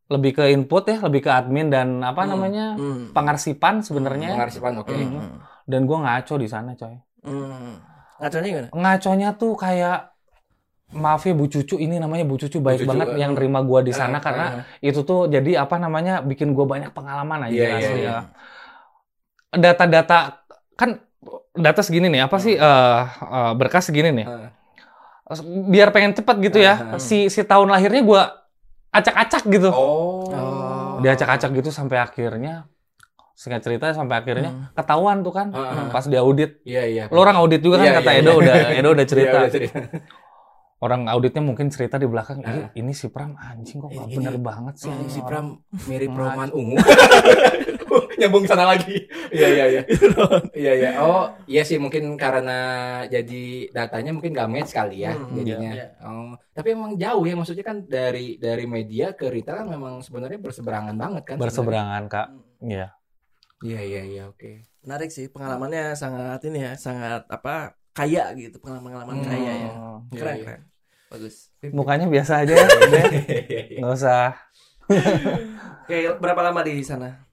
Lebih 0.10 0.32
ke 0.42 0.44
input 0.50 0.90
ya, 0.90 0.98
lebih 1.06 1.22
ke 1.22 1.32
admin 1.32 1.70
dan 1.70 2.02
apa 2.02 2.26
Hmm. 2.26 2.32
namanya? 2.34 2.66
Hmm. 2.76 3.14
pengarsipan 3.14 3.86
sebenarnya. 3.86 4.34
Pengarsipan 4.36 4.74
oke. 4.82 4.90
Hmm. 4.94 5.38
Dan 5.70 5.86
gua 5.86 6.02
ngaco 6.02 6.36
di 6.42 6.48
sana, 6.50 6.74
coy. 6.74 6.98
Hmm. 7.22 7.78
Ngaconya 8.20 8.48
gimana? 8.50 8.68
Ngaconya 8.74 9.30
tuh 9.38 9.54
kayak 9.54 10.12
maaf 10.90 11.22
ya 11.22 11.38
Bu 11.38 11.46
Cucu 11.46 11.78
ini 11.78 12.02
namanya 12.02 12.26
Bu 12.26 12.42
Cucu 12.42 12.58
baik 12.58 12.82
Cucu, 12.82 12.90
banget 12.90 13.08
eh. 13.14 13.22
yang 13.22 13.38
terima 13.38 13.62
gua 13.62 13.86
di 13.86 13.94
sana 13.94 14.18
Ah, 14.18 14.24
karena 14.26 14.46
ah. 14.50 14.64
itu 14.82 15.06
tuh 15.06 15.30
jadi 15.30 15.62
apa 15.62 15.78
namanya 15.78 16.26
bikin 16.26 16.58
gua 16.58 16.66
banyak 16.66 16.90
pengalaman 16.90 17.46
aja 17.46 17.54
iya, 17.54 17.78
asli 17.78 18.00
iya. 18.02 18.10
ya. 18.10 18.20
Data-data 19.50 20.46
kan 20.74 21.02
data 21.52 21.82
segini 21.82 22.08
nih 22.08 22.24
apa 22.24 22.38
sih 22.38 22.54
eh, 22.54 23.02
eh, 23.08 23.52
berkas 23.54 23.90
segini 23.90 24.14
nih. 24.14 24.26
Ah. 24.26 24.50
Biar 25.66 25.90
pengen 25.90 26.14
cepet 26.14 26.36
gitu 26.42 26.58
ya. 26.58 26.96
ah. 26.96 27.00
Si 27.00 27.28
si 27.28 27.42
tahun 27.42 27.70
lahirnya 27.70 28.02
gua 28.02 28.22
acak-acak 28.90 29.46
gitu. 29.46 29.70
Oh. 29.70 30.26
Oh. 30.26 30.98
Diacak-acak 31.00 31.50
gitu 31.54 31.70
sampai 31.70 31.98
akhirnya 31.98 32.66
singkat 33.34 33.64
cerita 33.64 33.94
sampai 33.94 34.20
akhirnya 34.20 34.52
Hmm. 34.52 34.68
ketahuan 34.76 35.24
tuh 35.24 35.32
kan 35.32 35.48
Ah, 35.52 35.88
ah. 35.88 35.88
pas 35.90 36.04
dia 36.04 36.20
audit. 36.20 36.60
Iya 36.62 36.84
iya. 36.86 37.04
Lo 37.08 37.22
orang 37.22 37.40
audit 37.40 37.62
juga 37.62 37.80
kan 37.80 37.88
Iya, 37.88 37.94
kata 38.04 38.12
iya, 38.12 38.20
Edo 38.20 38.30
iya. 38.30 38.36
udah 38.36 38.56
Edo 38.76 38.90
udah 38.92 39.06
cerita. 39.08 39.32
Iya, 39.32 39.40
udah 39.40 39.52
cerita. 39.52 39.78
Orang 40.80 41.02
auditnya 41.08 41.40
mungkin 41.40 41.68
cerita 41.68 41.96
di 41.96 42.04
belakang, 42.04 42.40
"Ih, 42.40 42.48
Ah. 42.48 42.68
ini 42.74 42.92
si 42.92 43.08
Pram 43.08 43.36
anjing 43.36 43.80
kok 43.80 43.92
gak 43.92 44.06
Ini- 44.06 44.16
bener 44.16 44.34
ini- 44.34 44.44
banget 44.44 44.74
sih. 44.78 44.88
Ini 44.88 44.96
ini 44.98 45.08
si 45.08 45.20
orang." 45.20 45.28
Pram 45.28 45.46
mirip 45.88 46.12
Roman 46.14 46.50
ungu. 46.52 46.76
Nyambung 48.20 48.44
sana 48.44 48.68
lagi. 48.68 49.08
Iya 49.30 49.48
iya 49.50 49.66
iya. 49.68 49.82
Iya 50.62 50.72
iya. 50.76 50.90
Oh, 51.00 51.26
iya 51.46 51.64
sih 51.64 51.76
mungkin 51.76 52.16
karena 52.16 52.60
jadi 53.06 53.44
datanya 53.70 54.12
mungkin 54.12 54.32
gak 54.32 54.48
match 54.48 54.72
kali 54.72 55.02
ya 55.02 55.14
Hmm, 55.14 55.34
jadinya. 55.34 55.72
iya. 55.72 55.88
Oh, 56.02 56.36
tapi 56.52 56.74
emang 56.74 56.94
jauh 56.94 57.24
ya 57.24 57.34
maksudnya 57.34 57.64
kan 57.64 57.84
dari 57.84 58.36
dari 58.36 58.66
media 58.66 59.12
ke 59.12 59.28
retail 59.28 59.64
kan 59.64 59.68
memang 59.70 60.00
sebenarnya 60.00 60.38
berseberangan 60.38 60.94
banget 60.94 61.24
kan. 61.26 61.36
Berseberangan, 61.38 62.04
Kak. 62.06 62.28
Iya. 62.60 62.92
Iya 63.60 63.80
iya 63.82 64.02
iya 64.06 64.24
oke. 64.26 64.64
Menarik 64.80 65.10
sih 65.10 65.28
pengalamannya 65.28 65.92
sangat 65.94 66.40
ini 66.44 66.60
ya, 66.62 66.74
sangat 66.76 67.24
apa? 67.26 67.76
kaya 67.90 68.32
gitu, 68.32 68.60
pengalaman-pengalaman 68.60 69.16
Hmm. 69.18 69.28
kaya 69.28 69.52
ya. 69.52 69.72
Iya, 70.08 70.16
Keren, 70.16 70.36
iya. 70.36 70.46
keren. 70.46 70.62
Bagus. 71.10 71.36
Mukanya 71.70 72.06
biasa 72.06 72.34
aja 72.44 72.54
ya. 72.56 72.64
udah. 72.64 73.04
Nggak 73.76 73.94
usah 73.94 74.26
Oke, 75.84 75.98
berapa 76.16 76.42
lama 76.42 76.62
di 76.62 76.80
sana? 76.80 77.29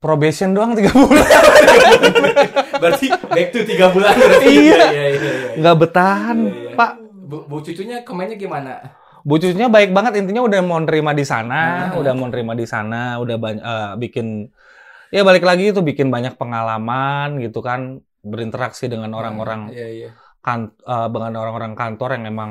Probation 0.00 0.56
doang 0.56 0.72
tiga 0.72 0.90
bulan. 0.90 1.22
Berarti 2.82 3.06
back 3.12 3.48
to 3.52 3.60
tiga 3.68 3.92
bulan 3.92 4.16
berarti. 4.16 4.46
Iya. 4.56 4.58
iya 4.64 4.82
iya 4.88 5.04
iya. 5.12 5.32
iya. 5.52 5.54
Nggak 5.60 5.76
betahan, 5.76 6.38
Iya, 6.40 6.56
iya. 6.56 6.74
Pak. 6.74 6.90
Bu, 7.30 7.36
bu 7.46 7.56
cucunya 7.60 8.00
komennya 8.02 8.34
gimana? 8.34 8.72
Bucunya 9.20 9.68
baik 9.68 9.92
banget 9.92 10.16
intinya 10.16 10.40
udah 10.40 10.60
mau 10.64 10.80
nerima 10.80 11.12
di 11.12 11.28
sana, 11.28 11.92
Ah. 11.92 12.00
udah 12.00 12.12
mau 12.16 12.26
nerima 12.32 12.56
di 12.56 12.64
sana, 12.64 13.20
udah 13.20 13.36
banyak 13.36 13.62
bikin 14.00 14.48
ya 15.12 15.20
balik 15.20 15.44
lagi 15.44 15.70
itu 15.70 15.84
bikin 15.84 16.08
banyak 16.08 16.40
pengalaman 16.40 17.36
gitu 17.36 17.60
kan 17.60 18.00
berinteraksi 18.24 18.88
dengan 18.88 19.12
orang-orang 19.12 19.68
Iya, 19.68 19.88
iya. 19.92 20.10
kan 20.40 20.72
eh, 20.72 21.08
dengan 21.12 21.36
orang-orang 21.36 21.76
kantor 21.76 22.16
yang 22.16 22.24
emang 22.32 22.50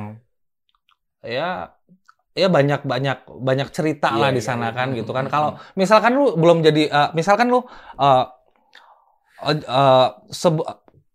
ya 1.26 1.74
ya 2.40 2.48
banyak 2.48 2.82
banyak 2.84 3.18
banyak 3.28 3.68
cerita 3.76 4.08
Iya, 4.16 4.20
lah 4.22 4.30
di 4.32 4.42
iya, 4.42 4.48
sana 4.50 4.68
iya. 4.72 4.78
kan 4.78 4.88
Hmm, 4.92 4.98
gitu 5.00 5.12
kan 5.12 5.26
hmm, 5.28 5.34
kalau 5.34 5.50
misalkan 5.76 6.12
lu 6.16 6.26
belum 6.40 6.58
jadi 6.64 6.84
eh, 6.88 7.10
misalkan 7.14 7.48
lu 7.54 7.60
eh, 8.00 8.24
eh, 9.46 9.58
eh, 9.60 10.08
sebu- 10.32 10.68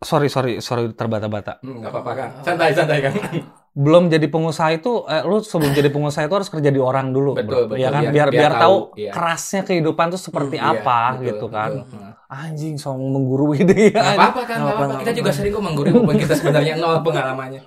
sorry 0.05 0.29
sorry 0.29 0.53
sorry 0.61 0.93
terbata-bata 0.93 1.61
Hmm, 1.65 1.81
nggak 1.81 1.91
apa-apa 1.93 2.13
kan. 2.13 2.29
Santai, 2.45 2.71
santai 2.77 2.99
kan. 3.01 3.13
belum 3.75 4.07
jadi 4.07 4.27
pengusaha 4.31 4.71
itu 4.79 5.03
eh, 5.11 5.23
lu 5.27 5.43
sebelum 5.43 5.75
jadi 5.75 5.91
pengusaha 5.91 6.25
itu 6.31 6.35
harus 6.39 6.47
kerja 6.47 6.71
di 6.71 6.79
orang 6.79 7.11
dulu 7.11 7.35
Betul, 7.35 7.67
bro. 7.67 7.75
betul. 7.75 7.83
ya 7.83 7.89
kan 7.91 8.03
Biar- 8.07 8.13
biar 8.15 8.29
biar 8.31 8.53
tahu, 8.55 8.77
iya. 8.95 9.11
kerasnya 9.11 9.63
kehidupan 9.67 10.07
tuh 10.15 10.21
seperti 10.23 10.57
Iya, 10.63 10.79
apa 10.79 11.01
betul, 11.19 11.25
gitu 11.27 11.47
kan 11.51 11.71
betul. 11.83 11.99
Nah. 11.99 12.13
anjing 12.35 12.75
sombong 12.79 13.11
menggurui 13.15 13.59
deh 13.63 13.95
ya 13.95 14.03
apa-apa 14.15 14.43
kan, 14.47 14.59
apa-apa. 14.63 14.95
Kita 15.07 15.13
juga 15.15 15.31
sering 15.35 15.53
kok 15.55 15.63
menggurui 15.63 15.93
kita 16.19 16.35
sebenarnya 16.39 16.75
nol 16.79 17.03
pengalamannya. 17.03 17.61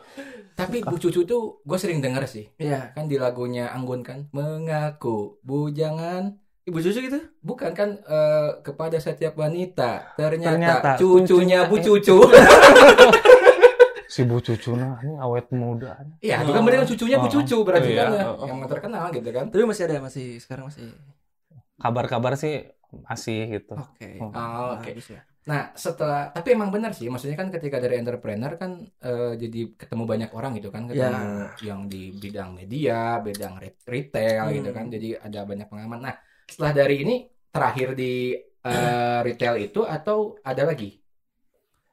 Tapi 0.58 0.82
Bu 0.82 0.98
Cucu 0.98 1.22
tuh 1.30 1.62
gue 1.62 1.78
sering 1.78 2.02
denger 2.02 2.26
sih. 2.26 2.50
Iya. 2.58 2.98
Kan 2.98 3.06
di 3.06 3.22
lagunya 3.22 3.70
Anggun 3.70 4.02
kan, 4.02 4.26
mengaku 4.34 5.38
bujangan 5.46 6.42
Ibu 6.68 6.84
susu 6.84 7.00
gitu? 7.00 7.16
Bukan 7.40 7.72
kan 7.72 7.96
eh, 8.04 8.60
kepada 8.60 9.00
setiap 9.00 9.40
wanita. 9.40 10.20
Ternyata, 10.20 10.52
Ternyata 10.52 10.90
cucunya 11.00 11.64
Bu 11.64 11.80
Cucu. 11.80 12.20
si 14.08 14.24
bu 14.24 14.40
cucu 14.40 14.72
nah 14.74 14.98
ini 15.04 15.20
awet 15.20 15.52
muda 15.52 16.00
Iya, 16.24 16.42
itu 16.42 16.52
kan 16.56 16.64
berarti 16.64 16.80
kan 16.80 16.88
cucunya 16.90 17.18
Bu 17.20 17.28
Oh, 17.28 17.32
Cucu 17.38 17.58
berarti 17.62 17.90
iya. 17.92 18.02
kan 18.02 18.12
ya. 18.16 18.26
Yang 18.50 18.60
terkenal 18.72 19.04
gitu 19.14 19.30
kan. 19.36 19.46
Tapi 19.52 19.64
masih 19.68 19.84
ada 19.86 19.96
masih 20.02 20.28
sekarang 20.42 20.66
masih. 20.72 20.96
kabar-kabar 21.78 22.34
sih 22.34 22.66
masih 23.06 23.62
gitu 23.62 23.78
Oke. 23.78 24.18
Oh. 24.18 24.32
Oh, 24.34 24.80
oke. 24.80 24.90
Ya. 24.98 25.22
Nah, 25.50 25.62
setelah 25.86 26.20
tapi 26.36 26.48
emang 26.56 26.70
benar 26.76 26.92
sih, 26.98 27.08
maksudnya 27.12 27.38
kan 27.42 27.50
ketika 27.56 27.78
dari 27.84 27.96
entrepreneur 28.02 28.52
kan 28.62 28.72
eh, 29.06 29.32
jadi 29.44 29.58
ketemu 29.82 30.04
banyak 30.12 30.30
orang 30.38 30.52
gitu 30.58 30.70
kan, 30.76 30.84
ketemu 30.92 31.24
yang 31.68 31.80
di 31.92 31.98
bidang 32.24 32.50
media, 32.60 32.94
bidang 33.28 33.54
re- 33.64 33.80
retail 33.94 34.44
gitu 34.56 34.68
Hmm. 34.70 34.78
kan, 34.78 34.86
jadi 34.96 35.08
ada 35.26 35.40
banyak 35.50 35.68
pengalaman. 35.72 36.00
Nah, 36.08 36.16
setelah 36.52 36.74
dari 36.80 36.94
ini 37.04 37.14
terakhir 37.54 37.88
di 38.02 38.04
eh, 38.68 39.18
retail 39.28 39.56
itu 39.66 39.80
atau 39.96 40.18
ada 40.50 40.64
lagi? 40.70 40.86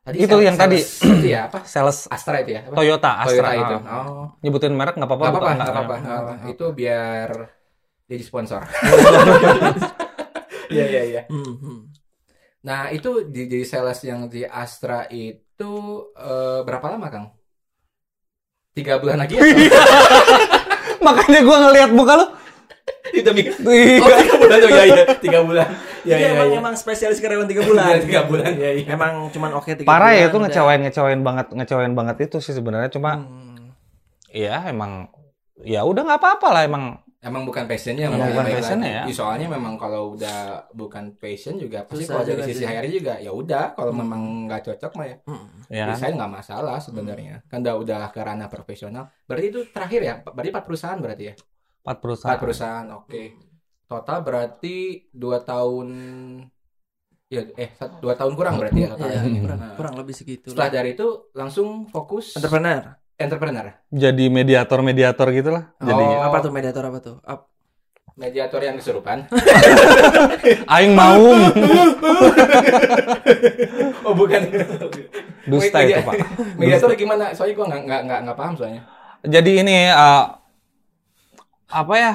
Itu 0.04 0.36
sales- 0.36 0.46
yang 0.46 0.56
tadi. 0.60 0.78
sales 0.78 1.02
itu 1.18 1.26
ya 1.34 1.40
apa? 1.48 1.58
sales 1.64 1.98
Astra 2.12 2.36
itu 2.42 2.50
ya? 2.56 2.60
Apa? 2.68 2.74
Toyota 2.76 3.10
Astra 3.24 3.48
Toyota 3.48 3.62
itu. 3.62 3.74
ah. 3.88 4.04
Oh, 4.04 4.24
nyebutin 4.44 4.74
merek 4.76 4.94
nggak 4.98 5.08
apa-apa 5.10 5.24
nggak 5.24 5.32
apa-apa, 5.32 5.50
nggak 5.56 5.74
apa-apa. 5.74 5.94
Nggak 6.02 6.14
apa-apa. 6.14 6.34
apa-apa. 6.34 6.50
Itu 6.52 6.64
biar 6.78 7.30
jadi 8.10 8.22
sponsor. 8.28 8.62
Iya, 10.72 10.84
iya, 10.90 11.02
iya. 11.10 11.20
Nah, 12.64 12.88
itu 12.96 13.28
di 13.28 13.44
jadi 13.50 13.64
sales 13.68 14.00
yang 14.08 14.20
di 14.32 14.40
Astra 14.48 15.04
itu 15.12 15.72
eh, 16.16 16.60
berapa 16.66 16.86
lama, 16.92 17.08
Kang? 17.12 17.26
Tiga 18.74 18.98
bulan 18.98 19.22
lagi 19.22 19.38
ya? 19.38 19.42
makanya 21.06 21.40
gua 21.46 21.56
ngelihat 21.68 21.90
muka 21.94 22.14
lu 22.18 22.26
Itu. 23.14 23.30
Iya. 23.30 23.52
Oh, 24.02 24.08
tiga 24.10 24.34
bulan. 24.40 24.58
Oh, 24.58 24.70
iya, 24.74 24.84
iya. 24.90 25.04
Tiga 25.22 25.40
bulan. 25.46 25.68
Iya, 26.04 26.16
Dia 26.18 26.18
iya, 26.18 26.28
emang 26.34 26.48
iya. 26.50 26.58
emang 26.60 26.74
spesialis 26.74 27.22
karyawan 27.22 27.46
tiga 27.46 27.62
bulan. 27.64 27.84
Iya, 27.86 27.98
tiga 28.02 28.20
bulan. 28.26 28.50
Iya, 28.58 28.70
iya. 28.82 28.86
Emang 28.92 29.12
cuman 29.30 29.50
oke 29.56 29.70
tiga 29.72 29.86
parah 29.88 30.10
bulan. 30.12 30.20
ya 30.20 30.24
itu 30.28 30.36
ngecewain 30.42 30.80
ngecewain 30.88 31.20
banget 31.22 31.46
ngecewain 31.54 31.94
banget 31.94 32.16
itu 32.28 32.36
sih 32.42 32.52
sebenarnya 32.56 32.90
cuma 32.92 33.22
Hmm. 33.24 33.70
ya 34.34 34.66
emang 34.68 35.08
ya 35.62 35.86
udah 35.86 36.02
nggak 36.02 36.20
apa-apa 36.20 36.48
lah 36.50 36.62
emang 36.66 36.84
Emang 37.24 37.48
bukan 37.48 37.64
passionnya, 37.64 38.04
Emang 38.04 38.20
mungkin 38.20 38.36
bukan 38.36 38.44
baik 38.44 38.56
passionnya 38.60 38.90
ya. 38.92 39.02
Soalnya 39.08 39.48
memang 39.48 39.74
kalau 39.80 40.12
udah 40.12 40.68
bukan 40.76 41.04
passion 41.16 41.56
juga 41.56 41.88
pasti 41.88 42.04
kalau 42.04 42.20
dari 42.20 42.42
sisi. 42.44 42.64
HR 42.68 42.84
juga 42.92 43.14
ya 43.16 43.32
udah 43.32 43.72
kalau 43.72 43.96
memang 43.96 44.44
nggak 44.44 44.60
cocok 44.68 44.92
mah 45.00 45.06
ya 45.08 45.16
Hmm. 45.24 45.48
ya 45.72 45.82
kan 45.88 45.96
desain 45.96 46.14
nggak 46.20 46.32
masalah 46.36 46.76
sebenarnya. 46.84 47.40
Kan 47.48 47.64
udah 47.64 47.74
udah 47.80 48.00
ke 48.12 48.20
ranah 48.20 48.48
profesional. 48.52 49.08
Berarti 49.24 49.46
itu 49.48 49.60
terakhir 49.72 50.00
ya? 50.04 50.14
Berarti 50.20 50.50
empat 50.52 50.64
perusahaan 50.68 51.00
berarti 51.00 51.24
ya? 51.32 51.34
empat 51.84 51.96
perusahaan 52.04 52.28
Empat 52.28 52.40
perusahaan, 52.44 52.86
oke. 52.92 53.22
Total 53.88 54.18
berarti 54.20 54.76
dua 55.12 55.38
tahun 55.40 55.88
ya 57.32 57.40
eh 57.56 57.70
dua 58.04 58.14
tahun 58.14 58.32
kurang 58.36 58.60
berarti 58.60 58.80
ya 58.84 58.88
total. 58.94 59.08
Iya, 59.08 59.20
ini. 59.26 59.38
kurang, 59.42 59.58
Nah, 59.64 59.74
kurang 59.80 59.94
lebih 59.96 60.14
segitu. 60.14 60.52
Setelah 60.52 60.70
dari 60.70 60.92
itu 60.92 61.08
langsung 61.32 61.88
fokus 61.88 62.36
entrepreneur. 62.36 63.00
Entrepreneur. 63.14 63.66
jadi 63.88 64.24
mediator 64.26 64.78
mediator 64.80 65.26
gitulah 65.30 65.70
Oh. 65.78 66.22
Apa 66.22 66.40
tuh 66.40 66.50
mediator 66.50 66.82
apa 66.84 66.98
tuh? 67.00 67.16
Ap- 67.22 67.48
Mediator 68.14 68.62
yang 68.62 68.78
kesurupan. 68.78 69.26
aing 70.78 70.94
mau 70.94 71.18
oh 74.06 74.14
bukan. 74.14 74.38
dusta 75.50 75.82
itu 75.82 75.98
pak 75.98 76.14
Mediator 76.54 76.94
gimana? 76.94 77.34
Soalnya 77.34 77.54
gua 77.58 77.66
nggak 77.74 77.82
nggak 77.82 78.00
nggak 78.06 78.18
nggak 78.22 78.36
paham 78.38 78.54
soalnya. 78.54 78.86
jadi 79.24 79.50
ini 79.66 79.76
eh, 79.88 80.24
apa 81.66 81.94
ya 81.96 82.14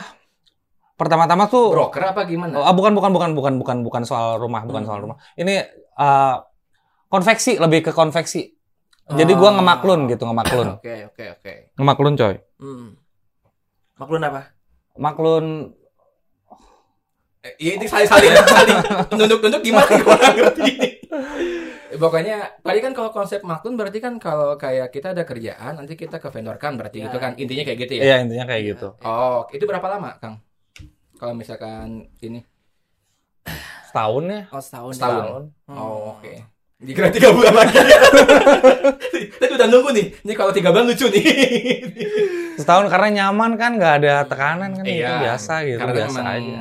pertama-tama 0.95 1.47
tuh 1.47 1.71
Broker 1.73 2.03
apa 2.05 2.21
gimana? 2.23 2.59
Ah, 2.59 2.71
bukan 2.71 2.95
bukan 2.95 3.11
bukan 3.11 3.31
bukan 3.35 3.53
bukan 3.59 3.77
bukan 3.83 4.03
soal 4.03 4.39
rumah, 4.39 4.63
bukan 4.63 4.83
soal 4.85 4.99
rumah. 5.03 5.17
Ini 5.35 5.55
eh, 5.99 6.35
konveksi 7.09 7.59
lebih 7.59 7.87
ke 7.87 7.91
konveksi. 7.91 8.55
Jadi 9.09 9.31
gua 9.33 9.49
Oh. 9.49 9.53
ngemaklun 9.57 10.05
gitu, 10.07 10.23
ngemaklun. 10.23 10.67
Oke, 10.77 10.95
oke, 11.07 11.23
oke. 11.35 11.53
Ngemaklun 11.75 12.13
coy. 12.13 12.35
Hmm. 12.57 12.87
Maklun 13.95 14.21
apa? 14.23 14.41
Maklun 14.95 15.45
Eh, 17.39 17.55
Iya 17.57 17.79
itu 17.79 17.87
saling 17.87 18.03
saling 18.05 18.35
saling 18.35 18.77
nunduk-nunduk 19.15 19.63
gimana? 19.63 19.87
Gua 20.03 20.19
ngerti. 20.19 20.71
Eh, 21.89 21.95
Pokoknya 21.95 22.59
tadi 22.59 22.79
kan 22.79 22.91
kalau 22.91 23.09
konsep 23.09 23.39
maklun 23.41 23.79
berarti 23.79 23.97
kan 23.97 24.19
kalau 24.19 24.53
kayak 24.55 24.91
kita 24.91 25.15
ada 25.15 25.23
kerjaan 25.23 25.73
nanti 25.73 25.95
kita 25.95 26.19
ke 26.19 26.27
vendor 26.29 26.59
kan 26.59 26.75
berarti 26.75 26.99
Ya. 26.99 27.07
gitu 27.07 27.15
kan 27.17 27.39
intinya 27.39 27.63
kayak 27.63 27.79
gitu 27.79 27.93
ya. 27.95 28.01
Iya, 28.03 28.15
intinya 28.27 28.43
kayak 28.43 28.63
gitu. 28.67 28.87
Oh, 29.01 29.47
itu 29.49 29.63
berapa 29.63 29.87
lama, 29.87 30.19
Kang? 30.19 30.43
Kalau 31.15 31.31
misalkan 31.31 32.11
ini 32.19 32.43
Setahun 33.87 34.23
ya? 34.27 34.41
Oh, 34.51 34.61
setahun. 34.61 34.91
Setahun. 34.93 35.43
Hmm. 35.65 35.77
Oh, 35.79 36.13
oke. 36.13 36.33
Dikira 36.79 37.11
tiga 37.11 37.35
bulan 37.35 37.51
lagi. 37.53 37.75
Tadi 39.39 39.51
udah 39.51 39.67
nunggu 39.67 39.89
nih. 39.91 40.05
Ini 40.23 40.33
kalau 40.33 40.51
tiga 40.51 40.71
bulan 40.71 40.87
lucu 40.87 41.11
nih. 41.11 41.27
Setahun 42.55 42.87
karena 42.87 43.07
nyaman 43.19 43.55
kan, 43.55 43.75
nggak 43.75 43.93
ada 43.99 44.23
tekanan 44.23 44.71
kan, 44.73 44.83
itu 44.83 45.03
Iya, 45.03 45.19
biasa 45.21 45.53
gitu, 45.65 45.75
karena 45.77 45.93
biasa 45.93 46.19
aja. 46.23 46.59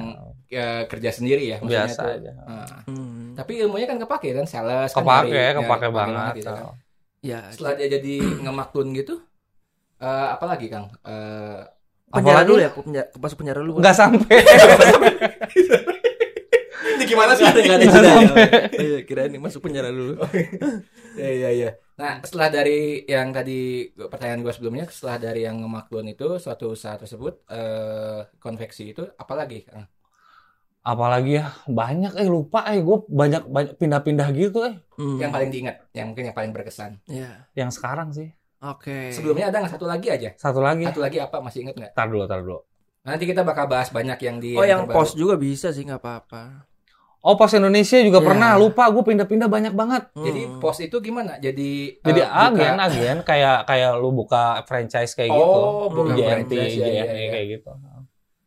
ya, 0.49 0.67
kerja 0.85 1.11
sendiri 1.13 1.43
ya. 1.47 1.57
maksudnya 1.59 1.87
Biasa 1.87 2.01
tuh. 2.01 2.11
aja. 2.13 2.33
Nah, 2.37 2.67
Hmm. 2.85 3.35
tapi 3.35 3.53
ilmunya 3.59 3.87
kan 3.87 3.99
kepake 4.01 4.29
kan 4.33 4.43
sales. 4.45 4.91
kan 4.91 4.99
Kepake, 4.99 5.31
dari- 5.31 5.55
kepake 5.57 5.87
ya, 5.87 5.93
banget. 5.93 6.33
gitu 6.35 6.51
kan. 6.51 6.65
Ya, 7.21 7.41
Setelah 7.49 7.73
dia 7.75 7.89
jadi 7.93 8.15
ngemaklun 8.43 8.89
gitu, 8.95 9.15
eh 9.99 10.27
apa 10.29 10.45
lagi 10.47 10.67
Kang? 10.67 10.91
Eh 10.99 11.63
penjara 12.09 12.43
Apalagi? 12.43 12.49
dulu 12.49 12.59
ya, 12.59 12.71
penjara, 12.73 13.07
masuk 13.15 13.37
penjara 13.39 13.61
dulu. 13.61 13.73
Nggak 13.79 13.95
sampai. 13.97 14.39
ini 16.99 17.05
gimana 17.07 17.33
sih? 17.33 17.45
Nggak 17.47 17.79
ada, 17.79 17.87
jeda 17.87 18.11
ya. 18.11 18.31
Iya, 18.75 18.99
kirain 19.07 19.31
nih 19.31 19.41
masuk 19.41 19.63
penjara 19.63 19.89
dulu. 19.89 20.19
Iya 21.19 21.31
iya 21.35 21.51
iya. 21.51 21.71
Nah 21.99 22.23
setelah 22.23 22.47
dari 22.47 23.03
yang 23.03 23.35
tadi 23.35 23.91
pertanyaan 23.91 24.39
gue 24.39 24.55
sebelumnya, 24.55 24.87
setelah 24.87 25.19
dari 25.19 25.43
yang 25.43 25.59
ngemaklun 25.59 26.07
itu 26.07 26.39
suatu 26.39 26.71
usaha 26.71 26.95
tersebut 26.95 27.43
eh 27.51 28.23
konveksi 28.39 28.95
itu 28.95 29.03
apalagi 29.19 29.67
Kang? 29.67 29.91
Apalagi 30.87 31.43
ya, 31.43 31.51
banyak 31.67 32.15
eh 32.15 32.29
lupa 32.31 32.71
eh 32.71 32.79
gue 32.81 33.03
banyak 33.03 33.51
banyak 33.51 33.75
pindah-pindah 33.83 34.29
gitu 34.31 34.63
eh. 34.63 34.79
Hmm. 34.95 35.19
Yang 35.19 35.31
paling 35.35 35.51
diingat, 35.51 35.77
yang 35.91 36.07
mungkin 36.15 36.31
yang 36.31 36.37
paling 36.39 36.53
berkesan. 36.55 37.03
Iya. 37.11 37.51
Yang 37.59 37.71
sekarang 37.83 38.15
sih. 38.15 38.31
Oke. 38.63 39.11
Sebelumnya 39.11 39.51
ada 39.51 39.59
nggak 39.59 39.75
satu 39.75 39.91
lagi 39.91 40.07
aja? 40.07 40.31
Satu 40.39 40.63
lagi. 40.63 40.87
Satu 40.87 41.03
lagi 41.03 41.19
apa? 41.19 41.43
Masih 41.43 41.67
ingat 41.67 41.75
nggak? 41.83 41.93
Tar 41.99 42.07
dulu, 42.07 42.31
tar 42.31 42.47
dulu. 42.47 42.63
Nanti 43.03 43.27
kita 43.27 43.43
bakal 43.43 43.67
bahas 43.67 43.91
banyak 43.91 44.23
yang 44.23 44.39
di 44.39 44.55
Oh, 44.55 44.63
yang 44.63 44.87
terbaru. 44.87 45.03
pos 45.03 45.19
juga 45.19 45.35
bisa 45.35 45.75
sih, 45.75 45.83
nggak 45.83 45.99
apa-apa. 45.99 46.63
Oh, 47.21 47.35
pos 47.35 47.51
Indonesia 47.51 47.99
juga 47.99 48.21
Ya. 48.21 48.27
pernah. 48.27 48.51
Lupa, 48.55 48.87
gue 48.87 49.03
pindah-pindah 49.03 49.47
banyak 49.47 49.73
banget. 49.73 50.07
Jadi 50.15 50.43
Hmm. 50.45 50.59
pos 50.59 50.79
itu 50.79 50.97
gimana? 50.99 51.35
Jadi 51.37 51.99
Jadi 51.99 52.21
eh, 52.21 52.25
buka- 52.25 52.47
agen, 52.49 52.75
agen 52.79 53.17
kayak 53.23 53.65
kayak 53.65 53.91
lu 53.97 54.11
buka 54.13 54.63
franchise 54.65 55.13
kayak 55.13 55.31
Oh, 55.31 55.91
gitu. 55.91 55.99
buka 55.99 56.15
JNT, 56.15 56.53
franchise, 56.55 56.75
ya, 56.75 56.87
ya, 56.87 57.05
JNE 57.05 57.19
ya. 57.19 57.31
kayak 57.33 57.47
gitu. 57.53 57.71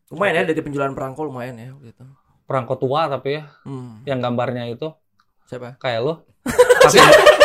lumayan 0.10 0.36
ya 0.36 0.44
dari 0.46 0.60
penjualan 0.62 0.92
perangko 0.92 1.22
lumayan 1.24 1.56
ya 1.56 1.72
gitu. 1.82 2.04
Perangko 2.44 2.76
tua 2.76 3.08
tapi 3.08 3.30
ya, 3.34 3.48
Hmm. 3.64 4.04
yang 4.04 4.20
gambarnya 4.20 4.68
itu 4.68 4.92
Siapa? 5.46 5.76
kayak 5.78 6.00
lu. 6.02 6.14
Pati, 6.82 6.98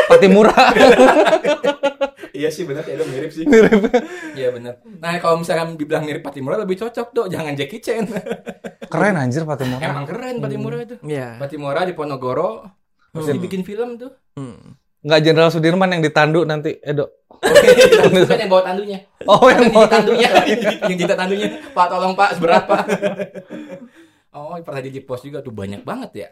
pati 0.09 0.27
murah. 0.27 0.55
Iya 2.37 2.49
sih 2.53 2.63
benar, 2.63 2.85
ya 2.85 3.01
mirip 3.01 3.33
sih. 3.33 3.49
Iya 4.37 4.53
benar. 4.53 4.85
Nah 5.01 5.17
kalau 5.17 5.41
misalkan 5.41 5.75
dibilang 5.75 6.05
mirip 6.05 6.21
Patimura 6.21 6.61
lebih 6.61 6.77
cocok 6.77 7.09
dok, 7.11 7.27
jangan 7.33 7.57
Jackie 7.57 7.81
Chan. 7.81 8.05
Keren 8.87 9.17
anjir 9.17 9.43
pati 9.43 9.65
murah. 9.65 9.81
Emang 9.81 10.05
keren 10.05 10.37
Patimura 10.39 10.77
itu. 10.79 10.97
Iya. 11.01 11.41
Patimura 11.41 11.83
di 11.83 11.97
Ponorogo, 11.97 12.69
terus 13.11 13.25
Hmm. 13.27 13.37
dibikin 13.37 13.65
film 13.65 13.97
tuh. 13.97 14.13
Hmm. 14.37 14.77
Nggak 15.01 15.21
Jenderal 15.23 15.51
Sudirman 15.51 15.87
yang 15.89 16.03
ditandu 16.03 16.43
nanti, 16.43 16.83
Edo. 16.83 17.07
Oke, 17.31 17.69
itu 17.69 18.27
kan 18.27 18.43
yang 18.43 18.51
bawa 18.51 18.65
tandunya. 18.67 18.99
Oh, 19.23 19.47
yang 19.47 19.71
jita 19.71 19.87
tandunya, 19.87 20.31
yang 20.83 20.99
jita 20.99 21.15
tandunya. 21.15 21.49
Pak 21.71 21.87
tolong 21.87 22.15
Pak 22.19 22.31
seberapa? 22.35 22.75
Oh 24.37 24.53
pernah 24.61 24.85
di 24.85 25.01
pos 25.01 25.25
juga 25.25 25.41
tuh 25.41 25.57
banyak 25.57 25.81
banget 25.81 26.11
ya. 26.13 26.29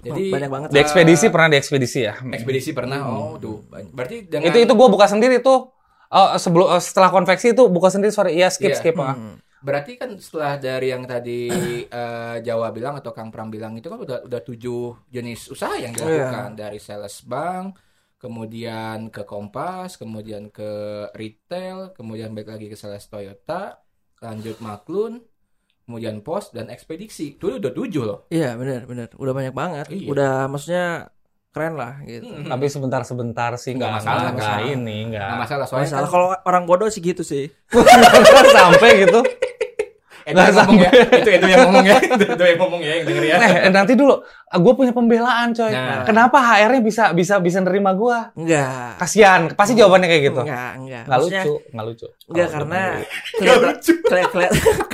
Jadi 0.00 0.32
banyak 0.32 0.50
banget. 0.50 0.68
Di 0.72 0.80
ekspedisi 0.80 1.28
pernah 1.28 1.52
di 1.52 1.58
ekspedisi 1.60 2.00
ya. 2.00 2.16
ekspedisi 2.16 2.72
pernah. 2.72 3.04
Oh, 3.04 3.36
tuh. 3.36 3.68
Berarti 3.68 4.24
dengan 4.24 4.48
Itu 4.48 4.58
itu 4.64 4.72
gue 4.72 4.88
buka 4.88 5.04
sendiri 5.04 5.44
tuh. 5.44 5.68
Oh, 6.12 6.28
sebelum 6.36 6.72
eh, 6.72 6.80
setelah 6.80 7.12
konveksi 7.12 7.52
itu 7.52 7.68
buka 7.72 7.88
sendiri 7.88 8.12
sorry 8.12 8.36
iya 8.36 8.52
skip 8.52 8.72
Iya. 8.72 8.80
skip 8.80 8.96
ah. 9.00 9.16
Hmm. 9.16 9.36
Berarti 9.64 9.96
kan 9.96 10.12
setelah 10.16 10.60
dari 10.60 10.92
yang 10.92 11.04
tadi 11.08 11.48
eh, 11.88 12.36
Jawa 12.40 12.68
bilang 12.72 12.96
atau 13.00 13.12
Kang 13.12 13.28
Pram 13.28 13.52
bilang 13.52 13.76
itu 13.76 13.88
kan 13.88 14.00
udah 14.00 14.24
udah 14.24 14.40
tujuh 14.44 15.08
jenis 15.12 15.52
usaha 15.52 15.76
yang 15.76 15.92
dilakukan 15.92 16.56
dari 16.56 16.76
sales 16.80 17.20
bank, 17.24 17.76
kemudian 18.20 19.08
ke 19.08 19.24
Kompas, 19.24 19.96
kemudian 19.96 20.52
ke 20.52 21.04
retail, 21.16 21.96
kemudian 21.96 22.36
balik 22.36 22.60
lagi 22.60 22.66
ke 22.68 22.76
sales 22.76 23.08
Toyota, 23.08 23.80
lanjut 24.20 24.60
Maklun, 24.60 25.20
kemudian 25.84 26.22
pos 26.22 26.50
dan 26.54 26.70
ekspedisi. 26.70 27.36
Itu 27.36 27.58
udah 27.58 27.72
tujuh 27.74 28.02
loh. 28.06 28.18
Iya 28.30 28.54
benar 28.56 28.86
benar. 28.86 29.08
Udah 29.18 29.32
banyak 29.34 29.54
banget. 29.54 29.86
Iya. 29.90 30.08
Udah 30.08 30.32
maksudnya 30.46 30.86
keren 31.52 31.76
lah 31.76 32.00
gitu. 32.08 32.32
Hmm. 32.32 32.48
Tapi 32.48 32.64
sebentar-sebentar 32.64 33.52
sih 33.60 33.76
Nggak 33.76 33.92
masalah, 34.00 34.32
masalah. 34.32 34.64
ini 34.64 35.12
nggak 35.12 35.20
Nggak 35.20 35.40
masalah 35.44 35.64
soalnya 35.68 35.84
Masalah 35.92 36.08
kan 36.08 36.12
kalau 36.16 36.26
orang 36.48 36.64
bodoh 36.64 36.88
sih 36.88 37.02
gitu 37.04 37.20
sih. 37.20 37.52
sampai 38.56 39.04
gitu. 39.04 39.20
Itu 40.22 40.32
nggak 40.32 40.46
yang 40.46 40.56
ngomong 40.56 40.78
ya. 40.78 40.90
Itu 41.12 41.30
itu 41.30 41.46
yang 41.46 41.60
ngomong 41.64 41.84
ya. 41.84 41.96
Itu, 41.98 42.24
itu 42.28 42.42
yang 42.44 42.58
ngomong 42.58 42.80
ya 42.80 42.92
yang 42.92 43.04
denger 43.04 43.24
ya. 43.24 43.36
Eh 43.38 43.70
nanti 43.70 43.92
dulu, 43.92 44.14
gue 44.48 44.72
punya 44.72 44.92
pembelaan 44.92 45.50
coy. 45.50 45.68
Nah. 45.68 46.02
Kenapa 46.02 46.38
HR-nya 46.38 46.80
bisa 46.80 47.04
bisa 47.10 47.34
bisa 47.38 47.58
nerima 47.58 47.92
gue? 47.92 48.18
Enggak. 48.36 48.96
Kasian, 48.96 49.40
pasti 49.52 49.72
jawabannya 49.74 50.06
kayak 50.06 50.22
gitu. 50.24 50.40
Enggak, 50.42 50.72
enggak. 50.76 51.02
Nggak 51.02 51.18
Maksudnya, 51.18 51.42
lucu, 51.42 51.54
nggak 51.68 51.86
lucu. 51.86 52.06
Enggak 52.26 52.48
karena 52.48 52.80
gitu. 52.96 53.38
kelihatan 53.38 53.74
keli- 54.02 54.30
keli- 54.30 54.52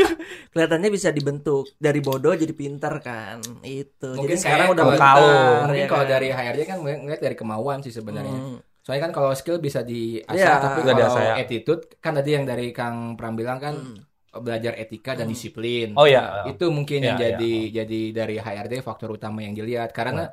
kelihatannya 0.52 0.88
bisa 0.88 1.08
dibentuk 1.10 1.64
dari 1.76 2.00
bodoh 2.00 2.32
jadi 2.32 2.52
pintar 2.52 2.94
kan. 2.98 3.38
Itu. 3.60 4.14
Mungkin 4.14 4.26
jadi 4.26 4.40
sekarang 4.40 4.58
kayak 4.64 4.74
udah 4.74 4.84
pintar. 4.86 5.16
Mungkin 5.62 5.76
ya 5.76 5.86
kalau 5.86 6.04
kan? 6.04 6.12
dari 6.12 6.28
HRD 6.28 6.60
kan 6.64 6.76
ngeliat 6.80 7.20
dari 7.20 7.36
kemauan 7.36 7.78
sih 7.80 7.90
sebenarnya. 7.90 8.32
Hmm. 8.32 8.58
Soalnya 8.80 9.04
kan 9.04 9.12
kalau 9.12 9.30
skill 9.32 9.60
bisa 9.60 9.84
diasah, 9.84 10.32
Iya. 10.32 10.64
tapi 10.64 10.80
kalau 10.80 10.96
diasah, 10.96 11.20
ya. 11.22 11.34
attitude 11.36 12.00
kan 12.00 12.16
tadi 12.16 12.32
yang 12.32 12.48
dari 12.48 12.72
Kang 12.72 13.14
Pram 13.14 13.36
bilang 13.36 13.60
kan 13.60 13.76
Hmm. 13.76 14.00
Belajar 14.46 14.72
etika 14.82 15.12
dan 15.18 15.26
disiplin. 15.32 15.92
Oh 15.98 16.06
iya. 16.08 16.44
Itu 16.50 16.64
mungkin 16.76 17.00
yang 17.04 17.18
Iya, 17.18 17.38
jadi 17.38 17.52
jadi 17.78 18.00
dari 18.18 18.34
HRD 18.40 18.74
faktor 18.88 19.08
utama 19.18 19.38
yang 19.46 19.54
dilihat 19.58 19.90
karena 19.98 20.32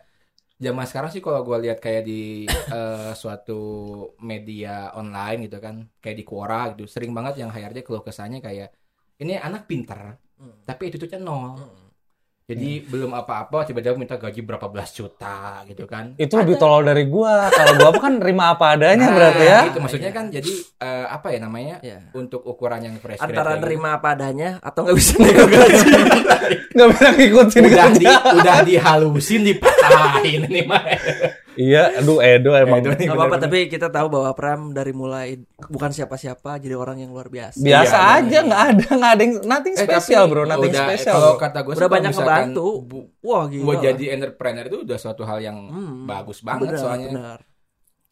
zaman 0.66 0.86
sekarang 0.90 1.10
sih 1.14 1.22
kalau 1.26 1.42
gue 1.48 1.58
lihat 1.68 1.80
kayak 1.84 2.04
di 2.10 2.46
eh, 2.50 3.12
suatu 3.22 3.54
media 4.24 4.92
online 4.96 5.40
gitu 5.52 5.58
kan, 5.66 5.76
kayak 6.04 6.18
di 6.20 6.26
Quora 6.30 6.72
gitu, 6.74 6.84
sering 6.88 7.12
banget 7.18 7.34
yang 7.44 7.50
HRD 7.52 7.80
keluh 7.86 8.04
kesahnya 8.08 8.40
kayak 8.40 8.70
ini 9.22 9.34
anak 9.40 9.64
pinter, 9.70 10.20
Hmm. 10.36 10.52
tapi 10.68 10.92
attitude-nya 10.92 11.20
nol. 11.24 11.56
Hmm. 11.56 11.85
Jadi 12.46 12.86
belum 12.86 13.10
apa-apa 13.18 13.66
tiba-tiba 13.66 13.98
minta 13.98 14.22
gaji 14.22 14.46
berapa 14.46 14.70
belas 14.70 14.94
juta 14.94 15.66
gitu 15.66 15.90
kan. 15.90 16.14
Itu 16.14 16.38
lebih 16.38 16.62
tolol 16.62 16.86
dari 16.86 17.10
gua. 17.10 17.50
Kalau 17.50 17.74
gua 17.74 17.90
kan 17.98 18.22
terima 18.22 18.54
apa 18.54 18.78
adanya 18.78 19.10
Nah, 19.10 19.18
berarti 19.18 19.46
ya. 19.50 19.60
Itu 19.74 19.82
maksudnya 19.82 20.12
kan 20.14 20.30
jadi 20.30 20.54
eh, 20.78 21.06
apa 21.10 21.34
ya 21.34 21.40
namanya? 21.42 21.82
Ya. 21.82 22.06
Untuk 22.14 22.46
ukuran 22.46 22.86
yang 22.86 23.02
fresh 23.02 23.18
Antara 23.18 23.58
gitu. 23.58 23.66
nerima 23.66 23.98
apa 23.98 24.14
adanya 24.14 24.62
atau 24.62 24.86
nggak 24.86 24.94
bisa 24.94 25.14
nego 25.18 25.46
gaji. 25.50 25.90
Nggak 26.78 26.88
bisa 26.94 27.08
ngikutin 27.18 27.64
udah 27.66 27.88
di 27.98 28.06
udah 28.14 28.58
dihalusin 28.62 29.42
dipatahin 29.42 30.42
ini 30.46 30.62
mah. 30.70 30.86
Iya, 31.56 31.98
aduh 31.98 32.20
Edo 32.20 32.52
emang 32.54 32.80
Edo 32.80 32.92
nih. 32.94 33.08
Gak 33.08 33.16
apa-apa 33.16 33.38
tapi 33.40 33.60
kita 33.66 33.88
tahu 33.88 34.08
bahwa 34.08 34.32
Pram 34.32 34.62
dari 34.72 34.92
mulai 34.92 35.40
bukan 35.58 35.90
siapa-siapa 35.90 36.60
jadi 36.60 36.76
orang 36.76 37.00
yang 37.00 37.12
luar 37.12 37.28
biasa. 37.28 37.58
biasa 37.58 37.96
Iya, 37.96 38.16
aja, 38.20 38.38
nggak 38.44 38.64
ada 38.70 38.88
nggak 38.92 39.12
ada 39.12 39.22
yang 39.24 39.36
nothing 39.44 39.74
Eh, 39.74 39.84
spesial 39.84 40.24
tapi 40.24 40.32
bro, 40.32 40.44
nothing 40.44 40.72
udah, 40.72 40.84
spesial. 40.86 41.14
Kalau 41.16 41.32
kata 41.36 41.60
gue 41.62 41.74
Udah 41.74 41.90
banyak 41.90 42.12
ngebantu. 42.12 42.68
Wah 43.20 43.44
gila. 43.48 43.66
Buat 43.66 43.80
jadi 43.82 44.06
entrepreneur 44.14 44.66
itu 44.68 44.78
udah 44.84 44.98
suatu 45.00 45.24
hal 45.24 45.40
yang 45.40 45.58
Hmm, 45.66 46.04
bagus 46.06 46.40
banget 46.40 46.70
benar, 46.70 46.80
soalnya. 46.80 47.10
benar. 47.12 47.40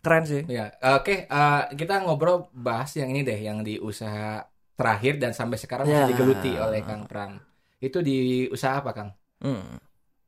Keren 0.04 0.24
sih. 0.24 0.44
Ya, 0.48 0.66
oke. 0.96 1.16
eh, 1.28 1.62
kita 1.76 2.04
ngobrol 2.04 2.48
bahas 2.52 2.92
yang 2.96 3.12
ini 3.12 3.24
deh, 3.24 3.40
yang 3.40 3.64
di 3.64 3.80
usaha 3.80 4.44
terakhir 4.74 5.16
dan 5.22 5.32
sampai 5.32 5.56
sekarang 5.56 5.86
Ya. 5.86 6.04
masih 6.04 6.12
digeluti 6.16 6.52
oleh 6.56 6.84
Kang 6.84 7.08
Pram. 7.08 7.40
Itu 7.80 8.00
di 8.00 8.48
usaha 8.48 8.80
apa, 8.80 8.92
Kang? 8.92 9.10
Hmm. 9.40 9.83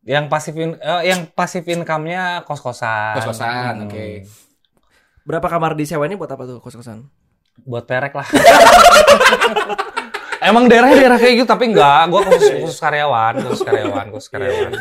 Yang 0.06 0.26
pasif 0.30 0.53
in- 0.53 0.78
eh, 0.78 1.01
yang 1.10 1.26
pasif 1.28 1.66
income-nya 1.66 2.45
kos-kosan. 2.45 3.18
Kos-kosan, 3.18 3.74
Hmm. 3.76 3.86
oke. 3.89 4.06
Berapa 5.26 5.47
kamar 5.49 5.74
di 5.74 5.89
sewa 5.89 6.06
ini 6.06 6.14
buat 6.14 6.30
apa 6.30 6.45
tuh 6.45 6.62
kos-kosan? 6.62 7.10
Buat 7.66 7.89
perek 7.89 8.14
lah. 8.14 8.28
Emang 10.45 10.70
daerahnya 10.70 10.93
daerah 10.99 11.18
kayak 11.18 11.41
gitu 11.41 11.47
tapi 11.49 11.74
enggak, 11.74 12.06
gua 12.06 12.22
khusus, 12.22 12.53
khusus 12.62 12.78
karyawan, 12.78 13.34
khusus 13.41 13.66
karyawan, 13.66 14.06
khusus 14.14 14.30
karyawan. 14.30 14.72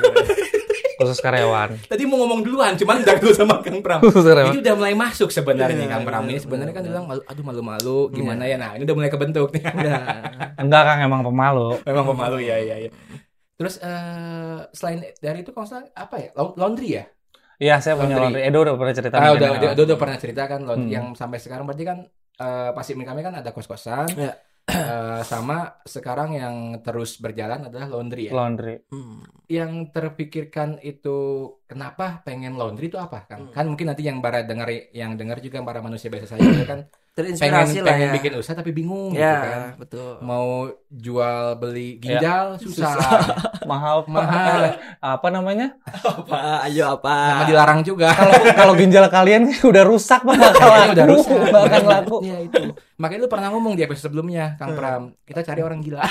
Khusus 0.95 1.19
karyawan. 1.19 1.69
Tadi 1.89 2.05
mau 2.05 2.21
ngomong 2.21 2.45
duluan, 2.45 2.77
cuman 2.77 3.01
udah 3.01 3.17
dulu 3.17 3.33
sama 3.33 3.65
Kang 3.65 3.81
Pram. 3.81 4.05
Khusus 4.05 4.29
karyawan. 4.29 4.53
Ini 4.53 4.61
udah 4.61 4.75
mulai 4.77 4.95
masuk 4.95 5.33
sebenarnya 5.33 5.75
Iya, 5.81 5.89
Kang 5.89 6.05
Pram 6.05 6.23
ini 6.27 6.37
iya, 6.37 6.41
sebenarnya 6.45 6.75
kan 6.77 6.85
iya. 6.85 6.91
bilang 6.93 7.05
malu, 7.09 7.23
aduh 7.25 7.45
malu-malu 7.47 7.99
gimana 8.13 8.45
ya. 8.45 8.61
Nah, 8.61 8.77
ini 8.77 8.85
udah 8.85 8.97
mulai 8.99 9.09
kebentuk 9.09 9.49
nih. 9.57 9.63
Enggak 10.61 10.83
Kang, 10.85 10.99
emang 11.01 11.23
pemalu. 11.25 11.81
Memang 11.83 12.05
pemalu 12.13 12.37
ya, 12.45 12.57
ya, 12.61 12.77
ya. 12.85 12.91
Terus 13.55 13.75
eh 13.79 14.61
selain 14.75 14.99
dari 15.19 15.39
itu 15.43 15.51
kalau 15.51 15.67
salah 15.67 15.87
apa 15.95 16.17
ya? 16.19 16.29
Lau- 16.35 16.55
Laundry 16.59 16.89
ya? 16.99 17.05
Iya, 17.55 17.79
saya 17.79 17.95
punya 17.95 18.19
Laundry. 18.19 18.43
laundry. 18.43 18.43
Edo 18.51 18.59
udah 18.67 18.75
pernah 18.75 18.95
cerita. 18.99 19.15
Ah, 19.17 19.31
udah, 19.31 19.49
udah, 19.55 19.71
udah, 19.79 19.85
udah 19.87 19.99
pernah 19.99 20.19
cerita 20.19 20.43
kan 20.51 20.61
laundry 20.67 20.91
Hmm. 20.91 20.97
yang 20.99 21.07
sampai 21.15 21.39
sekarang 21.39 21.65
berarti 21.65 21.85
kan 21.87 21.99
eh 22.35 22.71
pasif 22.75 22.99
income 22.99 23.23
kan 23.23 23.35
ada 23.39 23.51
kos-kosan. 23.55 24.11
Ya. 24.19 24.35
Eh, 24.65 25.21
sama 25.23 25.77
sekarang 25.85 26.35
yang 26.35 26.57
terus 26.81 27.21
berjalan 27.21 27.69
adalah 27.69 27.87
laundry 27.87 28.27
ya. 28.27 28.33
Laundry. 28.35 28.81
Hmm. 28.91 29.21
Yang 29.47 29.93
terpikirkan 29.93 30.81
itu 30.81 31.17
kenapa 31.69 32.25
pengen 32.25 32.57
laundry 32.57 32.91
itu 32.91 32.99
apa 32.99 33.29
kan? 33.29 33.39
Hmm. 33.49 33.53
Kan 33.55 33.65
mungkin 33.71 33.87
nanti 33.93 34.03
yang 34.03 34.19
para 34.19 34.43
dengar 34.43 34.67
yang 34.91 35.15
dengar 35.15 35.39
juga 35.39 35.63
para 35.63 35.79
manusia 35.79 36.09
biasa 36.11 36.35
saja 36.35 36.43
juga 36.43 36.91
kan 37.15 37.23
pengen 37.23 37.39
Terinspirasi 37.39 37.79
lah 37.79 37.87
pengen 37.87 38.09
ya. 38.11 38.15
bikin 38.19 38.33
usaha 38.35 38.55
tapi 38.59 38.75
bingung 38.75 39.15
gitu 39.15 39.23
ya, 39.23 39.39
kan. 39.39 39.79
betul. 39.79 40.19
Mau 40.19 40.67
jual 40.91 41.55
beli 41.55 42.03
ginjal 42.03 42.59
susah, 42.59 42.99
Mahal, 43.71 44.03
Pak. 44.03 44.11
mahal, 44.11 44.61
Apa 45.15 45.31
namanya? 45.31 45.79
Apa? 46.03 46.67
Ayo 46.67 46.99
apa? 46.99 47.15
sama 47.39 47.45
dilarang 47.47 47.81
juga. 47.87 48.11
Kalau 48.11 48.35
kalau 48.51 48.73
ginjal 48.75 49.07
kalian 49.07 49.47
udah 49.71 49.83
rusak 49.87 50.27
bakal 50.27 50.51
Kayaknya 50.51 50.75
laku. 50.75 50.91
udah 50.91 51.07
rusak. 51.07 51.39
Bakal 51.49 51.83
laku. 51.87 52.17
Iya 52.27 52.37
itu. 52.43 52.63
Makanya 52.99 53.21
lu 53.23 53.29
pernah 53.31 53.49
ngomong 53.55 53.79
di 53.79 53.83
episode 53.87 54.11
sebelumnya, 54.11 54.59
Kang 54.59 54.75
Pram. 54.75 55.03
Kita 55.23 55.47
cari 55.47 55.63
orang 55.63 55.79
gila. 55.81 56.03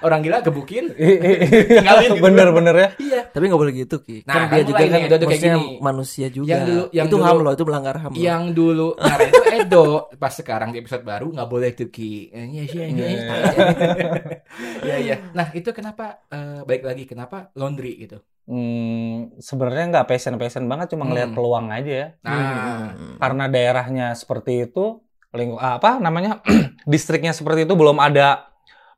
Orang 0.00 0.20
gila 0.20 0.38
gebukin. 0.40 0.84
Tinggalin 1.76 2.10
gitu. 2.12 2.22
Bener-bener 2.22 2.74
ya. 2.74 2.88
Iya. 2.96 3.20
Tapi 3.28 3.44
nggak 3.44 3.60
boleh 3.60 3.74
gitu 3.74 3.96
Ki. 3.98 4.22
Nah, 4.22 4.34
kan 4.34 4.42
kan 4.42 4.52
dia 4.52 4.64
juga 4.64 4.78
kan 4.78 4.88
nih, 4.90 5.02
Edo 5.02 5.16
tuh 5.16 5.26
kayak 5.26 5.42
gini. 5.42 5.66
manusia 5.78 6.26
juga. 6.28 6.48
Yang 6.48 6.62
dulu- 6.64 6.88
yang 6.90 7.06
itu 7.06 7.14
dulu- 7.14 7.26
ham 7.26 7.38
loh, 7.38 7.52
itu 7.52 7.64
melanggar 7.64 7.94
ham. 7.96 8.10
loh. 8.10 8.18
Yang 8.18 8.42
dulu 8.52 8.88
nah 8.96 9.16
itu 9.18 9.42
Edo 9.50 9.86
pas 10.14 10.32
sekarang 10.32 10.68
di 10.70 10.78
episode 10.78 11.02
baru 11.02 11.26
nggak 11.30 11.48
boleh 11.48 11.70
tuh 11.72 11.88
Ki. 11.88 12.28
Eh, 12.28 12.44
Iya 12.50 12.64
iya 12.66 12.84
iya. 12.86 13.06
Iya. 13.06 13.34
Iya 14.80 14.96
iya. 15.06 15.16
Nah, 15.32 15.52
itu 15.52 15.70
kenapa 15.70 16.24
eh, 16.26 16.60
baik 16.62 16.82
lagi 16.82 17.04
kenapa 17.04 17.50
laundry 17.54 17.96
gitu. 17.98 18.18
Hmm, 18.44 19.30
sebenarnya 19.36 19.84
nggak 19.90 20.06
passion 20.06 20.34
passion 20.34 20.66
banget, 20.66 20.90
cuma 20.90 21.06
ngelihat 21.06 21.30
Hmm. 21.30 21.36
peluang 21.36 21.66
aja 21.70 21.92
ya. 21.92 22.06
Nah, 22.20 22.34
Hmm. 22.90 23.16
Karena 23.16 23.44
daerahnya 23.46 24.06
seperti 24.12 24.66
itu, 24.66 24.98
lingkup 25.30 25.60
apa 25.60 25.96
namanya 25.96 26.42
distriknya 26.84 27.30
seperti 27.30 27.62
itu 27.62 27.74
belum 27.74 27.94
ada 27.96 28.49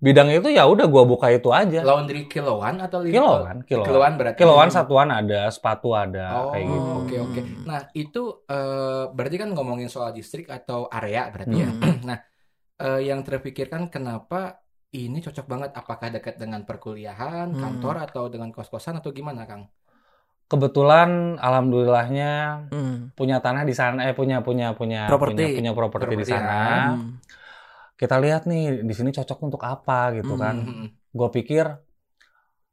bidang 0.02 0.28
itu 0.28 0.50
ya 0.50 0.66
udah 0.66 0.90
gua 0.90 1.06
buka 1.06 1.30
itu 1.30 1.46
aja. 1.48 1.80
laundry 1.80 2.26
kiloan 2.26 2.76
atau 2.76 2.98
liter? 3.00 3.16
Kiloan, 3.16 3.56
kiloan. 3.62 3.86
Kiloan 3.86 4.12
berarti. 4.18 4.36
Kiloan 4.36 4.68
satuan 4.68 5.08
ada, 5.08 5.46
sepatu 5.48 5.94
ada, 5.94 6.26
Oh, 6.42 6.50
kayak 6.50 6.66
gitu. 6.66 6.90
oke 6.98 7.16
oke. 7.22 7.40
Nah, 7.62 7.80
itu 7.92 8.22
eh, 8.44 9.04
berarti 9.08 9.36
kan 9.38 9.48
ngomongin 9.50 9.86
soal 9.86 10.10
distrik 10.10 10.50
atau 10.50 10.90
area 10.90 11.30
berarti 11.30 11.54
ya. 11.56 11.70
Hmm. 11.70 12.02
Nah, 12.08 12.18
eh, 12.76 13.00
yang 13.04 13.22
terpikirkan 13.22 13.86
kenapa 13.86 14.58
ini 14.92 15.22
cocok 15.22 15.46
banget 15.46 15.70
apakah 15.72 16.10
dekat 16.10 16.34
dengan 16.34 16.66
perkuliahan, 16.66 17.48
Hmm. 17.48 17.62
kantor 17.62 17.96
atau 18.02 18.26
dengan 18.26 18.50
kos-kosan 18.50 18.98
atau 18.98 19.08
gimana, 19.08 19.46
Kang? 19.46 19.70
Kebetulan 20.44 21.38
alhamdulillahnya 21.38 22.32
Hmm. 22.68 22.96
punya 23.14 23.38
tanah 23.38 23.62
di 23.62 23.72
sana 23.72 24.04
eh 24.04 24.12
punya 24.12 24.42
punya 24.42 24.74
punya 24.74 25.08
Properti. 25.08 25.32
punya, 25.38 25.56
punya 25.56 25.72
properti 25.72 26.14
di 26.14 26.26
sana. 26.26 26.92
Hmm. 26.92 27.22
Kita 27.94 28.18
lihat 28.18 28.44
nih 28.44 28.82
di 28.82 28.94
sini 28.94 29.10
cocok 29.10 29.38
untuk 29.42 29.62
apa 29.62 30.12
gitu 30.14 30.34
Hmm. 30.34 30.40
kan. 30.40 30.56
Hmm. 30.60 30.86
Gue 31.10 31.28
pikir 31.30 31.64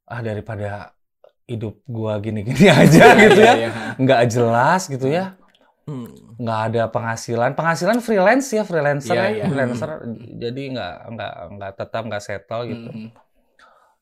ah 0.06 0.22
daripada 0.22 0.98
hidup 1.46 1.82
gua 1.86 2.18
gini-gini 2.18 2.66
aja 2.82 3.14
gitu 3.16 3.40
ya. 3.42 3.54
Iya, 3.54 3.70
iya. 3.70 3.70
nggak 3.98 4.22
jelas 4.28 4.86
gitu 4.86 5.06
ya 5.06 5.34
Hmm. 5.90 6.06
nggak 6.38 6.60
ada 6.70 6.84
penghasilan 6.86 7.58
penghasilan 7.58 7.98
freelance 7.98 8.54
ya 8.54 8.62
freelancer 8.62 9.18
Iya, 9.18 9.26
ya, 9.26 9.30
iya. 9.34 9.44
freelancer 9.50 9.90
jadi 10.38 10.62
nggak 10.78 10.96
nggak 11.18 11.34
nggak 11.58 11.72
tetap 11.74 12.02
nggak 12.06 12.22
settle 12.22 12.62
gitu 12.70 12.90
Hmm. 12.94 13.10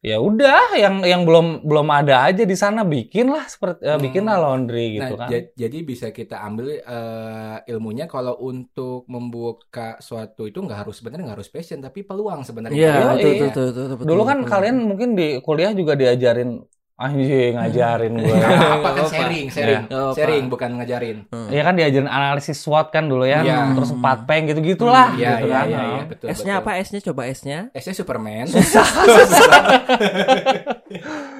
Ya 0.09 0.15
udah 0.27 0.57
yang 0.83 0.95
yang 1.11 1.21
belum 1.27 1.45
belum 1.69 1.87
ada 1.97 2.13
aja 2.29 2.43
di 2.51 2.55
sana 2.63 2.79
bikin 2.93 3.25
lah 3.33 3.43
seperti 3.53 3.81
eh, 3.89 3.97
Hmm. 3.97 4.03
bikin 4.05 4.23
lah 4.27 4.37
laundry 4.43 4.79
gitu 4.97 5.11
Nah, 5.11 5.11
kan 5.21 5.31
ja- 5.31 5.47
jadi 5.61 5.77
bisa 5.91 6.07
kita 6.17 6.35
ambil 6.47 6.67
eh, 6.81 7.57
ilmunya 7.71 8.05
kalau 8.13 8.33
untuk 8.49 9.05
membuka 9.13 9.81
suatu 10.07 10.41
itu 10.49 10.57
nggak 10.65 10.79
harus 10.81 10.95
sebenarnya 10.97 11.23
nggak 11.27 11.37
harus 11.39 11.53
passion 11.55 11.79
tapi 11.85 11.99
peluang 12.09 12.41
sebenarnya. 12.49 12.75
Iya, 12.75 12.87
betul, 13.13 13.31
betul, 13.41 13.63
betul, 13.67 13.85
betul, 14.01 14.07
dulu 14.09 14.21
kan 14.29 14.39
betul. 14.41 14.51
kalian 14.51 14.75
mungkin 14.89 15.09
di 15.19 15.23
kuliah 15.45 15.71
juga 15.79 15.93
diajarin 16.01 16.49
Anjing 16.97 17.53
ngajarin 17.53 18.17
gue. 18.17 18.25
Nggak 18.25 18.57
apa-apa 18.57 18.89
kan 18.89 19.05
sharing, 19.05 19.47
sharing, 19.53 19.85
Nggak 19.85 20.01
apa. 20.01 20.17
sharing 20.17 20.43
bukan 20.49 20.69
ngajarin. 20.81 21.17
Iya 21.29 21.61
kan 21.61 21.77
diajarin 21.77 22.09
analisis 22.09 22.57
SWOT 22.57 22.89
kan 22.89 23.05
dulu 23.05 23.21
ya. 23.21 23.45
Iya. 23.45 23.77
Terus 23.77 23.93
empat 23.93 24.25
peng 24.25 24.49
gitu-gitulah 24.49 25.13
Iya, 25.13 25.37
gitu 25.37 25.45
iya, 25.45 25.53
kan. 25.53 25.65
iya, 25.69 25.81
iya, 25.85 26.01
betul. 26.09 26.27
S-nya 26.33 26.57
betul. 26.57 26.65
apa? 26.65 26.81
S-nya 26.81 26.99
coba 27.05 27.21
S-nya. 27.29 27.69
S-nya 27.69 27.93
Superman. 27.93 28.49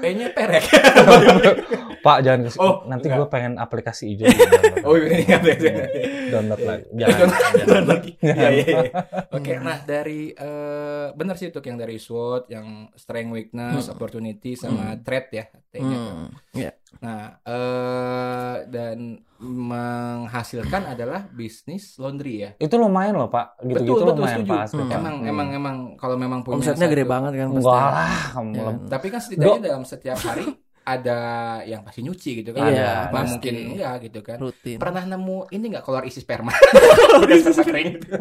P-nya 0.02 0.28
perek. 0.32 0.64
Pak 2.06 2.18
jangan 2.24 2.40
ke 2.46 2.50
Oh, 2.62 2.86
nanti 2.88 3.10
gue 3.10 3.28
pengen 3.28 3.60
aplikasi 3.60 4.16
hijau 4.16 4.30
gitu. 4.32 4.86
oh 4.86 4.96
ini 4.96 5.28
ada 5.28 5.52
download 6.32 6.62
lagi. 6.64 6.86
Jangan. 6.94 7.28
jangan. 7.58 7.84
lagi. 7.84 8.12
Iya, 8.22 8.50
iya, 8.54 8.66
iya. 8.88 8.92
Oke, 9.34 9.54
nah 9.60 9.78
dari 9.84 10.32
eh 10.32 11.08
benar 11.12 11.36
sih 11.36 11.50
itu 11.50 11.60
yang 11.66 11.78
dari 11.80 11.98
SWOT, 12.00 12.54
yang 12.54 12.88
strength, 12.96 13.32
weakness, 13.34 13.92
opportunity 13.92 14.56
sama 14.56 14.96
threat 15.02 15.28
ya. 15.34 15.46
Hmm. 15.78 16.32
Iya. 16.54 16.72
Nah, 17.04 17.38
eh 17.46 18.56
dan 18.72 19.20
menghasilkan 19.38 20.90
adalah 20.90 21.30
bisnis 21.30 22.00
laundry 22.02 22.42
ya. 22.42 22.52
Itu 22.58 22.82
lumayan 22.82 23.20
loh 23.20 23.30
Pak. 23.30 23.62
Gitu-gitu 23.62 24.02
betul, 24.02 24.08
betul, 24.10 24.24
lumayan 24.26 24.38
setuju. 24.42 24.52
Pak. 24.52 24.62
asli, 24.66 24.82
Hmm. 24.88 24.98
Emang 24.98 25.16
emang 25.28 25.48
emang 25.54 25.76
kalau 26.00 26.16
memang 26.18 26.40
punya 26.42 26.58
Omsetnya 26.58 26.88
gede 26.90 27.06
banget 27.06 27.32
kan 27.38 27.48
pasti. 27.54 27.68
Enggak 27.70 27.92
lah. 27.94 28.22
kamu 28.34 28.50
Ya. 28.52 28.72
Tapi 28.90 29.08
kan 29.14 29.20
setidaknya 29.22 29.62
dalam 29.62 29.84
setiap 29.86 30.18
hari 30.26 30.46
ada 30.88 31.20
yang 31.68 31.82
pasti 31.84 32.00
nyuci 32.00 32.32
gitu 32.42 32.52
kan. 32.56 32.72
Iya, 32.72 33.12
pasti. 33.12 33.28
mungkin 33.36 33.54
enggak 33.76 33.96
gitu 34.08 34.20
kan. 34.24 34.38
Rutin. 34.40 34.78
Pernah 34.80 35.04
nemu 35.04 35.38
ini 35.52 35.66
enggak 35.68 35.84
kolor 35.84 36.04
isi 36.08 36.24
sperma? 36.24 36.56
Udah 37.22 37.38
sperma 37.44 37.64
kering 37.68 37.88
gitu. 38.00 38.12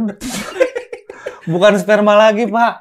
Bukan 1.47 1.73
sperma 1.79 2.19
lagi 2.19 2.51
Pak. 2.51 2.75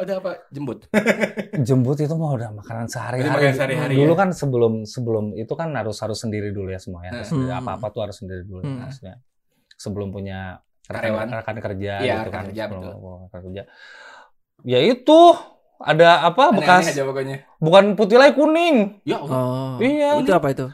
Udah 0.00 0.16
apa? 0.16 0.30
Jembut. 0.48 0.78
Jembut 1.66 1.96
itu 1.96 2.14
mah 2.14 2.32
udah 2.32 2.50
makanan 2.54 2.86
sehari-hari. 2.86 3.52
sehari-hari, 3.52 3.94
Dulu 3.94 4.12
ya. 4.12 4.18
kan 4.18 4.28
sebelum 4.30 4.72
sebelum 4.84 5.24
itu 5.34 5.52
kan 5.52 5.68
harus 5.72 5.96
harus 5.98 6.16
sendiri 6.16 6.50
dulu 6.50 6.68
ya. 6.68 6.80
Harus 6.80 6.96
sendiri. 7.26 7.50
Hmm. 7.50 7.60
Apa-apa 7.60 7.86
tuh 7.88 8.00
harus 8.02 8.16
sendiri 8.16 8.42
dulu 8.42 8.62
Hmm. 8.62 8.80
harusnya. 8.82 9.20
Sebelum 9.74 10.08
punya 10.08 10.60
rekan, 10.86 11.28
rekan 11.30 11.56
kerja 11.58 11.92
Iya, 11.98 12.14
gitu 12.16 12.26
rekan 12.26 12.32
kan. 12.32 12.44
kerja, 12.48 12.62
Sebelum- 12.66 12.82
betul. 12.82 13.14
rekan 13.22 13.40
kerja. 13.44 13.62
Ya 14.62 14.78
itu 14.82 15.20
ada 15.78 16.08
apa 16.22 16.42
Aneh-aneh 16.46 16.58
bekas 16.60 16.84
aja 16.90 17.02
pokoknya. 17.02 17.36
bukan 17.58 17.84
putih 17.94 18.16
lagi 18.16 18.34
kuning. 18.34 18.76
Ya 19.02 19.16
Allah. 19.18 19.36
Oh. 19.36 19.76
Iya. 19.78 20.20
Itu 20.20 20.32
apa 20.32 20.48
itu? 20.50 20.66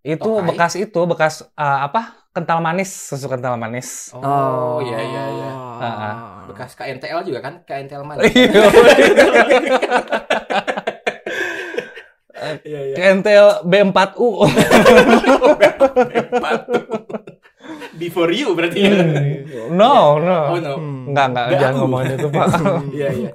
Itu 0.00 0.20
Tokai. 0.36 0.46
bekas 0.46 0.72
itu 0.76 1.00
bekas 1.04 1.34
uh, 1.54 1.80
apa? 1.82 2.22
Kental 2.30 2.58
manis, 2.58 2.90
susu 2.90 3.26
kental 3.26 3.54
manis. 3.54 4.10
Oh, 4.12 4.78
iya 4.80 4.98
iya 4.98 5.22
iya. 5.32 5.50
Ah, 5.78 6.33
Bekas 6.48 6.72
KNTL 6.76 7.20
juga 7.24 7.40
kan? 7.40 7.54
KNTL 7.64 8.02
mana? 8.04 8.20
Iya. 8.24 8.62
Iya 12.64 12.80
iya. 12.92 12.96
Kentel 12.96 13.46
B4U. 13.64 14.28
Before 17.94 18.30
you 18.34 18.52
berarti 18.58 18.78
ya. 18.84 18.90
no, 19.70 20.18
no. 20.18 20.38
Oh 20.52 20.58
no. 20.58 20.72
Hmm. 20.76 21.08
Enggak, 21.14 21.26
enggak, 21.30 21.44
Nggak 21.46 21.60
jangan 21.62 21.76
ngomongin 21.78 22.10
itu, 22.18 22.28
Pak. 22.28 22.46
Iya 22.98 23.08
iya. 23.14 23.30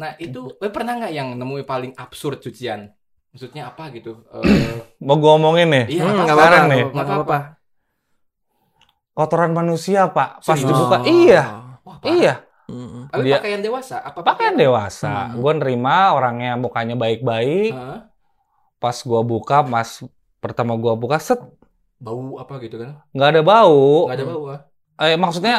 Nah 0.00 0.10
itu 0.16 0.40
eh, 0.58 0.72
pernah 0.72 0.96
nggak 0.98 1.12
yang 1.12 1.28
nemui 1.36 1.62
paling 1.62 1.92
absurd 1.94 2.40
cucian? 2.40 2.90
Maksudnya 3.32 3.68
apa 3.68 3.92
gitu? 3.92 4.24
Eh, 4.32 4.80
Mau 5.06 5.16
gue 5.20 5.30
ngomongin 5.38 5.68
nih. 5.70 5.84
iya 6.00 6.02
Hmm, 6.08 6.24
apa-apa. 6.24 6.32
Sekarang 6.32 6.64
nih. 6.72 6.82
Nggak 6.88 7.06
apa-apa. 7.06 7.38
Kotoran 9.12 9.52
manusia, 9.52 10.08
Pak. 10.08 10.40
Pas 10.40 10.56
dibuka. 10.56 11.04
Oh. 11.04 11.06
Iya, 11.06 11.61
Wah, 11.82 11.96
parah. 11.98 12.14
iya. 12.14 12.34
Hmm. 12.70 13.10
Tapi 13.10 13.26
Dia- 13.26 13.36
pakaian 13.36 13.60
dewasa? 13.60 13.96
Apa 14.00 14.22
Pakaian 14.22 14.54
dewasa. 14.54 15.28
Hmm. 15.28 15.42
Gue 15.42 15.52
nerima 15.58 16.14
orangnya 16.14 16.56
mukanya 16.56 16.94
baik-baik. 16.94 17.74
Hah? 17.74 18.08
Pas 18.78 18.96
gue 18.96 19.20
buka, 19.22 19.62
mas 19.62 20.00
pertama 20.38 20.74
gue 20.74 20.94
buka, 20.94 21.18
set. 21.18 21.38
Bau 21.98 22.34
apa 22.36 22.58
gitu 22.58 22.78
kan? 22.78 23.02
Nggak 23.12 23.28
ada 23.30 23.42
bau. 23.42 24.10
Nggak 24.10 24.18
ada 24.18 24.26
bau 24.26 24.42
ah. 24.48 24.60
Eh, 25.02 25.14
maksudnya, 25.14 25.56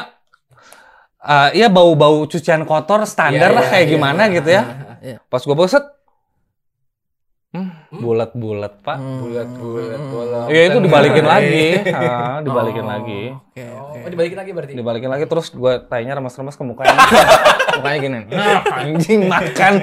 eh 1.19 1.49
iya 1.55 1.67
bau-bau 1.67 2.28
cucian 2.28 2.63
kotor 2.63 3.03
standar 3.07 3.51
Iya, 3.51 3.55
lah 3.55 3.63
iya, 3.63 3.71
kayak 3.71 3.86
iya. 3.88 3.91
gimana 3.95 4.24
gitu 4.28 4.49
ya. 4.49 4.63
Iya. 4.99 5.17
Pas 5.28 5.39
gue 5.39 5.55
buka, 5.55 5.69
set. 5.69 5.86
Hmm, 7.53 7.69
Hmm. 7.69 8.01
bulat-bulat, 8.01 8.81
Pak. 8.81 8.97
Hmm. 8.97 9.19
Bulat-bulat 9.21 10.01
Hmm. 10.01 10.49
Iya 10.49 10.63
itu 10.67 10.77
dibalikin 10.81 11.21
lagi, 11.23 11.65
Ah, 11.93 12.41
dibalikin 12.41 12.81
Oh, 12.81 12.89
lagi, 12.89 13.21
Oke, 13.29 13.61
Oh, 13.63 13.93
oke. 13.93 14.09
dibalikin 14.09 14.37
lagi 14.37 14.51
berarti. 14.51 14.73
dibalikin 14.73 15.05
lagi 15.07 15.25
terus 15.25 15.47
gue 15.49 15.73
tanya 15.85 16.17
remas-remas 16.17 16.53
ke 16.53 16.63
mukanya, 16.63 16.97
mukanya 17.77 17.97
gini, 17.99 18.19
nah, 18.27 18.57
anjing 18.75 19.21
makan, 19.23 19.73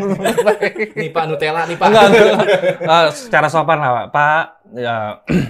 Nih 0.99 1.09
Pak 1.09 1.25
Nutella 1.25 1.63
nih 1.65 1.77
Pak. 1.77 1.87
enggak, 1.87 2.05
enggak. 2.11 2.39
Eh, 2.83 3.07
secara 3.13 3.47
sopan 3.47 3.79
lah 3.79 3.91
Pak, 3.93 4.07
Pak, 4.11 4.45
ya, 4.75 4.97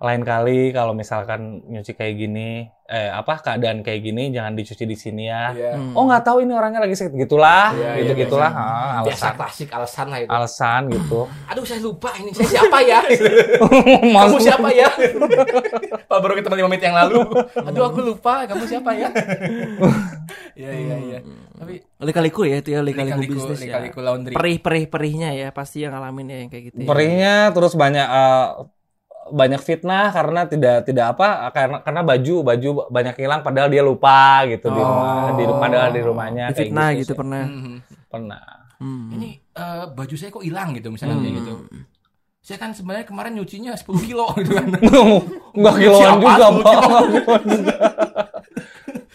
lain 0.00 0.22
kali 0.22 0.70
kalau 0.70 0.94
misalkan 0.94 1.40
nyuci 1.66 1.92
kayak 1.92 2.16
gini, 2.16 2.70
eh 2.90 3.06
apa 3.06 3.38
keadaan 3.38 3.80
kayak 3.80 4.02
gini 4.02 4.28
jangan 4.28 4.52
dicuci 4.52 4.82
di 4.82 4.92
sini 4.94 5.24
ya. 5.24 5.54
Iya. 5.54 5.72
Hmm. 5.78 5.94
Oh 5.94 6.04
nggak 6.04 6.22
tahu 6.22 6.42
ini 6.42 6.50
orangnya 6.50 6.82
lagi 6.82 6.92
sakit 6.92 7.14
gitulah, 7.16 7.70
Iya, 7.70 7.90
gitu 7.96 8.12
iya, 8.12 8.20
gitulah, 8.20 8.50
biasa. 8.50 8.66
ah, 8.66 9.00
Biasa 9.00 9.06
alasan, 9.22 9.32
klasik 9.38 9.68
alasan 9.70 10.06
lah 10.06 10.18
itu. 10.18 10.28
alasan 10.28 10.80
gitu. 10.90 11.20
Aduh 11.54 11.62
saya 11.62 11.80
lupa 11.80 12.10
ini 12.18 12.30
saya 12.30 12.48
siapa 12.50 12.78
ya? 12.82 12.98
kamu 14.18 14.36
siapa 14.38 14.68
ya? 14.70 14.90
Pak 16.10 16.18
baru 16.18 16.34
ketemu 16.34 16.54
5 16.58 16.68
menit 16.68 16.82
yang 16.82 16.96
lalu. 16.98 17.20
Aduh 17.70 17.82
aku 17.86 17.98
lupa 18.02 18.42
kamu 18.44 18.66
siapa 18.66 18.90
ya? 18.92 19.08
Iya 20.52 20.70
iya 20.72 20.96
iya. 21.00 21.18
Tapi 21.54 21.74
Lika-liku 22.00 22.42
ya 22.42 22.58
itu 22.58 22.72
ya 22.72 22.80
lika-liku 22.80 23.20
lika-liku 23.20 23.32
bisnis 23.46 23.60
ya. 23.60 23.64
lika-liku 23.70 23.98
laundry. 24.00 24.32
Perih-perih-perihnya 24.32 25.30
ya 25.32 25.48
pasti 25.50 25.84
yang 25.84 25.92
ngalamin 25.92 26.26
ya 26.26 26.36
yang 26.38 26.50
kayak 26.50 26.64
gitu. 26.66 26.76
ya. 26.76 26.86
perihnya 26.88 27.34
terus 27.52 27.72
banyak 27.74 28.06
eh, 28.08 28.46
banyak 29.30 29.58
fitnah 29.58 30.10
karena 30.10 30.40
tidak 30.44 30.76
tidak 30.82 31.06
apa 31.12 31.48
karena 31.50 31.78
karena 31.80 32.02
baju 32.02 32.34
baju 32.42 32.68
banyak 32.86 33.14
hilang 33.16 33.40
padahal 33.40 33.66
dia 33.66 33.80
lupa 33.80 34.44
gitu 34.44 34.66
di 34.66 34.76
Oh. 34.76 34.86
rumah 34.86 35.32
di 35.32 35.44
padahal 35.46 35.88
di 35.90 36.00
rumahnya 36.00 36.44
kayak 36.50 36.58
Fitnah 36.58 36.88
gitu, 36.92 36.98
gitu 37.00 37.12
sih. 37.12 37.18
pernah. 37.18 37.44
Mhm. 37.44 37.76
pernah 38.06 38.42
Hmm. 38.80 39.12
Ini 39.12 39.28
eh, 39.36 39.84
baju 39.88 40.14
saya 40.16 40.30
kok 40.30 40.40
hilang 40.40 40.72
gitu 40.72 40.88
misalnya 40.88 41.20
kayak 41.20 41.34
gitu. 41.36 41.52
Saya 42.40 42.56
kan 42.56 42.72
sebenarnya 42.72 43.04
kemarin 43.04 43.36
nyucinya 43.36 43.76
10 43.76 43.84
kilo 44.00 44.24
gitu 44.40 44.56
kan. 44.56 44.66
nggak 45.60 45.74
kiloan 45.76 46.14
juga 46.16 46.46
pak 46.56 47.40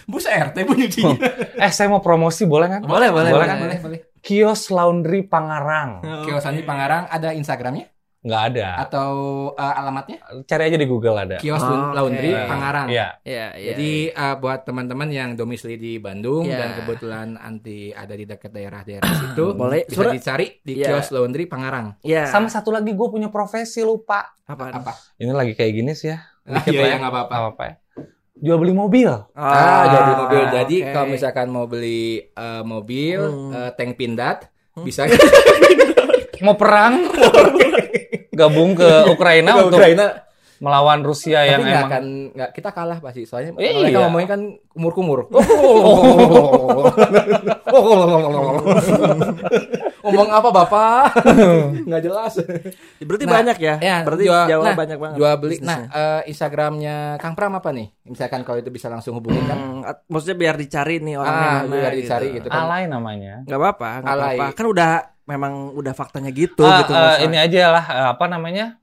Bu 0.06 0.22
RT 0.22 0.56
bu 0.64 0.74
nyucinya. 0.78 1.18
eh 1.58 1.72
saya 1.72 1.90
mau 1.90 1.98
promosi 1.98 2.46
boleh 2.46 2.70
kan 2.70 2.82
Boleh, 2.86 3.10
boleh, 3.10 3.32
Boleh 3.32 3.48
kan? 3.48 3.58
boleh. 3.58 3.78
Boleh, 3.82 4.00
boleh. 4.00 4.00
kios 4.22 4.70
laundry 4.70 5.22
Pangarang 5.22 6.02
Kios 6.24 6.46
Andi 6.46 6.62
Pangarang 6.62 7.10
ada 7.10 7.34
Instagramnya 7.34 7.90
nggak 8.26 8.44
ada 8.50 8.68
atau 8.82 9.12
eh, 9.54 9.74
alamatnya? 9.76 10.18
cari 10.44 10.64
aja 10.66 10.76
di 10.76 10.84
Google 10.84 11.14
ada 11.16 11.38
Kios 11.38 11.62
Oh, 11.62 11.94
Laundry 11.94 12.34
oke. 12.34 12.50
Pangarang. 12.50 12.88
Iya 12.90 13.22
Ya, 13.22 13.54
ya. 13.54 13.70
Jadi 13.70 13.92
eh, 14.10 14.36
buat 14.36 14.60
teman-teman 14.62 15.08
yang 15.08 15.30
domisili 15.32 15.76
di 15.76 15.96
Bandung 15.96 16.42
Ya. 16.44 16.58
dan 16.58 16.70
kebetulan 16.76 17.38
anti 17.38 17.94
ada 17.94 18.12
di 18.12 18.26
dekat 18.26 18.50
daerah-daerah 18.50 19.06
situ, 19.22 19.54
Boleh. 19.54 19.86
bisa 19.86 20.02
Surat- 20.02 20.14
dicari 20.16 20.58
di 20.60 20.74
Ya. 20.76 20.90
kios 20.92 21.10
laundry 21.10 21.46
Pangarang. 21.46 22.02
ya. 22.02 22.26
sama 22.26 22.48
satu 22.48 22.70
lagi 22.70 22.92
gue 22.92 23.08
punya 23.08 23.30
profesi 23.30 23.80
lupa 23.80 24.34
apa? 24.42 24.74
Apa? 24.74 24.92
ini 25.16 25.30
lagi 25.30 25.54
kayak 25.54 25.74
gini 25.76 25.94
sih 25.94 26.10
ya 26.10 26.26
Ah, 26.44 26.58
Dikit 26.60 26.72
iya, 26.72 26.82
iya, 26.84 26.90
ya. 26.92 26.96
nggak 26.98 27.12
apa-apa. 27.12 27.34
Apa-apa 27.40 27.64
ya 27.64 27.76
jual 28.36 28.58
beli 28.58 28.74
mobil 28.74 29.08
Ah, 29.32 29.86
jadi 29.88 30.12
mobil. 30.18 30.44
Jadi 30.52 30.78
kalau 30.88 31.08
misalkan 31.08 31.48
mau 31.48 31.66
beli 31.66 32.20
eh, 32.26 32.64
mobil, 32.64 33.22
Hmm. 33.22 33.54
eh, 33.56 33.72
tank 33.72 33.96
pindad, 33.96 34.50
bisa 34.78 35.06
mau 36.44 36.54
perang 36.54 37.06
gabung 38.36 38.76
ke 38.76 38.90
Ukraina 39.10 39.52
ke 39.54 39.62
untuk 39.64 39.80
Ukraina. 39.80 40.06
melawan 40.56 41.02
Rusia 41.02 41.40
Tapi 41.40 41.50
yang 41.50 41.62
nggak 41.62 41.74
emang 41.74 41.90
akan 41.90 42.04
nggak 42.32 42.50
kita 42.52 42.70
kalah 42.72 43.00
pasti. 43.00 43.24
Soalnya 43.24 43.52
Iya. 43.56 43.76
mereka 43.78 44.00
ngomongnya 44.02 44.30
kan 44.30 44.42
kumur-kumur. 44.70 45.20
Ngomong 50.06 50.30
apa 50.30 50.50
bapak? 50.50 51.06
Nggak 51.88 52.02
jelas. 52.02 52.34
Berarti 53.00 53.26
Nah, 53.26 53.34
banyak 53.34 53.58
ya? 53.58 53.76
ya, 53.80 53.98
Berarti 54.00 54.24
jual- 54.24 54.48
Jawa 54.48 54.64
nah, 54.64 54.76
banyak 54.78 54.98
banget. 54.98 55.16
Jual 55.18 55.34
beli. 55.36 55.52
bisnisnya. 55.52 55.76
Nah, 55.76 55.82
eh, 55.90 56.22
Instagramnya 56.30 56.96
Kang 57.18 57.34
Pram 57.34 57.54
apa 57.54 57.70
nih? 57.72 57.88
Misalkan 58.06 58.42
kalau 58.42 58.62
itu 58.62 58.70
bisa 58.70 58.88
langsung 58.88 59.18
hubungin 59.18 59.44
kan? 59.44 59.58
Hmm, 59.58 59.82
maksudnya 60.08 60.38
biar 60.38 60.56
dicari 60.56 61.02
nih 61.02 61.16
orangnya 61.18 61.50
Ah, 61.50 61.62
mana 61.64 61.74
biar 61.76 61.94
dicari 61.96 62.28
gitu 62.32 62.48
kan. 62.48 62.64
alay 62.64 62.84
namanya 62.86 63.42
Gak 63.44 63.58
apa-apa, 63.58 63.90
gak 64.00 64.14
apa-apa. 64.14 64.46
Kan 64.54 64.66
udah 64.68 64.92
memang 65.26 65.54
udah 65.72 65.92
faktanya 65.92 66.30
gitu 66.30 66.62
Ah, 66.62 66.80
gitu. 66.80 66.92
eh, 66.92 66.98
usah. 66.98 67.22
ini 67.24 67.38
aja 67.38 67.62
lah 67.72 67.86
eh, 67.88 68.08
apa 68.12 68.26
namanya 68.26 68.78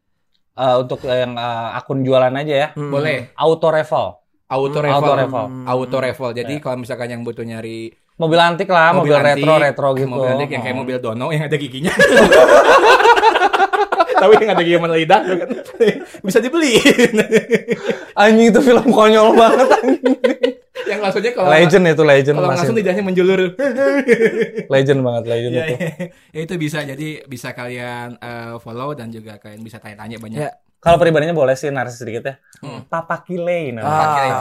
Eh, 0.53 0.77
untuk 0.77 1.01
yang 1.03 1.33
eh, 1.33 1.69
akun 1.73 2.03
jualan 2.03 2.29
aja 2.31 2.55
ya 2.55 2.69
Hmm. 2.73 2.91
Boleh. 2.91 3.33
auto 3.35 3.69
revel 3.69 4.21
Auto 4.47 4.69
Hmm, 4.75 4.85
revel. 4.85 5.01
auto 5.01 5.13
revel. 5.17 5.45
Auto 5.65 5.97
revel. 5.99 6.31
Jadi 6.35 6.55
kalau 6.59 6.77
misalkan 6.77 7.09
yang 7.09 7.23
butuh 7.23 7.41
nyari 7.41 7.89
mobil 8.15 8.37
antik 8.37 8.69
lah 8.69 8.93
mobil, 8.93 9.17
antik, 9.17 9.41
retro 9.41 9.55
retro 9.57 9.89
gitu 9.97 10.05
Mobil 10.07 10.29
antik 10.29 10.51
yang 10.51 10.61
kayak 10.61 10.77
Oh. 10.77 10.81
mobil 10.85 10.97
Dono 10.99 11.27
yang 11.33 11.49
ada 11.49 11.57
giginya. 11.57 11.89
Tapi 14.15 14.33
yang 14.39 14.51
ada 14.51 14.61
gigi 14.61 14.75
sama 14.75 14.89
lidah 14.89 15.21
kan. 15.23 15.49
bisa 16.21 16.39
dibeli. 16.39 16.77
anjing 18.15 18.49
itu 18.49 18.61
film 18.61 18.87
konyol 18.89 19.33
banget 19.33 19.69
anjing. 19.75 20.15
yang 20.83 21.01
langsungnya 21.01 21.33
kalau 21.33 21.49
legend 21.49 21.85
itu 21.87 22.03
legend 22.03 22.37
kalau 22.37 22.49
langsung 22.51 22.75
lidahnya 22.75 23.03
menjulur. 23.03 23.41
legend 24.69 25.01
banget 25.01 25.25
legend 25.27 25.53
ya, 25.53 25.65
itu 25.65 25.77
ya, 26.33 26.41
itu 26.41 26.55
bisa 26.57 26.79
jadi 26.83 27.09
bisa 27.25 27.49
kalian 27.51 28.17
eh, 28.17 28.55
follow 28.59 28.93
dan 28.93 29.09
juga 29.09 29.37
kalian 29.37 29.61
bisa 29.61 29.79
tanya-tanya 29.79 30.19
banyak. 30.19 30.41
Ya. 30.41 30.51
kalau 30.79 30.99
pribadinya 30.99 31.31
boleh 31.33 31.55
sih 31.55 31.69
narsis 31.69 31.99
sedikit 31.99 32.25
ya 32.25 32.35
Hmm. 32.59 32.87
Papa 32.87 33.19
Kile 33.21 33.71
nah. 33.73 33.83
Ah, 33.83 33.99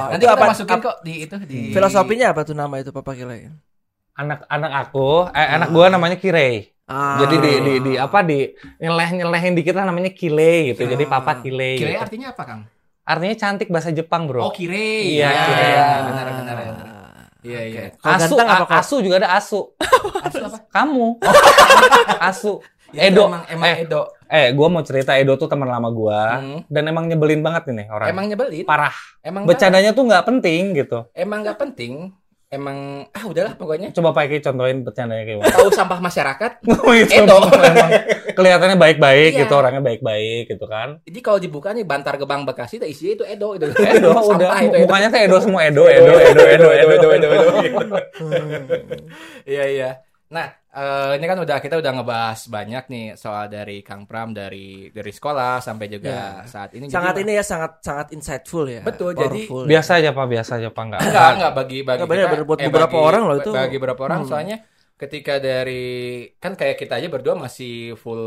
Nanti 0.10 0.24
kita 0.24 0.34
apa- 0.36 0.50
masukin 0.52 0.74
ap- 0.76 0.84
kok 0.84 0.96
di 1.02 1.26
itu 1.26 1.36
di 1.42 1.60
Filosofinya 1.70 2.30
apa 2.30 2.42
tuh 2.42 2.54
nama 2.54 2.78
itu 2.78 2.90
Papa 2.90 3.14
Kile? 3.14 3.50
anak 4.14 4.46
anak 4.46 4.72
aku 4.80 5.26
eh, 5.28 5.48
anak 5.52 5.70
gua 5.70 5.88
namanya 5.88 6.16
Kirei 6.16 6.70
Ah. 6.92 7.18
jadi 7.18 7.36
di, 7.38 7.52
di 7.58 7.74
di 7.82 7.94
apa 7.96 8.20
di 8.20 8.40
nyeleh 8.78 9.10
nyelehin 9.16 9.54
dikit 9.54 9.72
lah 9.74 9.86
namanya 9.86 10.12
Kile 10.12 10.70
gitu 10.70 10.84
jadi 10.86 11.04
Papa 11.06 11.40
Kile 11.40 11.78
Kire 11.78 11.90
gitu. 11.90 12.02
artinya 12.02 12.28
apa, 12.30 12.44
Kang? 12.44 12.62
artinya 13.02 13.36
cantik 13.36 13.68
bahasa 13.68 13.90
Jepang 13.90 14.24
bro 14.26 14.44
Oh, 14.44 14.52
kire. 14.52 14.76
Iya, 15.10 15.26
Ya, 15.26 15.42
kire. 15.42 15.68
ya, 15.68 15.88
benar 16.06 16.26
benar. 16.30 16.56
benar. 16.60 16.88
Iya, 17.42 17.58
Oke. 17.58 17.70
iya. 17.72 17.82
Kalau 17.96 18.14
asu 18.16 18.34
ganteng 18.36 18.50
apa 18.62 18.76
asu 18.78 18.96
juga 19.00 19.16
ada 19.18 19.30
asu 19.34 19.60
Asu 20.28 20.38
apa? 20.44 20.58
kamu 20.70 21.08
asu 22.24 22.54
Ya, 22.92 23.08
Edo. 23.08 23.24
Emang, 23.26 23.44
emang 23.48 23.68
Eh. 23.70 23.78
Edo. 23.82 24.02
eh 24.28 24.52
gua 24.52 24.68
mau 24.68 24.80
cerita 24.82 25.16
Edo 25.16 25.34
tuh 25.34 25.48
teman 25.48 25.64
lama 25.66 25.88
gua 25.90 26.38
Hmm. 26.38 26.60
dan 26.68 26.84
emang 26.86 27.08
nyebelin 27.08 27.40
banget 27.40 27.72
ini 27.72 27.88
orang 27.88 28.08
Emang 28.08 28.28
nyebelin. 28.28 28.64
parah 28.64 28.92
Emang 29.22 29.44
bercandanya 29.44 29.92
tuh 29.92 30.04
nggak 30.06 30.24
penting 30.24 30.72
gitu 30.74 31.08
Emang 31.12 31.40
nggak 31.42 31.56
penting. 31.58 32.12
Emang 32.52 33.08
ah 33.08 33.24
udahlah 33.24 33.56
pokoknya. 33.56 33.96
coba 33.96 34.12
Pak 34.12 34.28
Eki 34.28 34.44
contohin 34.44 34.84
bercandanya 34.84 35.24
kayak 35.24 35.40
gimana 35.40 35.56
Tahu 35.56 35.72
sampah 35.72 36.04
masyarakat. 36.04 36.52
Oh, 36.84 36.92
itu 36.92 37.16
Edo. 37.16 37.48
emang 37.48 37.92
kelihatannya 38.30 38.76
baik-baik 38.76 39.32
Iya. 39.32 39.40
gitu 39.42 39.54
orangnya 39.56 39.80
baik-baik 39.80 40.52
gitu 40.52 40.68
kan 40.68 41.00
Jadi 41.02 41.20
kalau 41.22 41.40
dibuka 41.40 41.72
nih 41.72 41.88
Bantar 41.88 42.20
Gebang 42.20 42.44
Bekasi, 42.44 42.76
itu 42.76 42.86
isinya 42.86 43.14
itu 43.16 43.24
Edo 43.24 43.56
itu. 43.56 43.72
Edo 43.72 44.12
udah 44.12 44.52
itu 44.60 44.68
Edo. 44.68 44.84
mukanya 44.84 45.08
tuh 45.08 45.20
Edo 45.22 45.38
semua 45.40 45.62
Edo 45.64 45.88
Edo 45.88 46.12
Edo 46.12 46.44
Edo 46.44 46.68
Edo 46.76 47.08
Edo, 47.10 47.30
Iya 49.48 49.64
iya. 49.66 49.90
Nah, 50.32 50.48
eh, 50.48 51.12
ini 51.14 51.26
kan 51.26 51.38
udah 51.38 51.58
kita 51.60 51.76
udah 51.76 51.92
ngebahas 51.94 52.40
banyak 52.48 52.84
nih 52.88 53.06
soal 53.14 53.46
dari 53.46 53.80
Kang 53.82 54.04
Pram 54.04 54.32
dari 54.32 54.88
dari 54.88 55.12
sekolah 55.12 55.60
sampai 55.60 55.86
juga 55.88 56.48
saat 56.48 56.72
ini. 56.72 56.88
sangat 56.88 57.14
Jadi- 57.14 57.24
ini 57.26 57.32
ya 57.36 57.44
sangat 57.44 57.72
sangat 57.80 58.08
insightful 58.12 58.64
ya. 58.64 58.80
Betul, 58.80 59.12
jadi- 59.14 59.44
Powerful. 59.44 59.68
biasa 59.68 60.00
aja 60.00 60.10
pak 60.10 60.26
biasa 60.26 60.52
aja 60.58 60.70
pak 60.70 60.84
enggak 60.86 61.02
enggak 61.04 61.30
enggak 61.36 61.52
bagi 61.54 61.78
bagi 61.84 62.00
kita, 62.00 62.10
bener, 62.10 62.44
buat 62.44 62.60
beberapa 62.62 62.98
orang 62.98 63.22
loh 63.28 63.38
itu. 63.38 63.52
bagi 63.52 63.76
beberapa 63.76 64.02
orang 64.02 64.20
Hmm. 64.24 64.30
soalnya 64.32 64.58
ketika 64.96 65.36
dari 65.36 65.84
kan 66.38 66.54
kayak 66.54 66.78
kita 66.78 66.94
aja 66.96 67.10
berdua 67.10 67.34
masih 67.36 67.98
full 67.98 68.22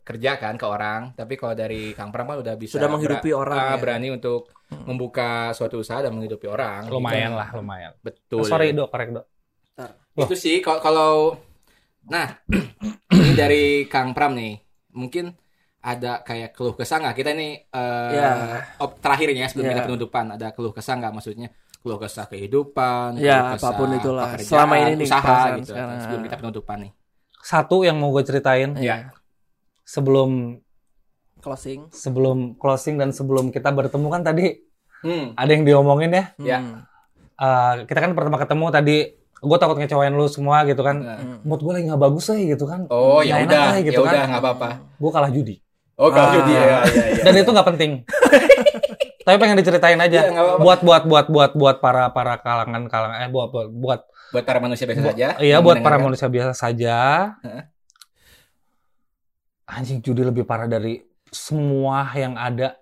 kerja 0.00 0.38
kan 0.38 0.54
ke 0.54 0.64
orang 0.64 1.10
tapi 1.12 1.34
kalau 1.34 1.52
dari 1.52 1.90
Kang 1.92 2.08
Pram 2.08 2.24
kan 2.24 2.38
udah 2.38 2.54
bisa 2.54 2.78
Sudah 2.78 2.86
menghidupi 2.86 3.34
orang, 3.34 3.58
ah, 3.58 3.74
ya. 3.74 3.76
berani 3.76 4.08
untuk 4.08 4.46
membuka 4.86 5.50
suatu 5.50 5.76
usaha 5.76 5.98
dan 5.98 6.14
menghidupi 6.14 6.46
orang 6.46 6.86
lumayan 6.86 7.34
Gitu. 7.34 7.36
lah 7.36 7.48
lumayan 7.52 7.92
betul 8.00 8.46
sorry 8.46 8.70
dok 8.70 8.88
korek 8.88 9.10
dok 9.12 9.26
itu 10.16 10.34
sih 10.34 10.56
kalau 10.60 10.78
kalau 10.80 11.12
nah 12.10 12.26
ini 13.14 13.32
dari 13.32 13.64
Kang 13.86 14.10
Pram 14.10 14.34
nih 14.34 14.58
mungkin 14.92 15.30
ada 15.80 16.20
kayak 16.20 16.52
keluh 16.52 16.74
kesah 16.74 16.98
nggak 16.98 17.14
kita 17.14 17.30
ini 17.32 17.48
eh 17.64 18.10
Ya. 18.12 18.30
op- 18.76 18.98
terakhir 18.98 19.30
ini 19.30 19.40
ya 19.40 19.48
sebelum 19.48 19.64
Ya. 19.64 19.72
kita 19.72 19.82
penutupan 19.86 20.24
ada 20.30 20.50
keluh 20.50 20.70
kesah 20.70 20.94
nggak 20.94 21.12
maksudnya 21.12 21.48
keluh 21.80 21.96
kesah 21.96 22.26
kehidupan 22.26 23.16
Ya, 23.16 23.40
keluh 23.40 23.56
kesah 23.56 23.70
apa 23.70 23.78
pun 23.78 23.88
itulah. 23.94 24.24
pekerjaan, 24.28 24.50
Selama 24.50 24.74
ini 24.76 24.92
nih, 24.92 25.06
usaha 25.06 25.38
gitu 25.54 25.70
sekarang. 25.70 25.98
sebelum 25.98 26.20
kita 26.20 26.36
penutupan 26.36 26.78
nih 26.80 26.92
satu 27.40 27.76
yang 27.80 27.96
mau 27.96 28.10
gue 28.10 28.20
ceritain 28.22 28.70
Iya. 28.76 29.16
sebelum 29.82 30.60
closing. 31.38 31.88
sebelum 31.90 32.38
closing 32.54 32.94
dan 32.94 33.10
sebelum 33.10 33.48
kita 33.48 33.70
bertemu 33.70 34.06
kan 34.10 34.22
tadi 34.22 34.60
hmm. 35.00 35.32
ada 35.34 35.50
yang 35.50 35.64
diomongin 35.64 36.10
ya 36.10 36.24
Ya. 36.36 36.58
Hmm. 36.58 36.84
Eh, 37.34 37.74
kita 37.86 38.04
kan 38.04 38.12
pertama 38.12 38.36
ketemu 38.36 38.66
tadi 38.68 38.96
gue 39.40 39.56
takut 39.56 39.76
ngecewain 39.76 40.12
lu 40.12 40.28
semua 40.28 40.62
gitu 40.68 40.84
kan. 40.84 40.96
Hmm. 41.00 41.40
mood 41.42 41.60
gue 41.60 41.72
lagi 41.72 41.84
nggak 41.88 42.02
bagus 42.02 42.28
lah 42.28 42.36
gitu 42.38 42.64
kan. 42.68 42.80
Oh 42.92 43.24
ya 43.24 43.40
udah. 43.40 43.72
lah 43.72 43.76
ya 43.80 43.82
gitu 43.88 44.02
kan. 44.04 44.12
udah 44.12 44.22
nggak 44.28 44.42
apa-apa. 44.44 44.68
Gue 45.00 45.10
kalah 45.10 45.30
judi. 45.32 45.56
Oh 45.96 46.08
kalau 46.12 46.28
Ah. 46.28 46.34
judi. 46.36 46.52
Ya 46.52 46.62
ya 46.64 46.78
ya 46.84 47.22
dan 47.24 47.34
itu 47.36 47.50
nggak 47.50 47.68
penting. 47.72 47.92
Tapi 49.26 49.36
pengen 49.36 49.56
diceritain 49.60 50.00
aja. 50.00 50.20
Iya, 50.20 50.30
nggak 50.32 50.44
apa-apa. 50.44 50.60
buat 50.60 50.80
buat 50.80 51.02
buat 51.04 51.26
buat 51.28 51.50
buat 51.56 51.76
para 51.80 52.08
para 52.12 52.34
kalangan 52.40 52.82
kalangan 52.88 53.16
eh 53.24 53.28
buat 53.28 53.48
buat 53.48 53.68
buat 53.68 54.00
buat 54.30 54.44
para 54.44 54.58
manusia 54.60 54.84
biasa 54.86 55.02
saja. 55.10 55.26
iya 55.40 55.56
buat 55.58 55.80
para 55.80 55.96
manusia 55.96 56.28
biasa 56.28 56.52
saja. 56.52 56.96
Heeh. 57.40 57.64
anjing 59.70 60.02
judi 60.02 60.26
lebih 60.26 60.42
parah 60.42 60.66
dari 60.66 60.98
semua 61.30 62.10
yang 62.12 62.34
ada 62.34 62.74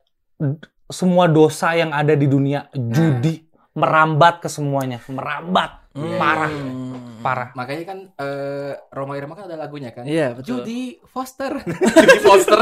semua 0.89 1.29
dosa 1.29 1.77
yang 1.77 1.93
ada 1.93 2.17
di 2.17 2.25
dunia. 2.25 2.67
Judi 2.73 3.45
merambat 3.77 4.41
ke 4.41 4.49
semuanya. 4.49 4.99
Merambat 5.05 5.88
Iya, 6.01 6.17
parah. 6.17 6.51
iya, 6.51 6.63
Hmm. 6.63 7.19
parah. 7.19 7.49
Makanya 7.53 7.85
kan 7.85 7.99
eh 8.15 8.73
Roma 8.89 9.15
Irama 9.15 9.35
kan 9.35 9.45
ada 9.45 9.57
lagunya 9.57 9.91
kan? 9.91 10.03
Iya, 10.03 10.33
betul. 10.33 10.63
Judi 10.63 11.03
Foster. 11.05 11.53
Judi 11.97 12.19
Foster. 12.21 12.61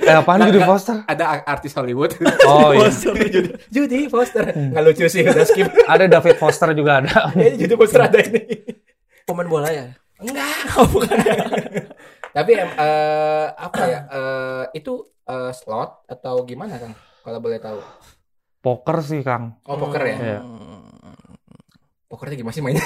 Eh 0.00 0.14
apaan 0.16 0.40
judi 0.42 0.56
Nggak- 0.56 0.70
Foster? 0.70 0.96
Ada 1.04 1.24
artis 1.44 1.72
Hollywood. 1.72 2.16
Oh 2.48 2.72
iya. 2.72 2.88
Judi 3.68 4.08
Foster 4.08 4.44
nggak 4.48 4.82
lucu 4.82 5.06
sih 5.06 5.22
udah 5.22 5.44
skip. 5.44 5.68
Ada 5.84 6.08
David 6.08 6.36
Foster 6.36 6.72
juga 6.72 6.98
ada. 6.98 7.30
Judi 7.60 7.74
Foster 7.74 8.00
ada 8.02 8.18
ini. 8.18 8.40
Pemain 9.22 9.46
bola 9.46 9.68
ya? 9.68 9.86
enggak 10.20 10.76
oh, 10.76 10.84
bukan. 10.86 11.16
Tapi 12.30 12.52
em, 12.54 12.68
eh, 12.70 13.46
apa 13.50 13.82
ya? 13.82 14.00
Eh, 14.06 14.64
itu 14.76 14.92
eh, 15.24 15.48
slot 15.50 16.04
atau 16.06 16.44
gimana 16.44 16.76
kang? 16.76 16.92
Kalau 17.20 17.38
boleh 17.38 17.56
tahu 17.56 17.80
poker 18.60 18.96
sih 19.00 19.20
Kang 19.20 19.56
oh 19.62 19.76
poker 19.76 20.02
ya 20.02 20.16
Iya. 20.16 20.40
pokernya 22.06 22.36
gimana 22.36 22.50
sih 22.50 22.60
mainnya 22.60 22.82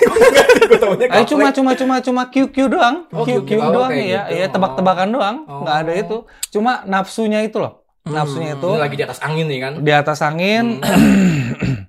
gue 0.64 0.78
tahunya 0.78 1.06
Eh 1.10 1.24
cuma 1.24 1.48
cuma 1.48 1.72
cuma 1.72 1.94
cuma 1.98 2.22
QQ 2.26 2.56
doang. 2.68 3.08
Oh, 3.08 3.24
QQ 3.24 3.40
QQ. 3.42 3.52
Oh, 3.58 3.72
doang 3.72 3.90
ya. 3.90 4.00
gitu. 4.28 4.36
Iya, 4.36 4.46
tebak-tebakan 4.48 5.08
doang. 5.10 5.36
Oh. 5.44 5.64
nggak 5.64 5.76
ada 5.80 5.92
itu. 5.94 6.16
Cuma 6.50 6.84
nafsunya 6.84 7.40
itu 7.40 7.56
loh. 7.56 7.88
Nafsunya 8.04 8.52
itu 8.54 8.68
ini 8.68 8.76
lagi 8.78 8.94
di 8.94 9.02
atas 9.02 9.18
angin 9.18 9.46
nih 9.46 9.58
kan 9.58 9.72
di 9.80 9.92
atas 9.92 10.18
angin 10.20 10.76
Hmm. 10.76 11.88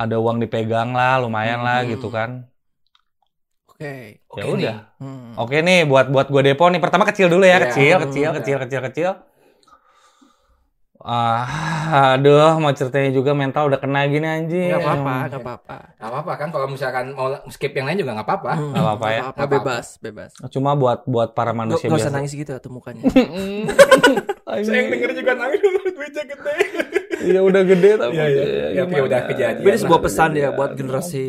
ada 0.00 0.16
uang 0.16 0.38
dipegang 0.38 0.92
lah, 0.92 1.18
lumayan 1.18 1.60
lah 1.60 1.82
Hmm. 1.82 1.92
gitu 1.92 2.08
kan. 2.08 2.48
Oke. 3.68 4.16
Ya 4.16 4.24
Oke 4.24 4.40
udah. 4.48 4.56
nih. 4.56 4.76
Hmm. 4.98 5.32
Oke 5.36 5.56
nih 5.60 5.84
buat 5.84 6.08
buat 6.08 6.26
gue 6.26 6.42
depo 6.42 6.66
nih. 6.66 6.80
Pertama 6.80 7.04
kecil 7.04 7.28
dulu 7.28 7.44
ya, 7.44 7.58
Iya. 7.58 7.64
kecil, 7.68 7.94
Hmm. 7.94 8.04
kecil, 8.08 8.28
kecil, 8.32 8.56
kecil, 8.56 8.80
kecil, 8.80 8.80
kecil. 8.88 9.10
Ah, 10.98 11.46
aduh, 12.12 12.58
mau 12.58 12.74
ceritanya 12.74 13.14
juga 13.14 13.30
mental 13.30 13.70
udah 13.70 13.78
kena 13.78 14.02
gini 14.04 14.26
anjing. 14.26 14.66
Nggak 14.68 14.82
apa-apa, 14.82 15.14
nggak 15.24 15.40
apa-apa. 15.40 15.76
Gak 15.94 16.08
apa-apa 16.10 16.32
kan 16.34 16.48
kalau 16.50 16.66
misalkan 16.66 17.04
mau 17.12 17.30
skip 17.46 17.70
yang 17.70 17.86
lain 17.86 18.02
juga 18.02 18.12
nggak 18.12 18.26
apa-apa. 18.26 18.52
Hmm, 18.52 18.70
Nggak 18.74 18.82
apa-apa 18.84 19.06
ya. 19.08 19.20
apa-apa. 19.22 19.46
bebas, 19.48 19.86
bebas. 19.98 20.30
Cuma 20.48 20.74
buat 20.74 21.06
buat 21.06 21.32
para 21.32 21.50
Gak, 21.50 21.56
manusia 21.56 21.86
usah 21.86 22.02
biasa. 22.02 22.10
nangis 22.12 22.32
gitu 22.34 22.50
atau 22.50 22.66
mukanya. 22.68 23.06
Saya 24.58 24.74
yang 24.74 24.90
denger 24.90 25.10
juga 25.14 25.32
nangis 25.34 25.60
duitnya 25.96 26.24
gede. 26.26 26.54
Iya 27.20 27.40
udah 27.42 27.62
gede 27.64 27.90
tapi. 27.94 28.14
Iya, 28.14 28.26
iya. 28.26 28.42
ya, 28.42 28.66
Ya, 28.68 28.82
gimana? 28.84 29.04
udah 29.06 29.20
kejadian. 29.24 29.54
Tapi 29.56 29.68
ini 29.70 29.78
sebuah 29.78 30.00
pesan 30.02 30.30
ya 30.34 30.48
buat 30.50 30.70
generasi 30.74 31.24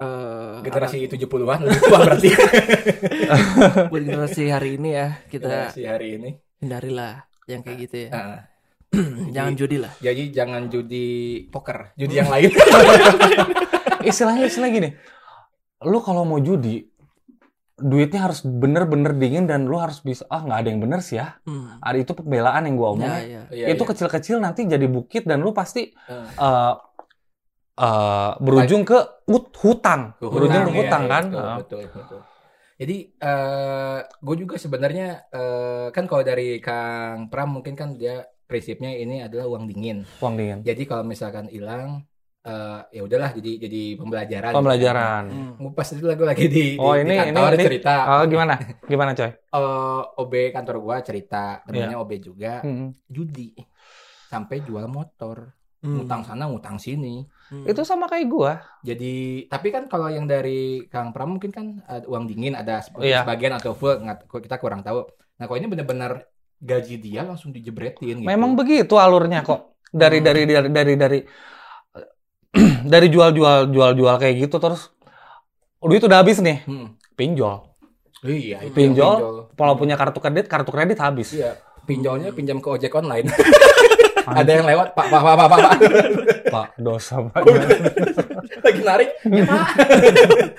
eh, 0.00 0.52
Generasi 0.60 0.98
70-an 1.06 1.58
lebih 1.62 1.80
tua 1.82 1.98
berarti. 2.00 2.28
buat 3.92 4.02
generasi 4.02 4.42
hari 4.48 4.76
ini 4.76 4.88
ya 4.90 5.08
kita 5.26 5.68
Generasi 5.68 5.82
hari 5.84 6.08
ini. 6.16 6.30
hindarilah 6.58 7.28
yang 7.44 7.60
kayak 7.60 7.78
gitu 7.84 7.96
ya. 8.06 8.10
Nah, 8.10 8.40
Jangan 9.30 9.54
judi 9.54 9.76
lah. 9.76 9.92
jadi 9.98 10.22
jangan 10.30 10.66
judi 10.66 11.06
poker, 11.46 11.94
judi 11.94 12.14
yang 12.16 12.26
lain. 12.34 12.50
istilahnya 14.02 14.46
istilah 14.46 14.68
gini 14.68 14.90
lu 15.80 15.98
kalau 15.98 16.24
mau 16.24 16.38
judi 16.38 16.88
duitnya 17.74 18.20
harus 18.22 18.42
bener-bener 18.42 19.14
dingin 19.14 19.44
dan 19.44 19.64
lu 19.64 19.76
harus 19.76 20.00
bisa 20.00 20.26
ah 20.26 20.42
nggak 20.42 20.58
ada 20.58 20.68
yang 20.68 20.80
bener 20.80 21.00
sih 21.00 21.16
ya 21.16 21.40
Hmm. 21.42 21.80
ada 21.80 21.96
itu 21.96 22.12
pembelaan 22.12 22.64
yang 22.64 22.76
gua 22.76 22.88
omongin 22.90 23.08
Ya, 23.08 23.20
ya. 23.20 23.42
Iya, 23.48 23.66
itu 23.70 23.78
iya. 23.78 23.88
kecil-kecil 23.88 24.36
nanti 24.38 24.66
jadi 24.66 24.84
bukit 24.86 25.24
dan 25.24 25.40
lu 25.40 25.52
pasti 25.52 25.88
Eh, 25.88 26.26
eh, 26.36 26.74
eh, 27.78 28.30
berujung 28.38 28.84
ke 28.84 28.98
ut- 29.26 29.56
hutang 29.56 30.12
ke 30.14 30.26
berujung 30.26 30.60
ke 30.62 30.72
hutang, 30.74 30.76
hutang 30.76 31.02
iya, 31.02 31.10
kan 31.10 31.24
Betul, 31.24 31.40
Ah. 31.42 31.56
betul, 31.56 31.80
betul. 31.86 32.20
Jadi 32.76 32.96
eh 33.14 33.98
gue 34.18 34.36
juga 34.38 34.54
sebenarnya 34.56 35.06
eh, 35.30 35.86
kan 35.90 36.04
kalau 36.04 36.20
dari 36.22 36.56
Kang 36.58 37.28
Pram 37.28 37.48
mungkin 37.50 37.72
kan 37.72 37.92
dia 37.94 38.24
prinsipnya 38.50 38.90
ini 38.92 39.22
adalah 39.22 39.46
uang 39.46 39.64
dingin. 39.64 40.02
uang 40.18 40.34
dingin 40.34 40.58
Jadi 40.60 40.82
kalau 40.84 41.02
misalkan 41.02 41.46
hilang 41.46 42.02
eh 42.40 42.80
ya 42.90 43.04
udahlah 43.04 43.30
jadi 43.30 43.60
jadi 43.60 43.82
pembelajaran. 43.94 44.50
pembelajaran 44.50 45.24
Hmm. 45.28 45.52
Gue 45.60 45.72
pas 45.72 45.84
itu 45.86 46.00
gue 46.00 46.24
lagi 46.24 46.40
di, 46.42 46.48
di, 46.48 46.64
Oh, 46.74 46.96
di 46.96 47.04
ini- 47.04 47.20
kantor 47.20 47.46
ini- 47.46 47.54
ini- 47.54 47.66
cerita. 47.68 47.94
oh 48.10 48.22
gimana 48.24 48.54
gimana 48.82 49.10
coy 49.12 49.28
Eh, 49.28 50.02
OB 50.16 50.34
kantor 50.50 50.76
gua 50.78 50.96
cerita, 51.00 51.60
temennya 51.62 51.96
OB 51.96 52.12
juga 52.18 52.60
Hmm. 52.60 52.96
judi 53.04 53.52
sampai 54.26 54.62
jual 54.62 54.86
motor, 54.86 55.52
Hmm. 55.78 56.00
ngutang 56.00 56.22
sana 56.22 56.44
ngutang 56.46 56.76
sini. 56.76 57.28
Hmm. 57.46 57.66
itu 57.66 57.82
sama 57.82 58.06
kayak 58.06 58.24
gua 58.26 58.52
Jadi 58.80 59.44
tapi 59.44 59.68
kan 59.68 59.84
kalau 59.84 60.06
yang 60.06 60.24
dari 60.24 60.86
Kang 60.86 61.10
Pram 61.10 61.34
mungkin 61.34 61.50
kan 61.50 61.66
ada 61.84 62.06
uang 62.06 62.24
dingin 62.24 62.54
ada 62.54 62.80
Iya. 62.96 63.20
sebagian 63.20 63.52
atau 63.52 63.74
full 63.74 63.98
nggak- 63.98 64.24
kita 64.30 64.56
kurang 64.56 64.80
tahu. 64.80 65.04
Nah 65.34 65.44
kalau 65.44 65.58
ini 65.58 65.66
benar-benar 65.66 66.24
gaji 66.60 66.94
dia 67.00 67.24
langsung 67.24 67.50
dijebretin 67.50 68.20
gitu. 68.20 68.26
memang 68.28 68.52
begitu 68.52 68.94
alurnya 69.00 69.40
kok 69.40 69.72
dari 69.90 70.20
dari 70.20 70.44
dari 70.44 70.68
dari 70.68 70.94
dari 70.94 71.18
dari 72.92 73.06
jual-jual 73.08 73.72
jual-jual 73.72 74.14
kayak 74.20 74.34
gitu 74.46 74.56
terus 74.60 74.92
duit 75.80 76.04
udah 76.04 76.20
habis 76.20 76.38
nih 76.44 76.60
Hmm. 76.68 76.94
pinjol 77.16 77.66
Iya, 78.20 78.68
itu 78.68 78.76
pinjol 78.76 79.48
kalau 79.56 79.80
punya 79.80 79.96
kartu 79.96 80.20
kredit 80.20 80.44
kartu 80.44 80.68
kredit 80.68 81.00
habis 81.00 81.32
Iya, 81.32 81.56
pinjolnya 81.88 82.36
pinjam 82.36 82.60
ke 82.60 82.68
ojek 82.68 82.92
online. 82.92 83.32
Ada 84.30 84.60
yang 84.60 84.66
lewat, 84.68 84.92
Pak, 84.92 85.06
Pak, 85.08 85.20
Pak, 85.24 85.34
Pak, 85.34 85.48
Pak. 85.48 85.58
Pak. 85.58 85.72
pak 86.54 86.68
dosa 86.76 87.24
pak 87.24 87.40
Lagi 88.68 88.82
narik, 88.84 89.08
ya, 89.24 89.42
Pak. 89.48 89.66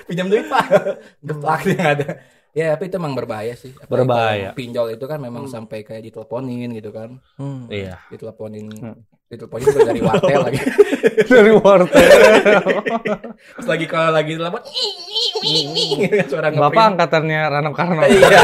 pinjam 0.10 0.28
duit, 0.28 0.50
Pak. 0.50 0.66
Geplak 1.22 1.62
yang 1.70 1.86
ada. 1.86 2.08
Ya, 2.52 2.76
tapi 2.76 2.88
itu 2.88 2.96
emang 2.96 3.14
berbahaya 3.14 3.54
sih. 3.54 3.72
Apalagi 3.74 3.92
Berbahaya. 4.04 4.50
Pinjol 4.52 4.88
itu 4.92 5.06
kan 5.06 5.18
memang 5.18 5.48
sampai 5.48 5.82
kayak 5.82 6.04
diteleponin 6.04 6.68
gitu 6.74 6.92
kan. 6.92 7.16
Hmm. 7.36 7.68
iya 7.68 7.96
Diteleponin, 8.08 8.68
Hmm. 8.74 8.98
diteleponin 9.26 9.66
juga 9.66 9.88
dari 9.88 10.02
wartel 10.02 10.40
lagi. 10.42 10.60
dari 11.32 11.52
wartel 11.54 11.88
Terus 13.56 13.68
lagi 13.68 13.86
kalau 13.86 14.12
lagi 14.12 14.36
telepon, 14.36 14.62
suara 16.28 16.48
bapak 16.50 16.60
ngeprint. 16.62 16.90
angkatannya 16.92 17.40
Rano 17.48 17.72
Karno 17.72 18.02
Iya, 18.04 18.40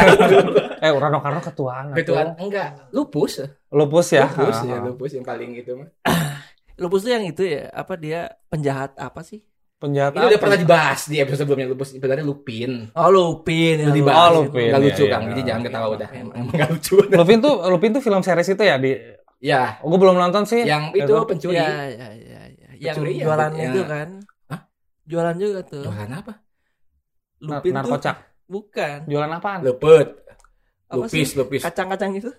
eh 0.80 0.90
Rano 0.90 1.20
Karno 1.20 1.40
ketuaan 1.42 1.86
Ketuaan 1.92 2.34
enggak, 2.38 2.90
lupus. 2.90 3.44
lupus 3.70 4.08
ya 4.10 4.26
Lupus 4.30 4.58
ya, 4.64 4.78
lupus 4.82 5.12
yang 5.14 5.26
paling 5.26 5.52
itu 5.54 5.72
mah. 5.76 5.90
Lupus 6.80 7.02
tuh 7.02 7.12
yang 7.12 7.26
itu 7.26 7.42
ya, 7.42 7.74
apa 7.74 7.98
dia 7.98 8.20
penjahat 8.48 8.94
apa 8.96 9.20
sih? 9.20 9.42
Penjahat 9.78 10.12
Ini 10.12 10.26
udah 10.28 10.42
pernah 10.42 10.58
dibahas 10.58 11.00
di 11.06 11.16
episode 11.18 11.46
sebelumnya 11.46 11.68
lupus 11.70 11.88
sebenarnya 11.94 12.26
lupin. 12.26 12.90
Oh, 12.92 13.10
Lupin. 13.10 13.76
Udah 13.78 13.86
yang 13.86 13.94
dibahas. 13.94 14.22
Oh, 14.28 14.32
Lupin. 14.44 14.68
Nggak 14.68 14.82
Iya, 14.82 14.88
lucu, 14.90 15.04
iya, 15.04 15.12
Kang. 15.12 15.22
iya. 15.22 15.30
Jadi 15.30 15.42
jangan 15.46 15.62
ketawa 15.64 15.88
udah. 15.94 16.10
Emang 16.12 16.34
emang 16.36 16.54
nggak 16.54 16.70
lucu. 16.74 16.96
Lupin 17.08 17.38
tuh 17.40 17.54
Lupin 17.68 17.90
tuh 17.92 18.02
film 18.02 18.22
series 18.22 18.50
itu 18.50 18.64
ya 18.64 18.76
di 18.76 18.92
Ya, 19.38 19.78
gue 19.78 19.98
belum 20.02 20.18
nonton 20.18 20.44
sih 20.44 20.66
yang 20.66 20.90
itu 20.92 21.14
pencuri. 21.30 21.62
Ya, 21.62 21.70
ya, 21.88 22.10
ya, 22.10 22.42
ya. 22.50 22.70
Yang 22.74 22.96
Pencuri 22.98 23.12
ya, 23.14 23.24
jualan 23.30 23.52
ya. 23.54 23.64
itu 23.64 23.82
kan. 23.86 24.08
Hah? 24.50 24.62
Jualan 25.06 25.36
juga 25.38 25.60
tuh. 25.62 25.84
Jualan 25.86 26.10
apa? 26.12 26.34
Nar- 27.38 27.62
Lupin 27.62 27.70
tuh 27.70 27.78
narkocak 27.78 28.18
bukan. 28.50 28.98
jualan 29.06 29.30
apaan 29.30 29.62
Lepet. 29.62 30.08
Apa 30.90 31.06
Lupis, 31.06 31.30
sih? 31.32 31.38
lupis. 31.38 31.62
Kacang-kacang 31.62 32.18
itu? 32.18 32.34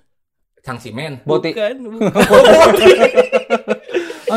Cangsimen. 0.58 1.22
boti 1.22 1.54
Bukan, 1.54 1.76
bukan. 1.86 2.10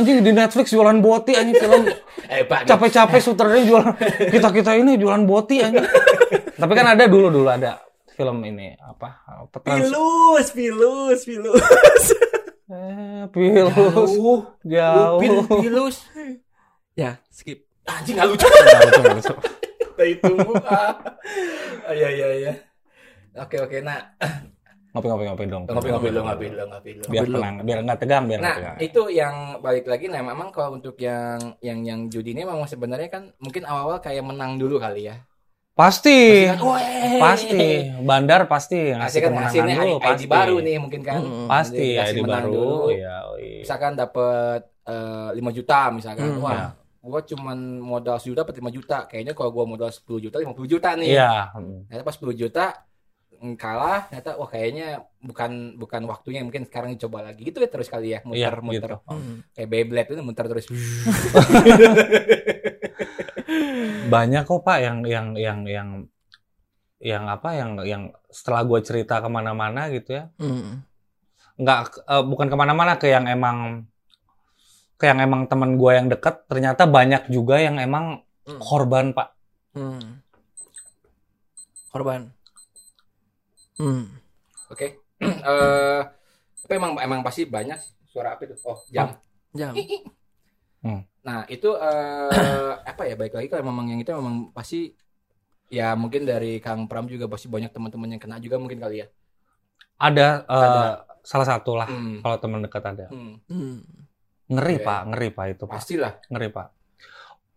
anjing 0.01 0.25
di 0.25 0.33
Netflix 0.33 0.73
jualan 0.73 0.97
boti 0.99 1.37
anjing 1.37 1.57
film 1.61 1.85
Eh, 2.31 2.47
capek-capek 2.47 3.19
sutradaranya 3.19 3.65
jualan 3.67 3.91
kita 4.33 4.49
kita 4.49 4.71
ini 4.79 4.95
jualan 4.97 5.23
boti 5.23 5.61
anjing 5.61 5.83
tapi 6.55 6.73
kan 6.73 6.95
ada 6.95 7.05
dulu 7.05 7.27
dulu 7.29 7.47
ada 7.47 7.77
film 8.11 8.41
ini 8.43 8.73
apa 8.77 9.21
Pilus, 9.61 10.47
pilus, 10.53 11.19
pilus. 11.25 12.05
eh, 12.71 13.23
pilus 13.29 13.73
Jauh. 13.75 14.39
jauh 14.63 15.19
Lupin, 15.19 15.31
pilus. 15.65 16.07
ya, 16.93 17.17
skip. 17.33 17.65
Anjing 17.83 18.15
nggak 18.15 18.29
lucu. 18.29 18.45
Nggak 18.47 19.15
lucu, 19.17 19.33
tunggu. 20.21 20.53
Ah, 20.65 20.93
iya, 21.91 22.09
iya, 22.13 22.27
iya. 22.37 22.53
Oke, 23.41 23.57
oke. 23.59 23.81
Nah, 23.81 24.15
ngopi 24.91 25.07
ngopi 25.07 25.23
ngopi 25.23 25.43
dong 25.47 25.63
ngopi-ngopi 25.71 26.07
dulu, 26.11 26.19
ngopi 26.27 26.45
dulu, 26.51 26.63
ngopi 26.67 26.89
dulu. 26.99 27.05
biar 27.07 27.25
tenang 27.31 27.55
biar 27.63 27.79
nggak 27.87 27.99
tegang 28.03 28.23
biar 28.27 28.39
Nah, 28.43 28.55
tegang 28.59 28.75
itu 28.83 29.01
yang 29.07 29.35
balik 29.63 29.85
lagi 29.87 30.05
nah 30.11 30.19
memang 30.19 30.51
kalau 30.51 30.75
untuk 30.75 30.99
yang 30.99 31.55
yang 31.63 31.79
yang 31.87 32.11
judi 32.11 32.35
ini 32.35 32.43
memang 32.43 32.67
sebenarnya 32.67 33.07
kan 33.07 33.31
mungkin 33.39 33.63
awal-awal 33.63 34.03
kayak 34.03 34.19
menang 34.19 34.59
dulu 34.59 34.75
kali 34.77 35.07
ya. 35.07 35.23
pasti 35.71 36.51
Kan, 36.51 36.59
pasti 37.23 37.87
bandar 38.03 38.43
pasti 38.51 38.91
ngasih 38.91 39.19
kan 39.23 39.31
kemenangan 39.31 39.47
hasilnya 39.47 39.75
dulu 39.79 39.95
ID 39.95 40.03
pasti 40.03 40.25
baru 40.27 40.55
nih 40.59 40.75
mungkin 40.83 41.01
kan. 41.01 41.19
Mm, 41.23 41.47
pasti 41.47 41.87
ID 41.95 42.17
baru 42.27 42.51
dulu. 42.51 42.91
ya 42.91 43.15
oh 43.31 43.37
iya. 43.39 43.59
Misalkan 43.63 43.91
dapat 43.95 44.61
eh, 44.83 45.29
5 45.39 45.57
juta 45.57 45.79
misalkan. 45.95 46.27
Hmm, 46.27 46.43
Wah, 46.43 46.51
ya. 46.51 46.67
gua 46.99 47.21
cuman 47.23 47.57
modal 47.79 48.19
10 48.19 48.35
juta 48.35 48.43
dapat 48.43 48.59
5 48.59 48.67
juta. 48.77 48.97
Kayaknya 49.07 49.33
kalau 49.33 49.49
gua 49.55 49.63
modal 49.63 49.87
10 49.87 50.03
juta 50.19 50.35
50 50.43 50.67
juta 50.67 50.89
nih. 50.99 51.15
iya 51.15 51.49
Ternyata 51.87 52.03
pas 52.03 52.15
10 52.19 52.35
juta 52.35 52.65
kalah 53.57 54.05
ternyata 54.05 54.37
wah 54.37 54.45
kayaknya 54.45 54.87
bukan 55.17 55.73
bukan 55.75 56.05
waktunya 56.05 56.41
mungkin 56.41 56.61
sekarang 56.63 56.93
dicoba 56.93 57.25
lagi 57.25 57.41
gitu 57.43 57.57
ya 57.57 57.67
terus 57.67 57.89
kali 57.89 58.13
ya 58.13 58.21
Iya, 58.21 58.53
muter 58.53 58.55
muter 58.61 58.91
gitu. 58.93 59.09
Hmm. 59.09 59.37
kayak 59.51 59.67
Beyblade 59.67 60.09
itu 60.09 60.21
muter 60.21 60.45
terus 60.45 60.65
banyak 64.07 64.43
kok 64.43 64.61
pak 64.61 64.77
yang 64.79 64.97
yang 65.03 65.27
yang 65.35 65.59
yang 65.65 65.89
yang 67.01 67.23
apa 67.25 67.49
yang 67.55 67.69
yang 67.81 68.03
setelah 68.27 68.61
gue 68.61 68.79
cerita 68.81 69.17
ke 69.17 69.27
mana-mana 69.27 69.89
gitu 69.89 70.13
ya 70.13 70.29
Hmm. 70.37 70.85
nggak 71.57 71.79
eh, 72.03 72.23
bukan 72.23 72.47
ke 72.47 72.55
mana-mana 72.55 72.93
ke 72.95 73.09
yang 73.09 73.25
emang 73.25 73.89
ke 74.95 75.09
yang 75.09 75.17
emang 75.19 75.45
teman 75.45 75.75
gue 75.75 75.91
yang 75.91 76.07
dekat 76.07 76.45
ternyata 76.45 76.85
banyak 76.85 77.25
juga 77.27 77.57
yang 77.57 77.77
emang 77.77 78.21
Hmm. 78.41 78.57
korban 78.59 79.13
pak 79.13 79.33
Hmm. 79.71 80.21
Korban. 81.87 82.31
Hmm. 83.81 84.05
oke. 84.69 84.87
Eh 85.21 86.01
tapi 86.61 86.77
emang 86.77 86.93
emang 86.97 87.19
pasti 87.21 87.43
banyak 87.45 87.77
suara 88.07 88.37
apa 88.37 88.45
itu 88.45 88.53
oh 88.63 88.77
jam. 88.87 89.17
Jam. 89.51 89.73
nah 91.21 91.45
itu 91.45 91.69
eh 91.75 92.29
apa 92.93 93.01
ya 93.05 93.13
baik 93.17 93.33
lagi 93.33 93.47
kalau 93.49 93.65
memang 93.65 93.89
yang 93.89 93.99
itu 94.01 94.09
memang 94.13 94.49
pasti 94.49 94.93
ya 95.69 95.93
mungkin 95.93 96.25
dari 96.25 96.57
Kang 96.57 96.89
Pram 96.89 97.05
juga 97.05 97.29
pasti 97.29 97.45
banyak 97.45 97.69
teman-teman 97.69 98.17
yang 98.17 98.21
kena 98.21 98.37
juga 98.41 98.57
mungkin 98.57 98.81
kali 98.81 99.05
ya. 99.05 99.07
Ada, 100.01 100.49
Ada. 100.49 101.05
salah 101.21 101.45
satu 101.45 101.77
lah 101.77 101.85
Hmm. 101.85 102.25
kalau 102.25 102.37
teman 102.41 102.65
dekat 102.65 102.81
ada. 102.81 103.05
Hmm, 103.13 103.37
Hmm. 103.45 103.85
ngeri 104.49 104.81
Oke. 104.81 104.85
pak. 104.85 104.99
Ngeri 105.13 105.29
pak 105.29 105.45
itu 105.53 105.63
pak. 105.69 105.75
Pastilah. 105.77 106.13
Ngeri 106.33 106.49
pak. 106.49 106.67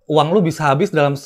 Uang 0.05 0.29
lu 0.37 0.45
bisa 0.45 0.69
habis 0.69 0.93
dalam 0.93 1.17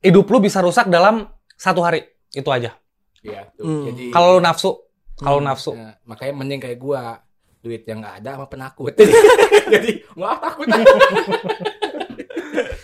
hidup 0.00 0.24
lu 0.32 0.40
bisa 0.40 0.64
rusak 0.64 0.88
dalam 0.88 1.28
satu 1.60 1.84
hari. 1.84 2.08
Itu 2.32 2.48
aja 2.48 2.72
ya 3.20 3.42
tuh. 3.52 3.64
Hmm. 3.64 3.84
jadi 3.86 4.04
kalau 4.08 4.28
lu 4.34 4.40
nafsu 4.40 4.70
kalau 5.16 5.38
Hmm. 5.38 5.46
nafsu 5.46 5.72
ya, 5.72 5.98
makanya 6.04 6.32
mending 6.34 6.60
kayak 6.60 6.78
gua 6.78 7.18
duit 7.58 7.82
yang 7.82 7.98
nggak 7.98 8.16
ada 8.18 8.30
sama 8.34 8.46
penakut 8.46 8.94
jadi 9.74 9.90
nggak 10.08 10.36
takut 10.40 10.66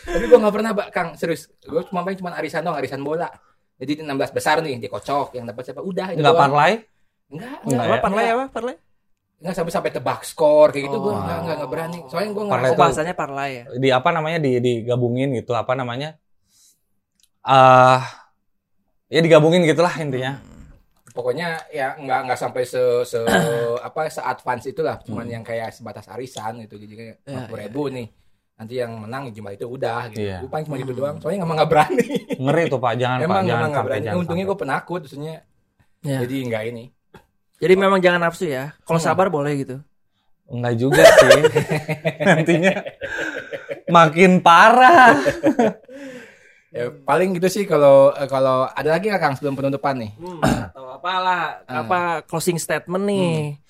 tapi 0.05 0.25
gua 0.27 0.39
nggak 0.41 0.55
pernah 0.55 0.71
Mbak, 0.73 0.89
Kang 0.91 1.09
serius 1.15 1.47
gua 1.63 1.83
cuma 1.83 2.03
main 2.03 2.15
cuma 2.15 2.31
arisan 2.33 2.61
doang 2.61 2.77
arisan 2.77 3.01
bola 3.01 3.31
jadi 3.75 4.03
16 4.03 4.11
besar 4.31 4.59
nih 4.61 4.79
dikocok 4.81 5.35
yang 5.35 5.45
dapat 5.45 5.63
siapa 5.65 5.81
udah 5.81 6.07
itu 6.11 6.19
nggak 6.19 6.31
doang. 6.31 6.43
parlay 6.43 6.73
Enggak, 7.25 7.57
Enggak 7.63 7.75
enggak, 7.81 7.87
Apa 7.89 8.05
parlay 8.05 8.27
apa? 8.29 8.45
Parlay? 8.49 8.75
enggak 9.35 9.55
sampai 9.55 9.73
sampai 9.73 9.91
tebak 9.91 10.21
skor 10.23 10.69
kayak 10.71 10.85
gitu 10.85 10.97
gua 10.99 11.11
Oh. 11.11 11.17
enggak, 11.17 11.39
enggak, 11.39 11.55
enggak 11.57 11.71
berani. 11.71 11.99
Soalnya 12.07 12.31
ngerasa 12.31 12.55
Oh, 12.61 12.71
itu- 12.71 12.81
bahasanya 12.81 13.15
parlay 13.15 13.51
ya. 13.51 13.65
di 13.75 13.89
apa 13.91 14.09
namanya 14.11 14.39
di 14.39 14.53
digabungin 14.57 15.29
gitu 15.35 15.53
apa 15.53 15.73
namanya 15.73 16.15
ah 17.41 18.01
ya 19.15 19.21
digabungin 19.21 19.63
gitulah 19.63 19.95
intinya 19.95 20.43
pokoknya 21.09 21.71
ya 21.71 21.95
enggak 21.95 22.27
enggak 22.27 22.39
sampai 22.41 22.67
se, 22.67 22.83
se 23.07 23.23
apa 23.87 24.11
se 24.11 24.19
advance 24.19 24.67
itulah, 24.67 24.99
cuman 24.99 25.23
yang 25.25 25.41
kayak 25.41 25.71
sebatas 25.71 26.11
arisan 26.11 26.59
gitu 26.61 26.75
jadi 26.77 26.95
kayak 26.99 27.17
Ya, 27.23 27.47
50 27.47 27.63
ribu 27.63 27.83
nih. 27.87 28.09
Nanti 28.55 28.75
yang 28.77 28.95
menang 28.97 29.31
jumlah 29.31 29.55
itu 29.55 29.67
udah 29.69 30.11
gitu. 30.11 30.19
Iya. 30.21 30.43
Gua 30.43 30.51
paling 30.51 30.67
cuma 30.67 30.77
gitu 30.77 30.91
Hmm. 30.91 31.01
doang. 31.01 31.17
Soalnya 31.19 31.39
emang 31.41 31.55
enggak 31.55 31.71
berani. 31.71 32.07
ngeri 32.37 32.63
tuh 32.67 32.79
pak 32.79 32.93
jangan 32.97 33.19
pak 33.19 33.25
emang 33.25 33.35
jangan 33.37 33.47
emang 33.47 33.55
enggak 33.65 33.75
sampai 33.77 33.87
berani. 33.89 34.05
jangan 34.05 34.19
Untungnya 34.19 34.45
gua 34.45 34.59
penakut 34.59 35.01
maksudnya. 35.03 35.35
Ya. 36.03 36.19
Jadi 36.19 36.35
enggak 36.43 36.63
ini. 36.67 36.85
Jadi 37.57 37.75
memang 37.75 37.99
jangan 37.99 38.21
nafsu 38.21 38.45
ya. 38.47 38.65
Kalau 38.83 38.99
Hmm. 38.99 39.07
sabar 39.07 39.27
boleh 39.29 39.55
gitu. 39.57 39.79
enggak 40.45 40.75
juga 40.77 41.01
sih 41.01 41.41
nantinya 42.29 42.75
makin 43.89 44.39
parah 44.39 45.17
Ya, 46.75 46.91
paling 46.91 47.39
gitu 47.39 47.47
sih 47.49 47.65
kalau 47.65 48.11
eh, 48.11 48.27
kalau 48.27 48.67
ada 48.67 48.91
lagi 48.91 49.07
nggak 49.07 49.23
Kang 49.23 49.35
sebelum 49.35 49.55
penutupan 49.55 49.95
nih? 49.95 50.11
Hmm, 50.17 50.43
atau 50.43 50.91
apalah 50.91 51.63
Ah. 51.65 51.81
apa 51.81 52.01
closing 52.25 52.59
statement 52.59 53.05
nih 53.05 53.63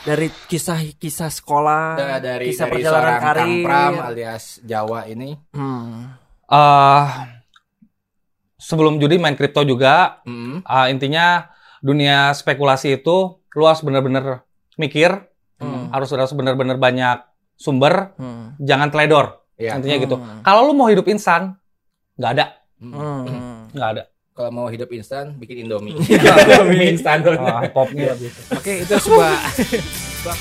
dari 0.00 0.26
kisah-kisah 0.44 1.30
sekolah, 1.30 1.94
Da- 1.94 2.18
dari 2.18 2.50
kisah 2.50 2.66
dari 2.66 2.74
perjalanan 2.76 2.98
seorang 2.98 3.14
Kang 3.14 3.26
karir. 3.30 3.62
Pram 3.62 3.92
alias 4.04 4.44
Jawa 4.62 5.06
ini. 5.06 5.38
Hmm. 5.52 6.10
Eh, 6.44 7.04
sebelum 8.56 8.98
judi 8.98 9.16
main 9.16 9.32
kripto 9.32 9.62
juga 9.62 10.18
Hmm. 10.22 10.60
Ah, 10.62 10.86
intinya 10.86 11.46
dunia 11.78 12.32
spekulasi 12.32 12.98
itu 12.98 13.16
lu 13.48 13.62
harus 13.62 13.80
bener-bener 13.80 14.42
mikir 14.74 15.14
Hmm. 15.56 15.86
harus 15.90 16.10
harus 16.10 16.32
bener-bener 16.32 16.74
banyak 16.76 17.22
sumber 17.54 18.10
Hmm. 18.16 18.58
jangan 18.58 18.88
teledor 18.88 19.46
Ya. 19.54 19.76
intinya 19.76 19.96
gitu 19.98 20.16
Hmm. 20.16 20.40
kalau 20.40 20.64
lu 20.64 20.74
mau 20.74 20.88
hidup 20.88 21.06
instan 21.06 21.59
nggak 22.20 22.32
ada 22.32 22.46
Hmm. 22.76 22.92
Hmm. 23.24 23.68
nggak 23.72 23.90
ada 23.90 24.02
Kalau 24.30 24.50
mau 24.50 24.68
hidup 24.68 24.88
instan 24.90 25.36
bikin 25.36 25.64
Indomie. 25.64 25.92
Indomie. 26.00 26.92
instan. 26.92 27.20
Ah, 27.34 27.60
popnya 27.66 28.16
Oke, 28.50 28.84
itu 28.84 28.94
sebuah 28.96 29.36
sebuah 30.16 30.34